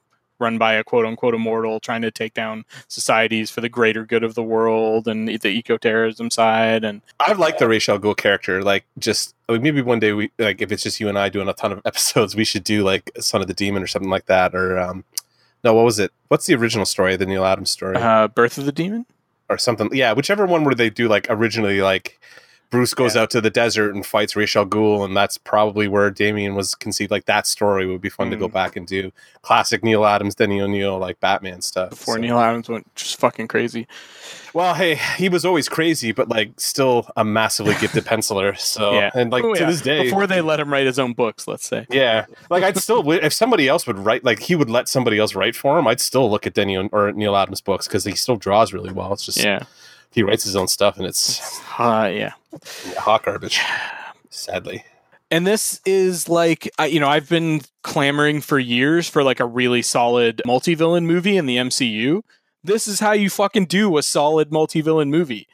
[0.44, 4.24] run by a quote unquote immortal trying to take down societies for the greater good
[4.24, 8.16] of the world and the eco terrorism side and I like the Ra's al Ghul
[8.16, 8.62] character.
[8.64, 11.48] Like, just like maybe one day we like if it's just you and I doing
[11.48, 14.26] a ton of episodes, we should do like Son of the Demon or something like
[14.26, 14.54] that.
[14.54, 15.04] Or um,
[15.64, 16.12] no, what was it?
[16.28, 17.16] What's the original story?
[17.16, 19.06] The Neal Adams story uh, Birth of the Demon.
[19.50, 19.90] or something?
[19.94, 22.20] Yeah, whichever one where they do like originally like.
[22.74, 26.10] Bruce goes out to the desert and fights Ra's al Ghul, and that's probably where
[26.10, 27.12] Damian was conceived.
[27.12, 28.54] Like that story would be fun to go Mm.
[28.54, 29.12] back and do
[29.44, 31.92] classic Neal Adams, Denny O'Neil, like Batman stuff.
[31.92, 33.86] Before So- Neal Adams went just fucking crazy.
[34.56, 38.58] Well, hey, he was always crazy, but like still a massively gifted penciler.
[38.58, 39.12] So, Yeah.
[39.14, 39.70] and like Oh, to yeah.
[39.70, 41.86] this day, Before they let him write his own books, let's say.
[41.92, 45.36] yeah, like I'd still if somebody else would write, like he would let somebody else
[45.36, 45.86] write for him.
[45.88, 49.14] I'd still look at Denny or Neal Adams books because he still draws really well.
[49.14, 49.60] It's just Yeah.
[50.14, 51.42] He writes his own stuff, and it's
[51.78, 52.34] Uh, yeah.
[52.98, 53.60] hot garbage.
[54.30, 54.84] Sadly,
[55.34, 59.82] and this is like you know i've been clamoring for years for like a really
[59.82, 62.22] solid multi-villain movie in the mcu
[62.64, 65.48] this is how you fucking do a solid multi-villain movie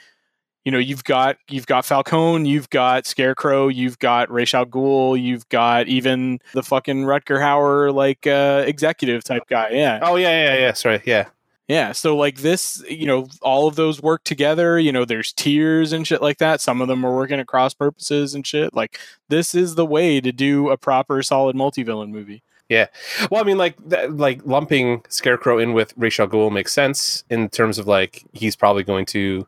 [0.65, 5.21] you know you've got you've got falcone you've got scarecrow you've got Ra's al Ghul,
[5.21, 10.53] you've got even the fucking rutger hauer like uh executive type guy yeah oh yeah,
[10.53, 10.73] yeah, yeah.
[10.73, 11.29] Sorry, yeah,
[11.69, 14.77] yeah, so like this, you know, all of those work together.
[14.79, 16.59] You know, there's tiers and shit like that.
[16.59, 18.73] Some of them are working at cross purposes and shit.
[18.73, 18.99] Like
[19.29, 22.41] this is the way to do a proper, solid multi-villain movie.
[22.69, 22.87] Yeah.
[23.31, 27.23] Well, I mean, like that, like lumping Scarecrow in with Ra's al Ghul makes sense
[27.29, 29.47] in terms of like he's probably going to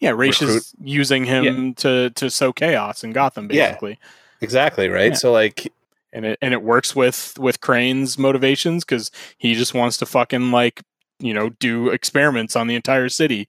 [0.00, 0.56] Yeah, Ra's Recruit.
[0.58, 3.68] is using him to to sow chaos in Gotham, Yeah.
[3.68, 3.98] basically.
[4.40, 5.12] exactly right.
[5.12, 5.14] Yeah.
[5.18, 5.70] So like
[6.12, 10.50] And it and it works with with Crane's motivations because he just wants to fucking
[10.50, 10.82] like
[11.18, 13.48] you know do experiments on the entire city,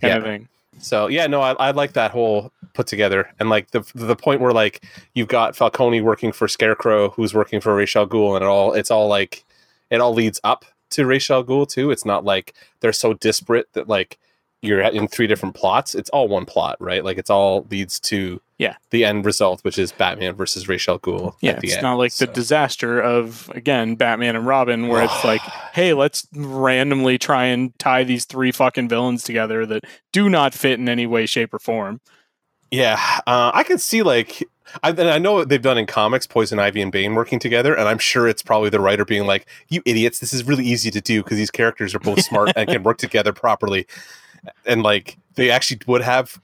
[0.00, 0.16] kind Yeah.
[0.18, 0.48] of thing.
[0.80, 4.40] So yeah, no, I, I like that whole put together, and like the the point
[4.40, 4.84] where like
[5.14, 8.72] you've got Falcone working for Scarecrow, who's working for Ra's al Ghul, and it all
[8.74, 9.44] it's all like
[9.90, 11.90] it all leads up to Ra's al Ghul too.
[11.90, 14.18] It's not like they're so disparate that like
[14.62, 15.94] you're in three different plots.
[15.94, 17.04] It's all one plot, right?
[17.04, 18.74] Like it's all leads to Yeah.
[18.90, 21.34] the end result, which is Batman versus Ra's al Ghul.
[21.40, 21.82] Yeah, at the it's end.
[21.84, 25.42] not like So- the disaster of again Batman and Robin, where it's like,
[25.74, 30.80] hey, let's randomly try and tie these three fucking villains together that do not fit
[30.80, 32.00] in any way, shape, or form.
[32.70, 34.42] Yeah, uh, I can see like
[34.82, 37.74] I, and I know what they've done in comics, Poison Ivy and Bane working together,
[37.74, 40.90] and I'm sure it's probably the writer being like, "You idiots, this is really easy
[40.90, 43.86] to do because these characters are both smart and can work together properly."
[44.66, 46.40] And like they actually would have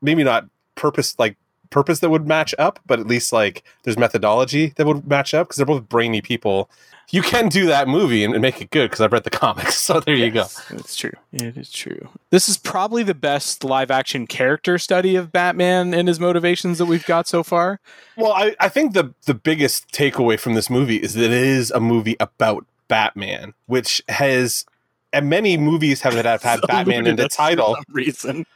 [0.00, 1.36] maybe not purpose like
[1.70, 5.48] purpose that would match up, but at least like there's methodology that would match up
[5.48, 6.70] because they're both brainy people.
[7.10, 9.78] You can do that movie and, and make it good because I've read the comics.
[9.78, 10.46] So there you go.
[10.70, 11.12] It's true.
[11.32, 12.08] It is true.
[12.30, 16.86] This is probably the best live action character study of Batman and his motivations that
[16.86, 17.80] we've got so far.
[18.16, 21.70] Well, I, I think the the biggest takeaway from this movie is that it is
[21.70, 24.66] a movie about Batman, which has
[25.12, 25.60] and many oh.
[25.60, 27.74] movies have that have had Batman in the title.
[27.74, 28.46] some reason.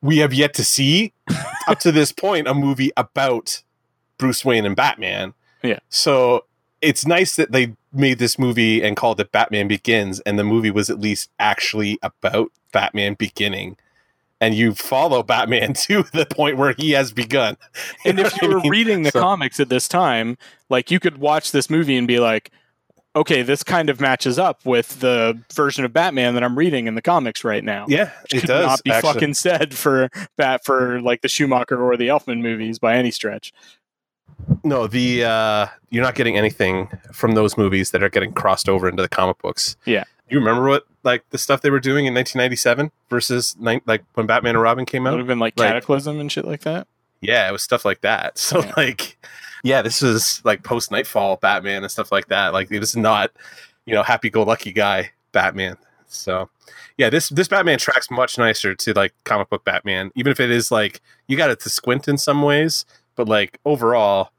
[0.00, 1.12] We have yet to see
[1.66, 3.62] up to this point a movie about
[4.16, 5.34] Bruce Wayne and Batman.
[5.62, 5.78] Yeah.
[5.88, 6.44] So
[6.80, 10.70] it's nice that they made this movie and called it Batman Begins, and the movie
[10.70, 13.76] was at least actually about Batman beginning.
[14.40, 17.56] And you follow Batman to the point where he has begun.
[18.04, 18.70] And if you were what I mean?
[18.70, 20.38] reading the So- comics at this time,
[20.68, 22.52] like you could watch this movie and be like,
[23.16, 26.94] okay, this kind of matches up with the version of Batman that I'm reading in
[26.94, 27.86] the comics right now.
[27.88, 28.66] Yeah, it could does.
[28.66, 29.12] not be actually.
[29.12, 33.52] fucking said for bat for like the Schumacher or the Elfman movies by any stretch.
[34.62, 38.88] No, the uh, you're not getting anything from those movies that are getting crossed over
[38.88, 39.76] into the comic books.
[39.84, 40.04] Yeah.
[40.30, 44.26] You remember what like the stuff they were doing in 1997 versus ni- like when
[44.26, 45.10] Batman and Robin came out?
[45.10, 46.86] It would have been like Like- Cataclysm and shit like that.
[47.20, 48.38] Yeah, it was stuff like that.
[48.38, 48.72] So Yeah.
[48.76, 49.18] like,
[49.62, 52.52] yeah, this is like post Nightfall Batman and stuff like that.
[52.52, 53.30] Like it was not,
[53.86, 55.76] you know, happy go lucky guy Batman.
[56.06, 56.48] So
[56.96, 60.50] yeah, this this Batman tracks much nicer to like comic book Batman, even if it
[60.50, 62.84] is like you got it to squint in some ways,
[63.16, 64.30] but like overall,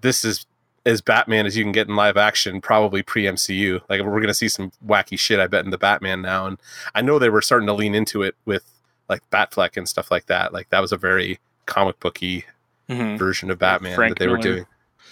[0.00, 0.46] this is
[0.86, 3.80] as Batman as you can get in live action, probably pre MCU.
[3.88, 6.46] Like we're gonna see some wacky shit, I bet, in the Batman now.
[6.46, 6.58] And
[6.94, 8.64] I know they were starting to lean into it with
[9.08, 10.52] like Batfleck and stuff like that.
[10.52, 12.44] Like that was a very comic booky
[12.88, 13.18] Mhm.
[13.18, 14.66] version of Batman Frank that they were doing.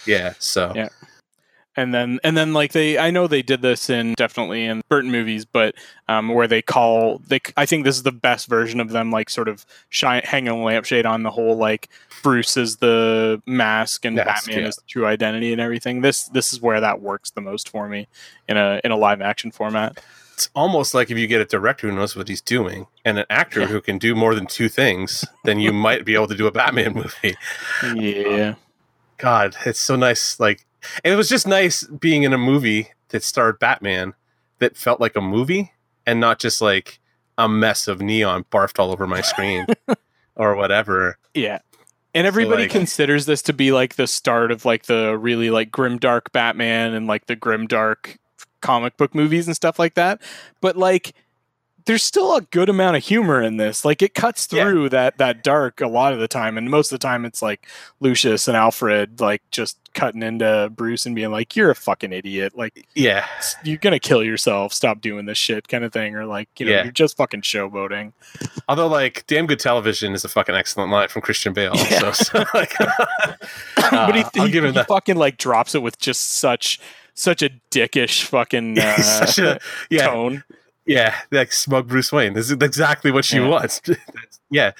[0.05, 0.89] Yeah, so Yeah.
[1.75, 5.09] and then and then like they i know they did this in definitely in burton
[5.09, 5.73] movies but
[6.07, 9.27] um where they call they i think this is the best version of them like
[9.27, 11.89] sort of shine hanging a lampshade on the whole like
[12.21, 14.69] bruce is the mask and Mask, batman yeah.
[14.69, 17.89] is the true identity and everything this this is where that works the most for
[17.89, 18.07] me
[18.47, 19.99] in a in a live action format
[20.33, 23.25] it's almost like if you get a director who knows what he's doing and an
[23.29, 23.67] actor Yeah.
[23.67, 26.51] who can do more than two things, then you might be able to do a
[26.51, 27.35] Batman movie.
[27.95, 28.55] yeah
[29.17, 30.39] God, it's so nice.
[30.39, 30.65] Like,
[31.03, 34.15] it was just nice being in a movie that starred Batman
[34.59, 35.71] that felt like a movie
[36.05, 36.99] and not just like
[37.37, 39.65] a mess of neon barfed all over my screen
[40.35, 41.17] or whatever.
[41.33, 41.59] Yeah.
[42.13, 45.71] And everybody like- considers this to be like the start of like the really like
[45.71, 48.17] grim dark Batman and like the grim dark
[48.63, 50.19] comic book movies and stuff like that.
[50.61, 51.13] But like
[51.85, 53.83] there's still a good amount of humor in this.
[53.83, 54.63] Like it cuts Yeah.
[54.63, 57.41] through that that dark a lot of the time and most of the time it's
[57.41, 57.67] like
[57.99, 62.53] Lucius and Alfred like just cutting into Bruce and being like you're a fucking idiot.
[62.57, 63.27] Like Yeah.
[63.65, 64.71] you're going to kill yourself.
[64.73, 66.83] Stop doing this shit kind of thing or like, you know, Yeah.
[66.83, 68.13] you're just fucking showboating.
[68.69, 71.73] Although, like, damn good television is a fucking excellent line from Christian Bale.
[71.75, 71.99] Yeah.
[71.99, 72.73] So, so, like,
[73.75, 76.79] but he, uh, he, he fucking like drops it with just such
[77.13, 79.59] such a dickish fucking uh, Such a-
[79.89, 80.43] yeah, tone.
[80.85, 82.33] Yeah, like smug Bruce Wayne.
[82.33, 83.47] This is exactly what she Yeah.
[83.47, 83.81] wants.
[84.51, 84.71] yeah,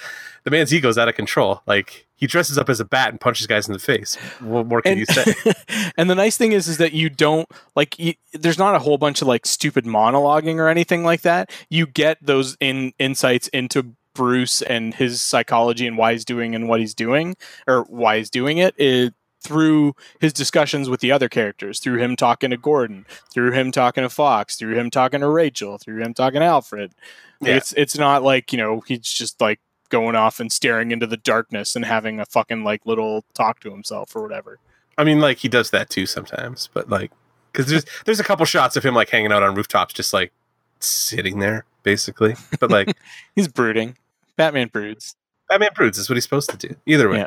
[0.43, 1.61] the man's ego's out of control.
[1.65, 4.15] Like he dresses up as a bat and punches guys in the face.
[4.41, 5.33] What more can And, you say?
[5.97, 7.97] and the nice thing is, is that you don't like.
[7.97, 11.51] You, there's not a whole bunch of like stupid monologuing or anything like that.
[11.69, 16.67] You get those in insights into Bruce and his psychology and why he's doing and
[16.67, 17.35] what he's doing
[17.65, 18.75] or why he's doing it.
[18.77, 19.13] it
[19.43, 24.03] through his discussions with the other characters, through him talking to Gordon, through him talking
[24.03, 26.93] to Fox, through him talking to Rachel, through him talking to Alfred.
[27.41, 27.55] Yeah.
[27.55, 29.59] It's it's not like you know he's just like
[29.89, 33.69] going off and staring into the darkness and having a fucking like little talk to
[33.69, 34.59] himself or whatever.
[34.97, 37.11] I mean, like he does that too sometimes, but like
[37.51, 40.31] because there's there's a couple shots of him like hanging out on rooftops, just like
[40.79, 42.35] sitting there, basically.
[42.59, 42.95] But like
[43.35, 43.97] He's brooding.
[44.35, 45.15] Batman broods.
[45.53, 46.75] Batman broods is what he's supposed to do.
[46.85, 47.25] Either way, Yeah.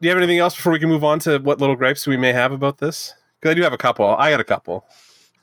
[0.00, 2.16] do you have anything else before we can move on to what little gripes we
[2.16, 3.14] may have about this?
[3.40, 4.06] Because I do have a couple.
[4.16, 4.84] I got a couple.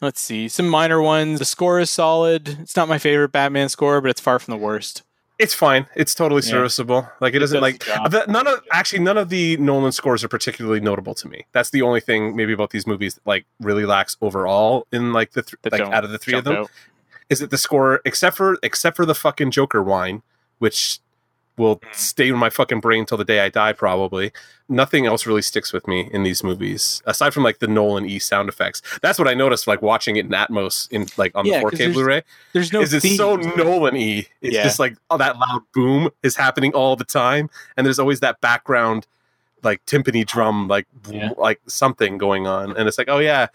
[0.02, 1.40] Let's see some minor ones.
[1.40, 2.58] The score is solid.
[2.62, 5.04] It's not my favorite Batman score, but it's far from the worst.
[5.38, 5.88] It's fine.
[5.96, 6.52] It's totally Yeah.
[6.52, 7.10] serviceable.
[7.20, 10.80] Like it doesn't like the none of actually none of the Nolan scores are particularly
[10.80, 11.46] notable to me.
[11.52, 15.32] That's the only thing maybe about these movies that like really lacks overall in like
[15.32, 16.72] the th- like out of the three of them out.
[17.30, 20.24] is that the score except for except for the fucking Joker wine,
[20.60, 21.00] which
[21.58, 21.96] will Mm.
[21.96, 24.32] stay in my fucking brain till the day I die probably.
[24.68, 28.20] Nothing else really sticks with me in these movies aside from like the Nolan E
[28.20, 28.82] sound effects.
[29.02, 31.72] That's what I noticed like watching it in Atmos in like on Yeah, the 'cause
[31.74, 32.24] 4K there's Blu-ray
[32.54, 33.18] There's no is it's theme.
[33.18, 34.28] so Nolan E.
[34.42, 34.64] It's Yeah.
[34.64, 38.42] just like oh that loud boom is happening all the time, and there's always that
[38.42, 39.08] background
[39.64, 41.30] like timpani drum, like Yeah.
[41.38, 43.48] like something going on, and it's like oh yeah,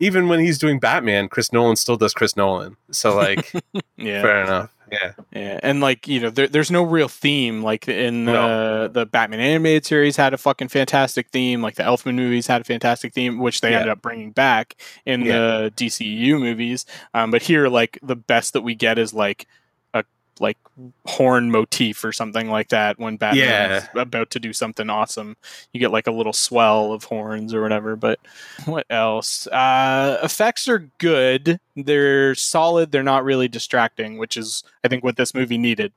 [0.00, 2.76] even when he's doing Batman, Chris Nolan still does Chris Nolan.
[2.90, 3.52] So like
[3.96, 4.22] yeah.
[4.22, 7.62] fair enough, yeah, Yeah, and like you know, there, there's no real theme.
[7.62, 8.88] Like in the No.
[8.88, 11.62] the Batman animated series had a fucking fantastic theme.
[11.62, 13.76] Like the Elfman movies had a fantastic theme, which they Yeah.
[13.78, 15.32] ended up bringing back in Yeah.
[15.38, 16.86] the DCEU movies.
[17.14, 19.46] Um, but here, like the best that we get is like
[20.40, 20.58] like
[21.06, 25.36] horn motif or something like that when Batman's about to do something awesome.
[25.72, 27.96] You get like a little swell of horns or whatever.
[27.96, 28.20] But
[28.64, 29.46] what else?
[29.48, 31.58] Uh, effects are good.
[31.76, 32.92] They're solid.
[32.92, 35.92] They're not really distracting, which is I think what this movie needed.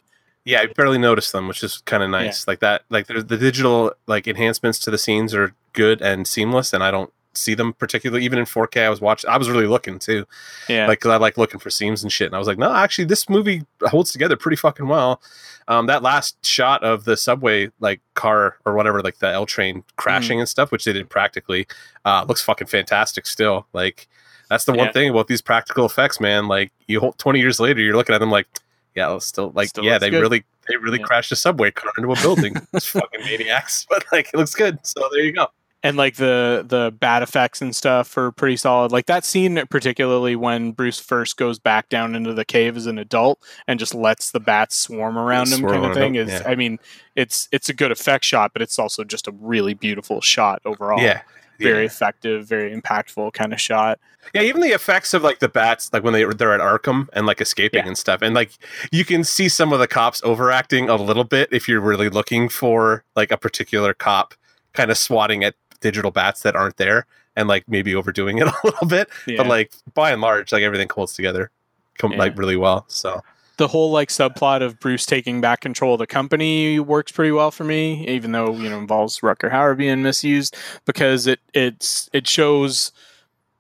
[0.46, 0.62] yeah.
[0.62, 2.48] I barely noticed them, which is kind of nice.
[2.48, 6.74] Like that, like the, the digital like enhancements to the scenes are good and seamless,
[6.74, 8.84] and I don't see them particularly even in 4K.
[8.84, 9.30] I was watching.
[9.30, 10.26] I was really looking too.
[10.68, 10.88] Yeah.
[10.88, 12.28] like because I like looking for seams and shit.
[12.28, 15.22] And I was like, no, actually, this movie holds together pretty fucking well.
[15.68, 19.84] Um, that last shot of the subway like car or whatever, like the L train
[19.96, 21.68] crashing and stuff, which they did practically,
[22.06, 23.26] uh, looks fucking fantastic.
[23.26, 24.08] Still, like
[24.50, 24.92] that's the one Yeah.
[24.92, 26.48] thing about these practical effects, man.
[26.48, 28.48] Like you hold twenty years later, you're looking at them like,
[28.96, 30.22] yeah, it's still like, Still yeah, they good.
[30.22, 30.44] really.
[30.68, 31.06] They really Yeah.
[31.06, 32.56] crashed a subway car into a building.
[32.74, 34.80] it's fucking maniacs, but like it looks good.
[34.86, 35.48] So there you go.
[35.84, 38.92] And like the the bat effects and stuff are pretty solid.
[38.92, 42.98] Like that scene, particularly when Bruce first goes back down into the cave as an
[42.98, 46.16] adult and just lets the bats swarm around him, Swarm kind of thing.
[46.16, 46.44] Is yeah.
[46.46, 46.80] I mean,
[47.16, 51.00] it's it's a good effect shot, but it's also just a really beautiful shot overall.
[51.02, 51.22] Yeah.
[51.60, 51.86] very Yeah.
[51.86, 54.00] effective, very impactful kind of shot.
[54.36, 57.26] Yeah, even the effects of like the bats, like when they they're at Arkham and
[57.26, 57.88] like escaping Yeah.
[57.88, 58.52] and stuff, and like
[58.92, 62.50] you can see some of the cops overacting a little bit if you're really looking
[62.50, 64.36] for like a particular cop
[64.74, 67.06] kind of swatting at digital bats that aren't there,
[67.36, 69.10] and like maybe overdoing it a little bit.
[69.28, 69.38] Yeah.
[69.38, 71.52] But like by and large, like everything holds together,
[71.98, 72.20] come Yeah.
[72.20, 72.86] like really well.
[72.88, 73.22] So
[73.58, 77.52] the whole like subplot of Bruce taking back control of the company works pretty well
[77.52, 80.56] for me, even though you know involves Rutger Hauer being misused
[80.86, 82.92] because it it's it shows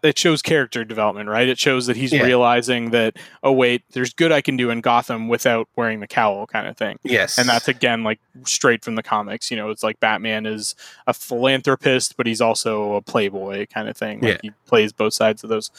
[0.03, 1.48] it shows character development, right?
[1.48, 2.23] It shows that he's Yeah.
[2.23, 6.48] realizing that oh wait, there's good I can do in Gotham without wearing the cowl,
[6.48, 6.98] kind of thing.
[7.03, 9.52] yes, And that's again like straight from the comics.
[9.52, 10.76] You know, it's like Batman is
[11.07, 14.22] a philanthropist, but he's also a playboy kind of thing.
[14.22, 14.38] Like Yeah.
[14.44, 15.69] he plays both sides of those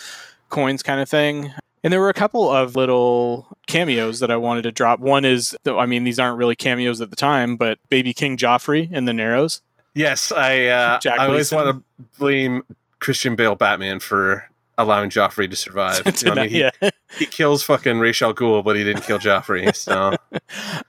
[0.51, 1.53] coins kind of thing.
[1.85, 5.01] And there were a couple of little cameos that I wanted to drop.
[5.01, 8.93] One is, I mean, these aren't really cameos at the time, but Baby King Joffrey
[8.93, 9.62] in the Narrows.
[9.94, 10.31] yes.
[10.31, 12.62] I uh, Jack I always want to blame
[13.03, 14.49] Christian Bale Batman for
[14.79, 16.03] allowing Joffrey to survive.
[16.23, 16.51] You know what I mean?
[16.51, 16.91] he, yeah.
[17.19, 19.74] he kills fucking Ra's al Ghul, but he didn't kill Joffrey.
[19.74, 20.16] So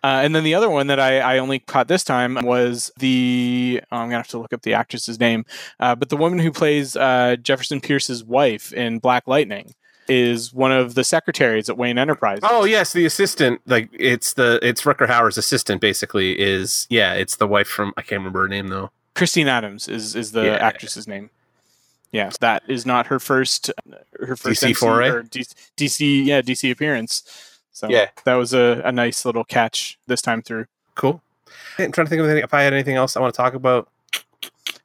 [0.04, 3.82] Uh, and then the other one that I, I only caught this time was the
[3.92, 5.46] oh, I'm gonna have to look up the actress's name,
[5.80, 9.74] uh, but the woman who plays uh, Jefferson Pierce's wife in Black Lightning
[10.10, 12.44] is one of the secretaries at Wayne Enterprises.
[12.48, 13.62] Oh yes, the assistant.
[13.66, 15.82] Like it's the it's Rutger Hauer's assistant.
[15.82, 18.92] Basically, is yeah, it's the wife from I can't remember her name though.
[19.16, 20.56] Christine Adams is is the Yeah.
[20.56, 21.30] actress's name.
[22.14, 25.10] Yeah, that is not her first uh, her first DC MC foray?
[25.10, 27.60] or DC, DC yeah DC appearance.
[27.74, 28.10] So Yeah.
[28.24, 30.68] that was a, a nice little catch this time through.
[30.96, 31.22] Cool.
[31.80, 33.56] I'm trying to think of anything, if I had anything else I want to talk
[33.56, 33.90] about.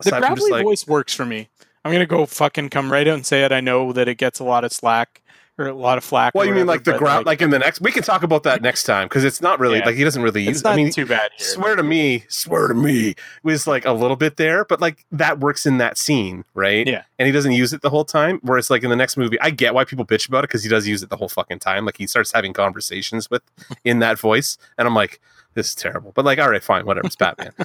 [0.02, 1.48] The just, like- voice works for me.
[1.84, 3.52] I'm gonna go fucking come right out and say it.
[3.52, 5.22] I know that it gets a lot of slack
[5.58, 6.34] or a lot of flack.
[6.34, 7.26] Well, you mean like the ground?
[7.26, 9.78] Like in the next, we can talk about that next time because it's not really
[9.80, 9.86] Yeah.
[9.86, 11.46] like he doesn't really it's not I mean, too bad here.
[11.46, 15.40] swear to me, swear to me was like a little bit there, but like that
[15.40, 16.86] works in that scene, right?
[16.86, 17.02] Yeah.
[17.18, 18.38] And he doesn't use it the whole time.
[18.42, 20.68] Whereas like in the next movie, I get why people bitch about it because he
[20.68, 21.84] does use it the whole fucking time.
[21.84, 23.42] Like he starts having conversations with
[23.84, 25.20] in that voice, and I'm like,
[25.54, 26.12] this is terrible.
[26.14, 27.06] But like, all right, fine, whatever.
[27.06, 27.52] It's Batman.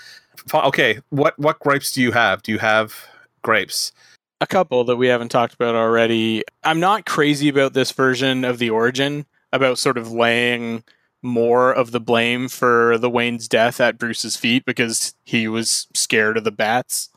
[0.53, 2.41] Okay, what what gripes do you have?
[2.41, 2.95] Do you have
[3.43, 3.91] gripes?
[4.43, 6.43] A couple that we haven't talked about already.
[6.63, 10.83] I'm not crazy about this version of the origin about sort of laying
[11.21, 16.35] more of the blame for the Wayne's death at Bruce's feet because he was scared
[16.35, 17.09] of the bats.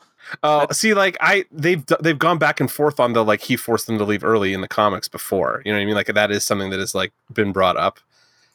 [0.44, 3.86] Oh, see, like I they've they've gone back and forth on the like he forced
[3.86, 5.62] them to leave early in the comics before.
[5.64, 5.94] You know what I mean?
[5.94, 7.98] Like that is something that has like been brought up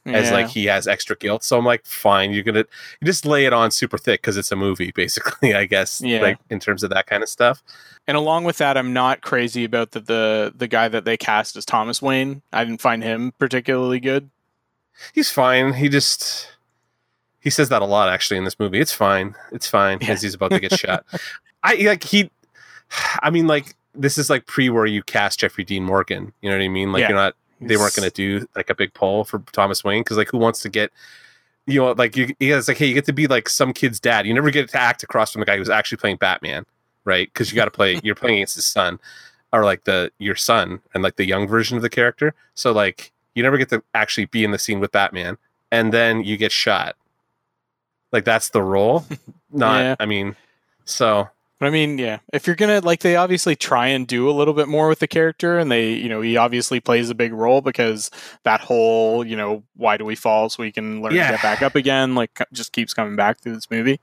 [0.06, 1.44] as like he has extra guilt.
[1.44, 2.66] So I'm like, fine, you're gonna
[3.00, 5.54] you just lay it on super thick because it's a movie, basically.
[5.54, 6.22] I guess, Yeah.
[6.22, 7.64] like in terms of that kind of stuff.
[8.08, 11.56] And along with that, I'm not crazy about the, the the guy that they cast
[11.56, 12.42] as Thomas Wayne.
[12.52, 14.30] I didn't find him particularly good.
[15.14, 15.74] He's fine.
[15.74, 16.48] He just
[17.40, 18.80] he says that a lot actually in this movie.
[18.80, 19.36] It's fine.
[19.52, 20.12] It's fine Yeah.
[20.12, 21.06] as he's about to get shot.
[21.64, 22.32] I like he.
[23.22, 26.34] I mean, like this is like pre where you cast Jeffrey Dean Morgan.
[26.42, 26.92] You know what I mean?
[26.92, 27.10] Like Yeah.
[27.10, 30.18] you're not they weren't going to do like a big poll for Thomas Wayne because
[30.18, 30.92] like who wants to get
[31.68, 34.00] you know like you yeah, it's like hey you get to be like some kid's
[34.00, 34.26] dad.
[34.26, 36.66] You never get to act across from the guy who's actually playing Batman
[37.06, 37.32] right?
[37.32, 39.00] Because you got to play you're playing against his son
[39.54, 42.34] or like the your son and like the young version of the character.
[42.54, 45.38] So like you never get to actually be in the scene with Batman
[45.72, 46.96] and then you get shot.
[48.12, 49.06] Like that's the role
[49.52, 49.96] not Yeah.
[50.00, 50.36] I mean
[50.86, 51.30] so
[51.62, 54.56] But I mean, yeah, if you're gonna like, they obviously try and do a little
[54.56, 57.62] bit more with the character, and they, you know, he obviously plays a big role
[57.62, 58.10] because
[58.46, 61.28] that whole, you know, why do we fall so we can learn Yeah.
[61.28, 64.00] to get back up again, like, just keeps coming back through this movie.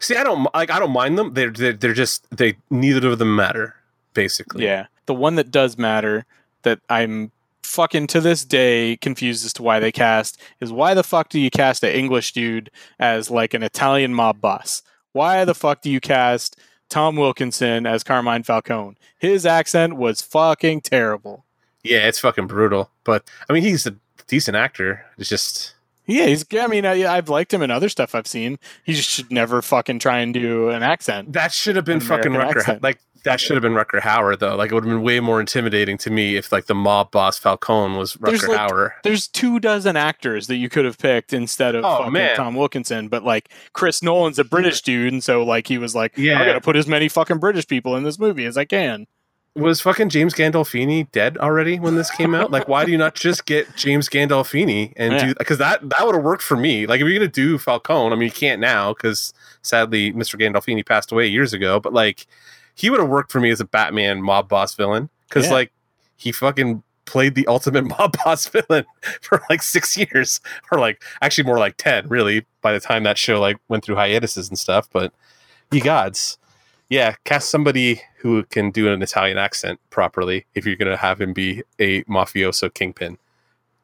[0.00, 3.20] see I don't like I don't mind them they're they're, they're just they neither of
[3.20, 3.76] them matter
[4.12, 6.26] basically Yeah, the one that does matter
[6.62, 7.30] that I'm
[7.62, 11.38] fucking to this day confused as to why they cast is why the fuck do
[11.38, 14.82] you cast an English dude as like an Italian mob boss?
[15.12, 16.58] Why the fuck do you cast
[16.88, 18.96] Tom Wilkinson as Carmine Falcone?
[19.18, 21.44] His accent was fucking terrible.
[21.82, 22.90] Yeah, it's fucking brutal.
[23.04, 23.96] But I mean, he's a
[24.26, 25.04] decent actor.
[25.16, 25.74] It's just
[26.06, 26.44] Yeah, he's.
[26.52, 28.58] I mean, I, I've liked him in other stuff I've seen.
[28.84, 31.32] He just should never fucking try and do an accent.
[31.34, 32.56] that should have been fucking Rutger.
[32.56, 32.82] accent.
[32.82, 34.56] Like that should have been Rutger Hauer though.
[34.56, 37.38] Like it would have been way more intimidating to me if like the mob boss
[37.38, 38.90] Falcone was There's, Rutger like, Hauer.
[39.04, 42.36] There's two dozen actors that you could have picked instead of Oh, fucking.
[42.36, 46.16] Tom Wilkinson, but like Chris Nolan's a British dude, and so like he was like,
[46.16, 46.40] Yeah.
[46.40, 49.06] I gotta put as many fucking British people in this movie as I can.
[49.56, 52.52] Was fucking James Gandolfini dead already when this came out?
[52.52, 55.26] Like, why do you not just get James Gandolfini and Yeah.
[55.28, 56.86] do because that that would have worked for me.
[56.86, 59.32] Like, if you're gonna do Falcone, I mean, you can't now because
[59.62, 60.38] sadly Mr.
[60.38, 61.80] Gandolfini passed away years ago.
[61.80, 62.26] But like,
[62.78, 65.52] he would have worked for me as a Batman mob boss villain because Yeah.
[65.52, 65.72] like
[66.16, 68.84] he fucking played the ultimate mob boss villain
[69.22, 70.40] for like six years
[70.70, 73.96] or like actually more like 10 really by the time that show like went through
[73.96, 75.12] hiatuses and stuff but
[75.72, 76.36] ye gods
[76.90, 81.32] yeah cast somebody who can do an italian accent properly if you're gonna have him
[81.32, 83.16] be a mafioso kingpin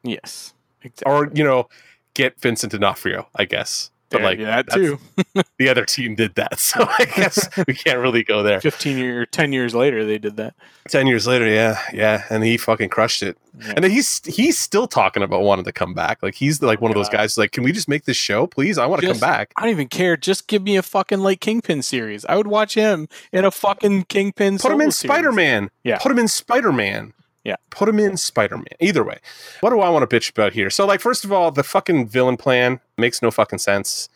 [0.03, 0.53] Yes.
[0.83, 1.11] Exactly.
[1.11, 1.67] or you know
[2.13, 4.99] get vincent d'onofrio i guess but Yeah, like yeah, that too.
[5.59, 9.25] the other team did that so i guess we can't really go there 15 year
[9.25, 10.53] 10 years later they did that
[10.89, 13.73] 10 years later yeah yeah and he fucking crushed it Yeah.
[13.75, 16.91] and then he's he's still talking about wanting to come back like he's like one
[16.91, 19.19] of those guys like can we just make this show please i want to come
[19.19, 20.17] back I don't even care.
[20.17, 22.25] Just give me a fucking like Kingpin series.
[22.25, 24.57] I would watch him in a fucking Kingpin.
[24.59, 25.97] put him in spider-man Yeah.
[25.99, 27.13] put him in spider-man
[27.45, 27.55] Yeah.
[27.69, 28.65] put him in spider-man.
[28.79, 29.19] Either way.
[29.61, 30.69] What do i want to bitch about here?
[30.69, 34.09] So like first of all the fucking villain plan makes no fucking sense.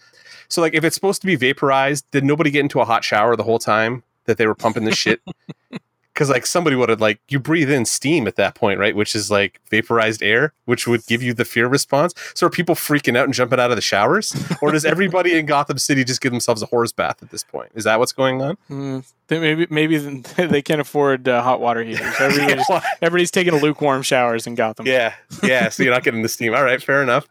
[0.49, 3.35] So like if it's supposed to be vaporized did nobody get into a hot shower
[3.35, 5.21] the whole time that they were pumping this shit
[6.13, 8.95] because like somebody would have like you breathe in steam at that point right?
[8.95, 12.13] Which is like vaporized air which would give you the fear response.
[12.35, 14.35] So are people freaking out and jumping out of the showers?
[14.61, 17.71] Or does everybody in gotham city just give themselves a horse bath at this point?
[17.75, 19.03] Is that what's going on.
[19.27, 19.97] They maybe maybe
[20.37, 22.13] they can't afford uh, hot water heaters.
[22.19, 22.69] Everybody's,
[23.01, 24.85] everybody's taking lukewarm showers in Gotham.
[24.85, 25.13] yeah.
[25.43, 26.53] Yeah so you're not getting the steam.
[26.53, 27.27] All right fair enough.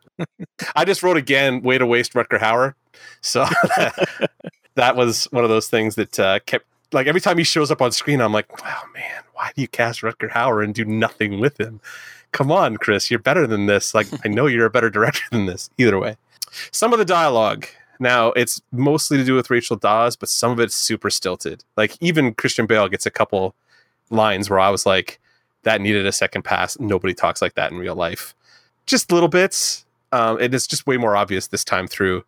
[0.74, 2.74] I just wrote again way to waste rutger hauer.
[3.20, 3.46] So
[4.74, 7.82] that was one of those things that uh, kept like every time he shows up
[7.82, 11.38] on screen i'm like wow man why do you cast rutger hauer and do nothing
[11.38, 11.80] with him?
[12.32, 13.94] Come on chris you're better than this.
[13.94, 15.70] Like i know you're a better director than this.
[15.78, 16.16] Either way.
[16.72, 17.66] Some of the dialogue.
[18.00, 21.64] Now it's mostly to do with rachel dawes but some of it's super stilted.
[21.76, 23.54] Like even christian bale gets a couple
[24.10, 25.20] lines where i was like
[25.62, 26.78] that needed a second pass.
[26.78, 28.34] Nobody talks like that in real life.
[28.86, 29.84] Just little bits.
[30.12, 32.24] Um, and it's just way more obvious this time through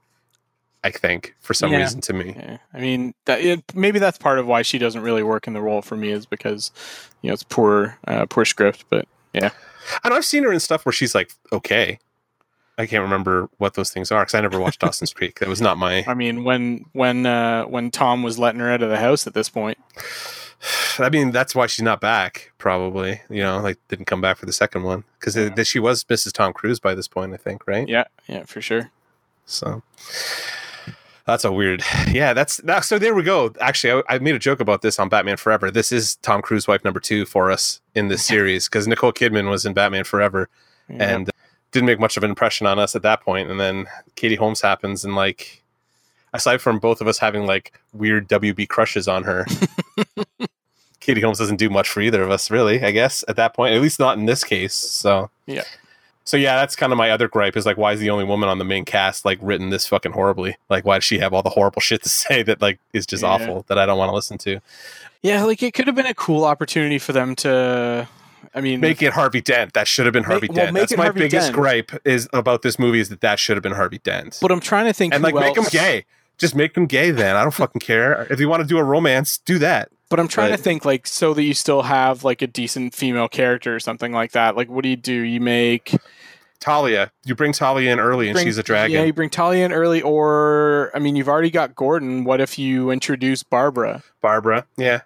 [0.85, 1.78] i think for some Yeah.
[1.78, 2.57] reason to me Yeah.
[2.74, 5.61] I mean, that, it, maybe that's part of why she doesn't really work in the
[5.61, 6.70] role for me is because
[7.23, 8.85] you know it's poor uh, poor script.
[8.90, 9.51] But yeah,
[10.05, 11.98] and i've seen her in stuff where she's like okay
[12.78, 15.61] i can't remember what those things are because i never watched dawson's creek that was
[15.61, 18.98] not my I mean, when when uh, when Tom was letting her out of the
[18.98, 19.78] house at this point,
[20.98, 22.52] I mean, that's why she's not back.
[22.59, 25.62] Probably, you know, like didn't come back for the second one because Yeah.
[25.62, 26.32] she was Mrs.
[26.32, 27.89] Tom Cruise by this point, I think, right?
[27.89, 28.90] yeah, yeah, for sure.
[29.47, 29.82] So
[31.31, 31.82] that's a weird.
[32.11, 32.85] Yeah, that's that.
[32.85, 33.52] So there we go.
[33.61, 35.70] Actually, I, I made a joke about this on Batman Forever.
[35.70, 39.48] This is Tom Cruise wife number two for us in this series because Nicole Kidman
[39.48, 40.48] was in Batman Forever
[40.89, 41.31] and
[41.70, 43.48] didn't make much of an impression on us at that point.
[43.48, 43.86] And then
[44.16, 45.62] Katie Holmes happens, and like,
[46.32, 49.47] aside from both of us having like weird WB crushes on her,
[51.01, 52.82] Katie Holmes doesn't do much for either of us, really.
[52.82, 54.74] I guess at that point, at least not in this case.
[54.74, 55.62] So Yeah.
[56.25, 58.49] So yeah, that's kind of my other gripe is like, why is the only woman
[58.49, 60.57] on the main cast like written this fucking horribly?
[60.69, 63.23] Like, why does she have all the horrible shit to say that like is just
[63.23, 63.31] Yeah.
[63.31, 64.61] awful that I don't want to listen to?
[65.23, 68.09] yeah, like it could have been a cool opportunity for them to.
[68.55, 69.75] I mean, Make it Harvey Dent.
[69.75, 70.75] That should have been Harvey Make- well, Dent.
[70.75, 71.55] make That's it my Harvey biggest Dent.
[71.57, 74.39] gripe is about this movie is that that should have been Harvey Dent.
[74.43, 76.05] but I'm trying to think and who like make him gay.
[76.39, 77.37] Just make him gay then.
[77.37, 78.27] I don't fucking care.
[78.31, 79.91] If you want to do a romance, do that.
[80.11, 83.28] But I'm trying to think like so that you still have like a decent female
[83.28, 84.57] character or something like that.
[84.57, 85.15] Like, what do you do?
[85.15, 85.95] You make
[86.59, 87.12] Talia.
[87.24, 88.95] You bring Talia in early and she's a dragon.
[88.95, 92.24] Yeah, you bring Talia in early, or I mean, you've already got Gordon.
[92.24, 94.03] What if you introduce Barbara?
[94.20, 94.66] Barbara.
[94.77, 95.03] Yeah.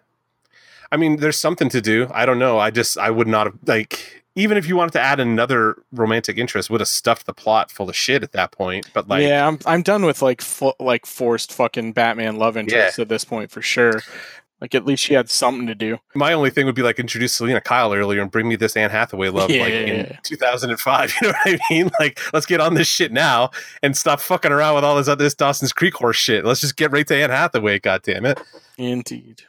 [0.90, 2.08] I mean, there's something to do.
[2.12, 2.58] I don't know.
[2.58, 6.38] I just I would not have like even if you wanted to add another romantic
[6.38, 8.90] interest, would have stuffed the plot full of shit at that point.
[8.92, 12.98] But like yeah, I'm I'm done with like fo- like forced fucking Batman love interest
[12.98, 14.00] at this point for sure.
[14.64, 15.98] Like at least she had something to do.
[16.14, 18.88] my only thing would be like introduce Selina Kyle earlier and bring me this Anne
[18.88, 21.12] Hathaway love like in 2005.
[21.20, 21.90] You know what I mean?
[22.00, 23.50] Like let's get on this shit now
[23.82, 26.46] and stop fucking around with all this other this Dawson's Creek horse shit.
[26.46, 27.78] Let's just get right to Anne Hathaway.
[27.78, 28.40] God damn it.
[28.78, 29.42] Indeed.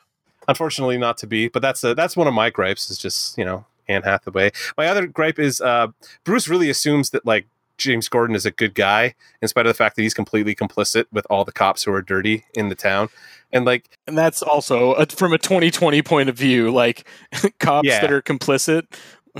[0.50, 3.46] unfortunately not to be but that's a, that's one of my gripes is just you
[3.46, 5.88] know anne hathaway my other gripe is uh
[6.24, 9.73] bruce really assumes that like james gordon is a good guy in spite of the
[9.77, 13.10] fact that he's completely complicit with all the cops who are dirty in the town
[13.53, 17.07] and like And that's also uh from a 2020 point of view, like
[17.60, 18.02] cops Yeah.
[18.02, 18.84] that are complicit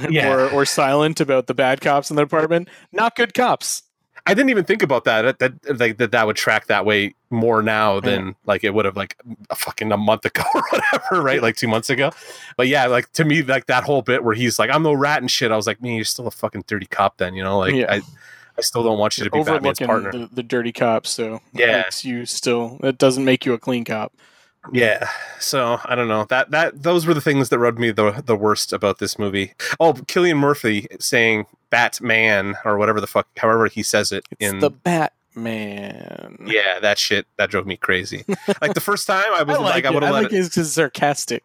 [0.10, 0.32] Yeah.
[0.34, 3.84] or, or silent about the bad cops in the department, not good cops.
[4.28, 7.62] I didn't even think about that that that, that, that would track that way more
[7.62, 9.18] now than like it would have like
[9.50, 12.10] a fucking a month ago or whatever right like two months ago
[12.58, 15.22] but yeah like to me like that whole bit where he's like i'm no rat
[15.22, 17.58] and shit i was like man you're still a fucking dirty cop then you know
[17.60, 17.88] like Yeah.
[17.92, 18.02] i
[18.58, 21.82] i still don't want you to be batman's partner the, the dirty cop, So Yeah.
[21.84, 22.80] makes you still.
[22.84, 24.14] It doesn't make you a clean cop.
[24.74, 25.08] Yeah.
[25.40, 28.36] So I don't know that that those were the things that rubbed me the the
[28.36, 29.54] worst about this movie.
[29.80, 34.60] Oh, Cillian Murphy saying Batman or whatever the fuck, however he says it It's in
[34.60, 36.38] the Batman.
[36.46, 38.24] Yeah, that shit that drove me crazy.
[38.62, 40.38] like the first time, I was I like, like, I would have let like it,
[40.38, 41.44] it because it's sarcastic.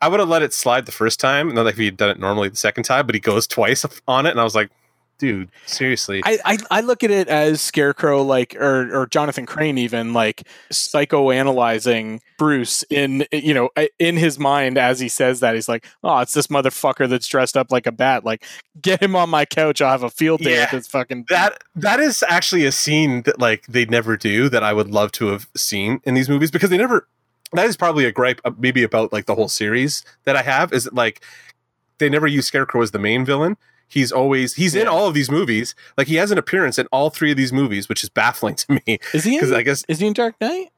[0.00, 2.18] I would have let it slide the first time, not like if he'd done it
[2.18, 4.70] normally the second time, but he goes twice on it, and I was like,
[5.18, 6.22] dude, seriously.
[6.24, 10.46] I, I I look at it as Scarecrow, like or or Jonathan Crane, even like
[10.70, 16.18] psychoanalyzing Bruce in you know in his mind as he says that he's like, oh,
[16.18, 18.24] it's this motherfucker that's dressed up like a bat.
[18.24, 18.44] Like,
[18.80, 19.80] get him on my couch.
[19.80, 20.60] I'll have a field day Yeah.
[20.62, 21.26] with this fucking.
[21.28, 25.12] that that is actually a scene that like they never do that I would love
[25.12, 27.06] to have seen in these movies because they never.
[27.52, 30.72] That is probably a gripe, uh, maybe about like the whole series that I have.
[30.72, 31.22] Is that like
[31.98, 33.56] they never use Scarecrow as the main villain.
[33.94, 35.74] He's always he's in all of these movies.
[35.96, 38.72] Like he has an appearance in all three of these movies, which is baffling to
[38.86, 39.36] me is he?
[39.36, 40.68] because In, I guess is he in Dark Knight?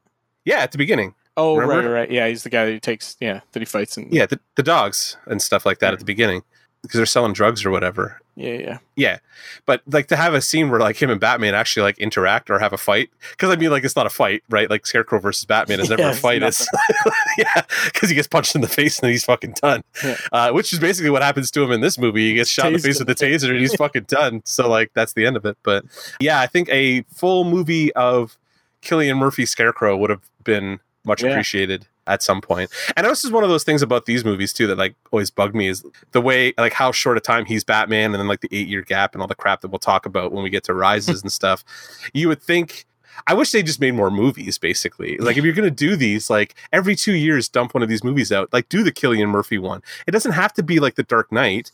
[0.44, 1.90] yeah, at the beginning, Oh right, Remember?
[1.93, 2.10] right, right.
[2.10, 3.16] Yeah, he's the guy that he takes.
[3.20, 6.05] Yeah, that he fights and yeah, the, the dogs and stuff like that at the
[6.05, 6.43] beginning
[6.82, 8.20] because they're selling drugs or whatever.
[8.36, 8.78] yeah, yeah.
[8.97, 9.19] Yeah,
[9.66, 12.59] but like to have a scene where like him and Batman actually like interact or
[12.59, 14.70] have a fight because I mean like it's not a fight, right?
[14.70, 16.43] Like Scarecrow versus Batman is never Yeah, a fight.
[16.43, 16.66] It's
[17.39, 19.82] yeah, because he gets punched in the face and he's fucking done.
[20.05, 20.16] Yeah.
[20.32, 22.28] Uh, which is basically what happens to him in this movie.
[22.28, 24.43] He gets shot in the face with the taser and he's fucking done.
[24.44, 25.57] So like that's the end of it.
[25.62, 25.85] But
[26.20, 28.39] yeah, I think a full movie of
[28.82, 31.31] Cillian Murphy Scarecrow would have been much Yeah.
[31.31, 32.70] appreciated at some point.
[32.96, 35.54] And this is one of those things about these movies too that like always bugged
[35.54, 38.48] me is the way like how short a time he's Batman and then like the
[38.52, 40.74] eight year gap and all the crap that we'll talk about when we get to
[40.74, 41.64] rises and stuff.
[42.12, 42.86] You would think
[43.26, 45.16] I wish they just made more movies, basically.
[45.18, 48.32] Like if you're gonna do these, like every two years dump one of these movies
[48.32, 48.52] out.
[48.52, 49.82] Like do the Cillian Murphy one.
[50.06, 51.72] It doesn't have to be like the Dark Knight.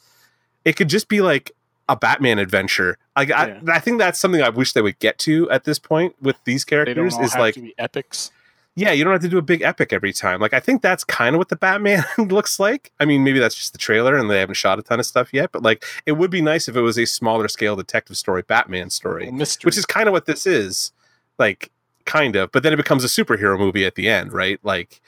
[0.65, 1.53] It could just be like
[1.89, 2.99] a Batman adventure.
[3.17, 3.61] Like Yeah.
[3.67, 6.37] I, I think that's something I wish they would get to at this point with
[6.45, 7.19] these characters.
[7.19, 8.31] Is like to epics.
[8.75, 10.41] Yeah, you don't have to do a big epic every time.
[10.41, 12.91] Like I think that's kind of what the Batman looks like.
[12.99, 15.33] I mean, maybe that's just the trailer and they haven't shot a ton of stuff
[15.33, 18.43] yet, but like it would be nice if it was a smaller scale detective story,
[18.43, 19.69] Batman story, mystery.
[19.69, 20.93] which is kind of what this is.
[21.39, 21.71] Like
[22.05, 24.59] kind of, but then it becomes a superhero movie at the end, right?
[24.63, 25.01] Like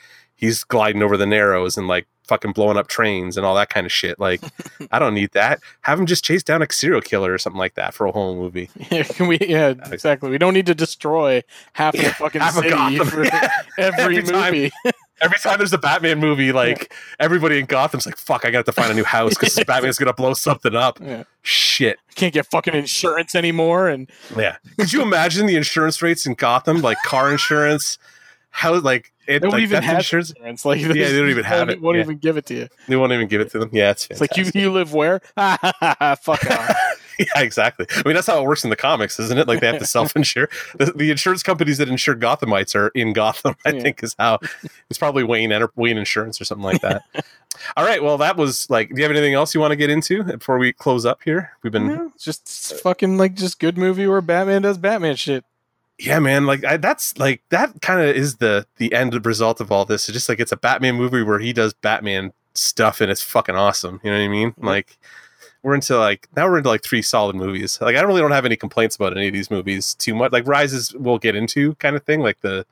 [0.44, 3.84] he's gliding over the narrows and like fucking blowing up trains and all that kind
[3.84, 4.18] of shit.
[4.18, 4.40] Like
[4.92, 5.60] I don't need that.
[5.82, 8.36] Have him just chase down a serial killer or something like that for a whole
[8.36, 8.70] movie.
[8.90, 9.38] Yeah, we?
[9.40, 10.30] Yeah, exactly.
[10.30, 11.42] We don't need to destroy
[11.72, 13.06] half of the fucking half city Gotham.
[13.08, 13.24] for
[13.78, 14.52] every, Every time.
[14.54, 14.72] movie.
[15.20, 18.72] Every time there's a Batman movie, like everybody in Gotham's like, "Fuck, I got to
[18.72, 21.22] find a new house because Batman's gonna blow something up." Yeah.
[21.42, 21.98] Shit.
[22.14, 24.56] Can't get fucking insurance anymore, and Yeah.
[24.78, 27.96] Could you imagine the insurance rates in Gotham, like car insurance?
[28.56, 29.32] How like it?
[29.32, 30.30] they don't like, even have insurance?
[30.30, 30.64] insurance.
[30.64, 31.80] Like, Yeah, they don't even have won't, it.
[31.82, 32.02] Won't Yeah.
[32.04, 32.68] even give it to you.
[32.86, 33.68] They won't even give it to them.
[33.72, 35.18] Yeah, it's It's like you, you live where?
[35.36, 35.38] Fuck
[36.50, 36.76] off.
[37.18, 37.86] yeah, exactly.
[37.90, 39.48] I mean, that's how it works in the comics, isn't it?
[39.48, 40.48] Like they have to self-insure.
[40.78, 43.56] the, the insurance companies that insure Gothamites are in Gotham.
[43.66, 43.80] I Yeah.
[43.82, 44.38] think is how
[44.88, 47.02] it's probably Wayne Enter- Wayne Insurance or something like that.
[47.76, 48.02] All right.
[48.02, 48.88] Well, that was like.
[48.90, 51.50] Do you have anything else you want to get into before we close up here?
[51.62, 55.44] We've been No, just fucking like just good movie where Batman does Batman shit.
[55.98, 59.70] Yeah man like I, that's like that kind of is the the end result of
[59.70, 60.08] all this.
[60.08, 63.56] It's just like it's a batman movie where he does batman stuff and it's fucking
[63.56, 64.00] awesome.
[64.02, 64.52] You know what i mean?
[64.52, 64.64] Mhm.
[64.64, 64.96] like
[65.62, 67.78] we're into like now we're into like three solid movies.
[67.80, 70.32] Like i really don't have any complaints about any of these movies too much.
[70.32, 72.66] Like rises we'll get into kind of thing like the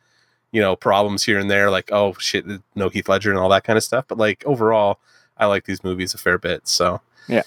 [0.51, 2.45] you know problems here and there like oh shit
[2.75, 4.05] no heath ledger and all that kind of stuff.
[4.09, 4.99] But like overall
[5.39, 7.01] i like these movies a fair bit so.
[7.29, 7.43] Yeah.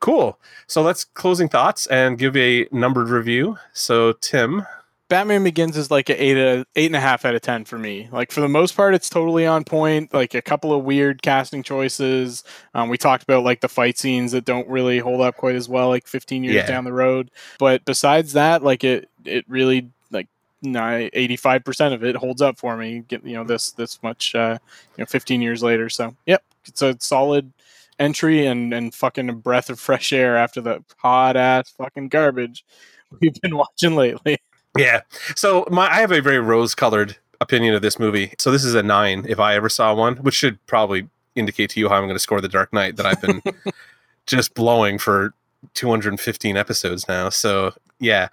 [0.00, 0.38] cool.
[0.66, 3.58] So let's closing thoughts and give a numbered review.
[3.72, 4.66] So tim
[5.10, 7.76] Batman Begins is like an eight a, eight and a half out of ten for
[7.76, 8.08] me.
[8.12, 10.14] Like for the most part, it's totally on point.
[10.14, 12.44] Like a couple of weird casting choices.
[12.74, 15.68] Um, we talked about like the fight scenes that don't really hold up quite as
[15.68, 16.66] well, like 15 years Yeah.
[16.66, 17.30] down the road.
[17.58, 20.28] But besides that, like it it really like
[20.64, 23.00] eighty five percent of it holds up for me.
[23.08, 24.58] Get you know this this much uh,
[24.96, 25.90] you know 15 years later.
[25.90, 27.52] So yep, it's a solid
[27.98, 32.64] entry and and fucking a breath of fresh air after the hot ass fucking garbage
[33.20, 34.38] we've been watching lately.
[34.76, 35.02] Yeah.
[35.36, 38.34] So my I have a very rose colored opinion of this movie.
[38.38, 41.80] So this is a nine if I ever saw one, which should probably indicate to
[41.80, 43.42] you how I'm going to score the Dark Knight that I've been
[44.26, 45.34] just blowing for
[45.74, 47.28] 215 episodes now.
[47.28, 48.28] So yeah.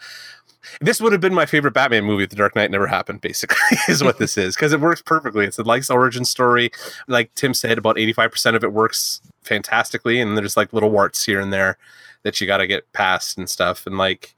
[0.82, 3.78] This would have been my favorite Batman movie if The Dark Knight never happened, basically,
[3.88, 4.54] is what this is.
[4.54, 5.46] Because it works perfectly.
[5.46, 6.72] It's a nice origin story.
[7.08, 10.20] Like Tim said, about 85% of it works fantastically.
[10.20, 11.78] And there's like little warts here and there
[12.24, 13.88] that you got to get past and stuff.
[13.88, 14.36] And like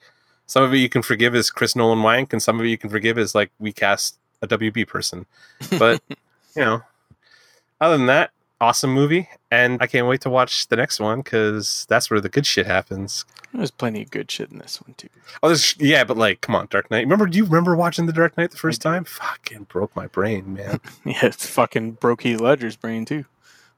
[0.49, 2.77] some of it you can forgive is Chris Nolan wank, and some of it you
[2.77, 5.27] can forgive is like we cast a WB person.
[5.77, 6.01] But
[6.55, 6.81] you know,
[7.79, 11.85] other than that, awesome movie, and I can't wait to watch the next one because
[11.87, 13.25] that's where the good shit happens.
[13.53, 15.09] There's plenty of good shit in this one too.
[15.43, 17.01] Oh, there's yeah, but like, come on, Dark Knight.
[17.01, 17.27] Remember?
[17.27, 19.03] Do you remember watching the Dark Knight the first time?
[19.03, 20.79] Fucking broke my brain, man.
[21.05, 23.25] Yeah, it's fucking broke Heath Ledger's brain too.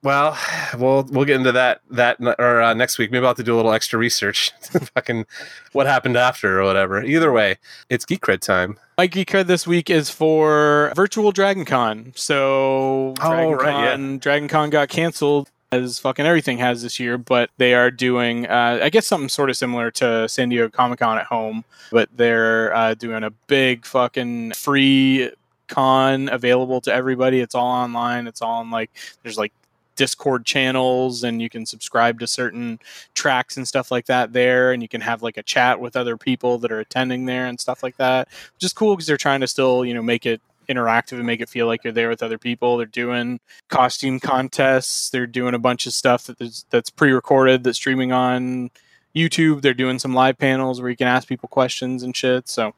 [0.03, 0.35] Well,
[0.79, 3.11] we'll we'll get into that that or uh, next week.
[3.11, 4.51] Maybe I'll have to do a little extra research.
[4.95, 5.25] Fucking
[5.73, 7.03] what happened after or whatever.
[7.03, 7.57] Either way,
[7.89, 8.79] it's Geek Cred time.
[8.97, 12.13] My Geek Cred this week is for virtual Dragon Con.
[12.15, 13.91] So Dragon, Oh, right, yeah.
[13.91, 18.45] Con, Dragon Con got canceled as fucking everything has this year, but they are doing,
[18.47, 22.09] uh, I guess, something sort of similar to San Diego Comic Con at home, but
[22.15, 25.31] they're uh, doing a big fucking free
[25.69, 27.39] con available to everybody.
[27.39, 28.27] It's all online.
[28.27, 28.91] It's all on like,
[29.23, 29.53] there's like
[30.01, 32.79] Discord channels and you can subscribe to certain
[33.13, 36.17] tracks and stuff like that there and you can have like a chat with other
[36.17, 39.41] people that are attending there and stuff like that which is cool because they're trying
[39.41, 42.23] to still you know make it interactive and make it feel like you're there with
[42.23, 42.77] other people.
[42.77, 45.11] They're doing costume contests.
[45.11, 48.71] They're doing a bunch of stuff that that's pre-recorded that's streaming on
[49.15, 49.61] youtube.
[49.61, 52.73] They're doing some live panels where you can ask people questions and shit so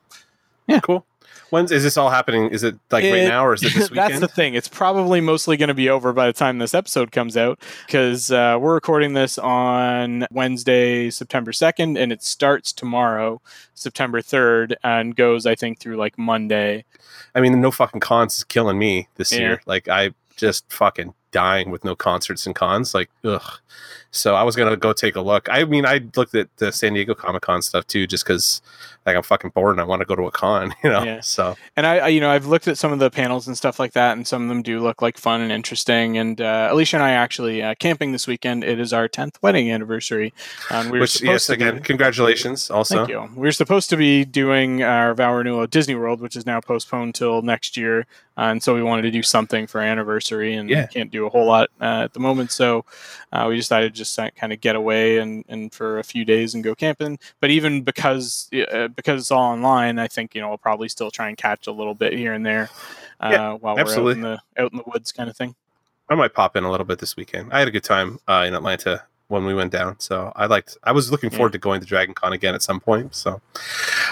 [0.68, 1.06] yeah, Cool.
[1.54, 2.50] When's is this all happening?
[2.50, 4.10] Is it like right now or is it this weekend?
[4.10, 4.56] That's the thing.
[4.56, 8.32] It's probably mostly going to be over by the time this episode comes out because
[8.32, 13.40] uh, we're recording this on Wednesday, September 2nd, and it starts tomorrow,
[13.76, 16.86] September 3rd, and goes, I think, through like Monday.
[17.36, 19.38] I mean, no fucking cons is killing me this Yeah.
[19.40, 19.62] year.
[19.68, 22.96] Like I just fucking dying with no concerts and cons.
[22.96, 23.60] Like ugh.
[24.16, 25.50] So I was gonna go take a look.
[25.52, 28.62] I mean, I looked at the San Diego Comic Con stuff too, just because
[29.06, 30.74] like I'm fucking bored and I want to go to a con.
[30.84, 31.04] You know.
[31.04, 31.20] Yeah.
[31.22, 33.80] So And I, I, you know, I've looked at some of the panels and stuff
[33.80, 36.18] like that, and some of them do look like fun and interesting.
[36.18, 38.64] And uh, Alicia and I actually uh, camping this weekend.
[38.64, 40.34] It is our 10th wedding anniversary.
[40.70, 42.70] And we which yes, to be- again, congratulations.
[42.70, 43.30] Also, Thank you.
[43.36, 46.62] We were supposed to be doing our vow renewal at Disney World, which is now
[46.62, 48.02] postponed till next year,
[48.38, 50.86] uh, and so we wanted to do something for our anniversary, and Yeah.
[50.88, 52.52] can't do a whole lot uh, at the moment.
[52.52, 52.86] So
[53.34, 56.56] uh, we decided to just kind of get away and, and for a few days
[56.56, 57.20] and go camping.
[57.40, 61.12] But even because uh, because it's all online, I think you know we'll probably still
[61.12, 62.70] try and catch a little bit here and there
[63.20, 64.22] uh, Yeah, while absolutely.
[64.22, 65.56] we're out in the out in the woods, kind of thing.
[66.10, 67.52] I might pop in a little bit this weekend.
[67.54, 70.78] I had a good time uh, in Atlanta when we went down, so I liked.
[70.84, 71.38] I was looking Yeah.
[71.38, 73.14] forward to going to Dragon Con again at some point.
[73.16, 73.42] So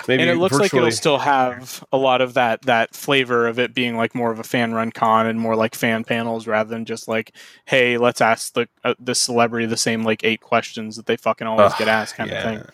[0.07, 3.59] maybe and it looks like it'll still have a lot of that that flavor of
[3.59, 6.69] it being like more of a fan run con and more like fan panels rather
[6.69, 7.31] than just like
[7.65, 11.47] hey let's ask the uh, the celebrity the same like eight questions that they fucking
[11.47, 12.37] always Ugh, get asked kind yeah.
[12.37, 12.69] of thing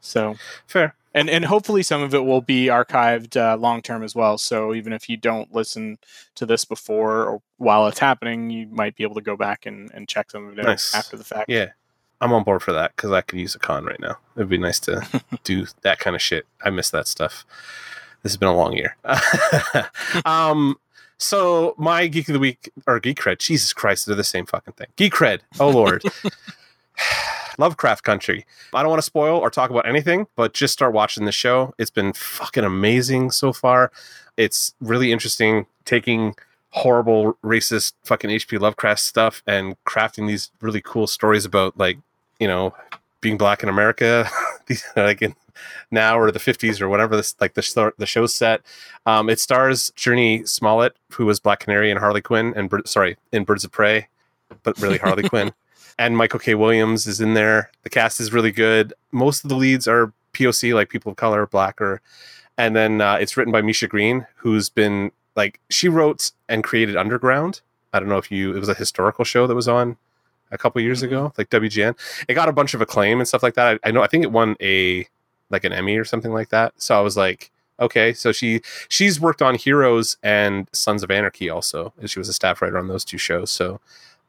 [0.00, 0.34] so
[0.66, 0.94] fair.
[1.14, 4.74] and and hopefully some of it will be archived uh, long term as well so
[4.74, 5.96] even if you don't listen
[6.34, 9.90] to this before or while it's happening you might be able to go back and,
[9.94, 10.94] and check some of it Nice.
[10.94, 11.68] after the fact Yeah,
[12.24, 14.16] I'm on board for that because I could use a con right now.
[14.34, 15.06] It'd be nice to
[15.44, 16.46] do that kind of shit.
[16.64, 17.44] I miss that stuff.
[18.22, 18.96] This has been a long year.
[20.24, 20.78] um,
[21.18, 23.40] so my geek of the week or geek cred.
[23.40, 24.86] Jesus Christ, they're the same fucking thing.
[24.96, 25.40] Geek cred.
[25.60, 26.02] Oh lord.
[27.58, 28.46] Lovecraft Country.
[28.72, 31.74] I don't want to spoil or talk about anything, but just start watching the show.
[31.78, 33.92] It's been fucking amazing so far.
[34.38, 36.36] It's really interesting taking
[36.70, 41.98] horrible racist fucking HP Lovecraft stuff and crafting these really cool stories about like,
[42.38, 42.74] you know,
[43.20, 44.28] being black in America,
[44.66, 45.34] these like in
[45.90, 48.60] now or the 50s or whatever this like the show, the show's set.
[49.06, 53.44] Um, it stars Jurnee Smollett, who was Black Canary and Harley Quinn and sorry, in
[53.44, 54.08] Birds of Prey,
[54.62, 55.52] but really Harley Quinn.
[55.98, 56.54] And Michael K.
[56.54, 57.70] Williams is in there.
[57.84, 58.92] The cast is really good.
[59.12, 62.00] Most of the leads are POC, like people of color, black or
[62.56, 66.96] and then uh, it's written by Misha Green, who's been like she wrote and created
[66.96, 67.60] Underground.
[67.92, 69.96] I don't know if you it was a historical show that was on
[70.54, 71.06] a couple years Mhm.
[71.06, 71.94] ago, like WGN.
[72.28, 73.78] It got a bunch of acclaim and stuff like that.
[73.84, 75.06] I, I know I think it won a
[75.50, 76.72] like an Emmy or something like that.
[76.78, 81.50] So I was like, okay, so she she's worked on Heroes and Sons of Anarchy
[81.50, 81.92] also.
[82.00, 83.50] and She was a staff writer on those two shows.
[83.50, 83.80] So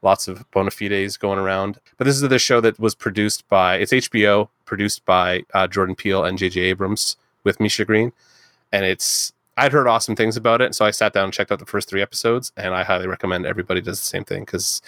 [0.02, 1.78] lots of bona fides going around.
[1.96, 5.94] But this is the show that was produced by it's HBO, produced by uh, Jordan
[5.96, 6.60] Peele and J.J.
[6.60, 8.12] Abrams with Misha Green,
[8.72, 11.60] and it's I'd heard awesome things about it, so I sat down and checked out
[11.60, 14.82] the first three episodes, and I highly recommend everybody does the same thing because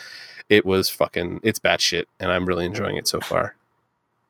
[0.48, 3.54] it was fucking it's batshit, and I'm really enjoying it so far.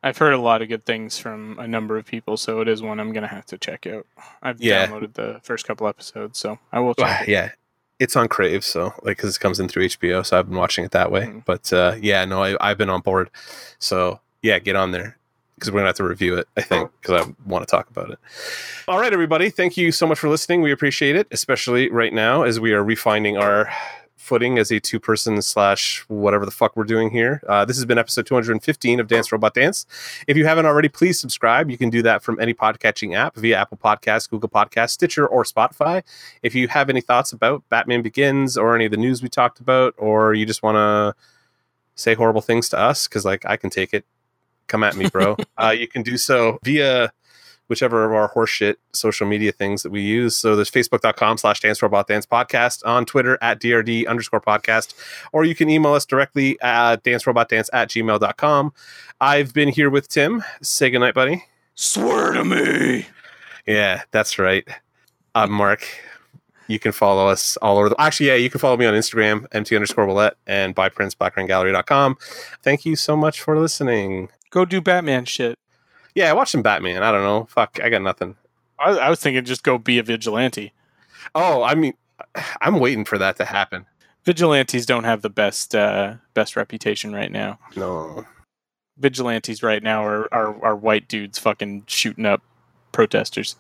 [0.03, 2.81] I've heard a lot of good things from a number of people, so it is
[2.83, 4.07] one I'm gonna have to check out.
[4.43, 4.87] I've Yeah.
[4.87, 7.23] downloaded the first couple episodes, so I will check.
[7.23, 7.29] it.
[7.33, 7.51] yeah,
[7.99, 10.85] it's on Crave, so like because it comes in through HBO, so I've been watching
[10.85, 11.23] it that way.
[11.27, 11.45] Mhm.
[11.45, 13.31] But uh, yeah, no, I, I've been on board,
[13.81, 15.17] so yeah, get on there
[15.57, 16.47] because we're gonna have to review it.
[16.57, 18.19] I think because I want to talk about it.
[18.87, 20.63] All right, everybody, thank you so much for listening.
[20.63, 23.69] We appreciate it, especially right now as we are refining our
[24.19, 27.41] footing as a two person slash whatever the fuck we're doing here.
[27.49, 29.87] Uh, this has been episode 215 of Dance Robot Dance.
[30.27, 31.71] If you haven't already, please subscribe.
[31.71, 35.45] You can do that from any podcatching app via Apple Podcasts, Google Podcasts, Stitcher, or
[35.45, 36.03] Spotify.
[36.43, 39.61] If you have any thoughts about Batman Begins or any of the news we talked
[39.61, 41.15] about, or you just want to
[41.95, 44.05] say horrible things to us, because like I can take it,
[44.67, 45.37] come at me, bro.
[45.57, 47.13] uh, you can do so via
[47.69, 50.37] whichever of our horseshit social media things that we use.
[50.37, 54.95] So there's facebook.com slash dance robot dance podcast on Twitter at DRD underscore podcast,
[55.33, 58.73] or you can email us directly at dancerobotdance at gmail.com.
[59.21, 60.43] I've been here with Tim.
[60.63, 61.45] Say goodnight, buddy.
[61.75, 63.07] Swear to me.
[63.67, 64.67] Yeah, that's right.
[65.35, 65.87] I'm Mark.
[66.69, 69.47] You can follow us all over the actually, yeah, you can follow me on Instagram,
[69.53, 72.17] MT underscore Willette and buy prints, blackrangallery.com.
[72.63, 74.29] Thank you so much for listening.
[74.51, 75.59] Go do Batman shit.
[76.15, 77.03] Yeah, watch some Batman.
[77.03, 77.47] I don't know.
[77.51, 78.37] Fuck, I got nothing.
[78.79, 80.73] I, I was thinking just go be a vigilante.
[81.35, 81.95] Oh, I mean,
[82.61, 83.87] I'm waiting for that to happen.
[84.25, 87.59] Vigilantes don't have the best uh, best reputation right now.
[87.77, 88.27] No.
[88.99, 92.43] Vigilantes right now are, are, are white dudes fucking shooting up
[92.93, 93.55] protesters.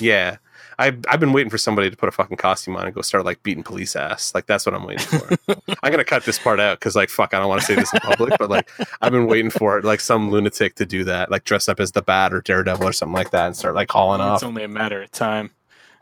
[0.00, 0.38] Yeah.
[0.82, 3.24] I've, I've been waiting for somebody to put a fucking costume on and go start
[3.24, 4.34] like beating police ass.
[4.34, 5.36] Like that's what I'm waiting for.
[5.82, 7.92] I'm gonna cut this part out because like fuck, I don't want to say this
[7.92, 8.68] in public, but like
[9.00, 11.92] I've been waiting for it, like some lunatic to do that, like dress up as
[11.92, 14.36] the Bat or Daredevil or something like that, and start like hauling off.
[14.38, 15.50] It's only a matter of time.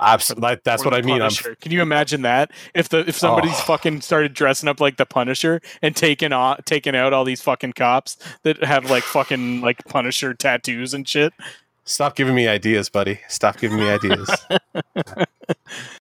[0.03, 1.21] Absolutely, that's what I mean.
[1.21, 1.31] I'm
[1.61, 3.65] Can you imagine that if the if somebody's Oh.
[3.65, 7.75] fucking started dressing up like the Punisher and taking out taking out all these fucking
[7.75, 11.35] cops that have like fucking like Punisher tattoos and shit?
[11.91, 13.21] Stop giving me ideas, buddy.
[13.29, 14.31] Stop giving me ideas.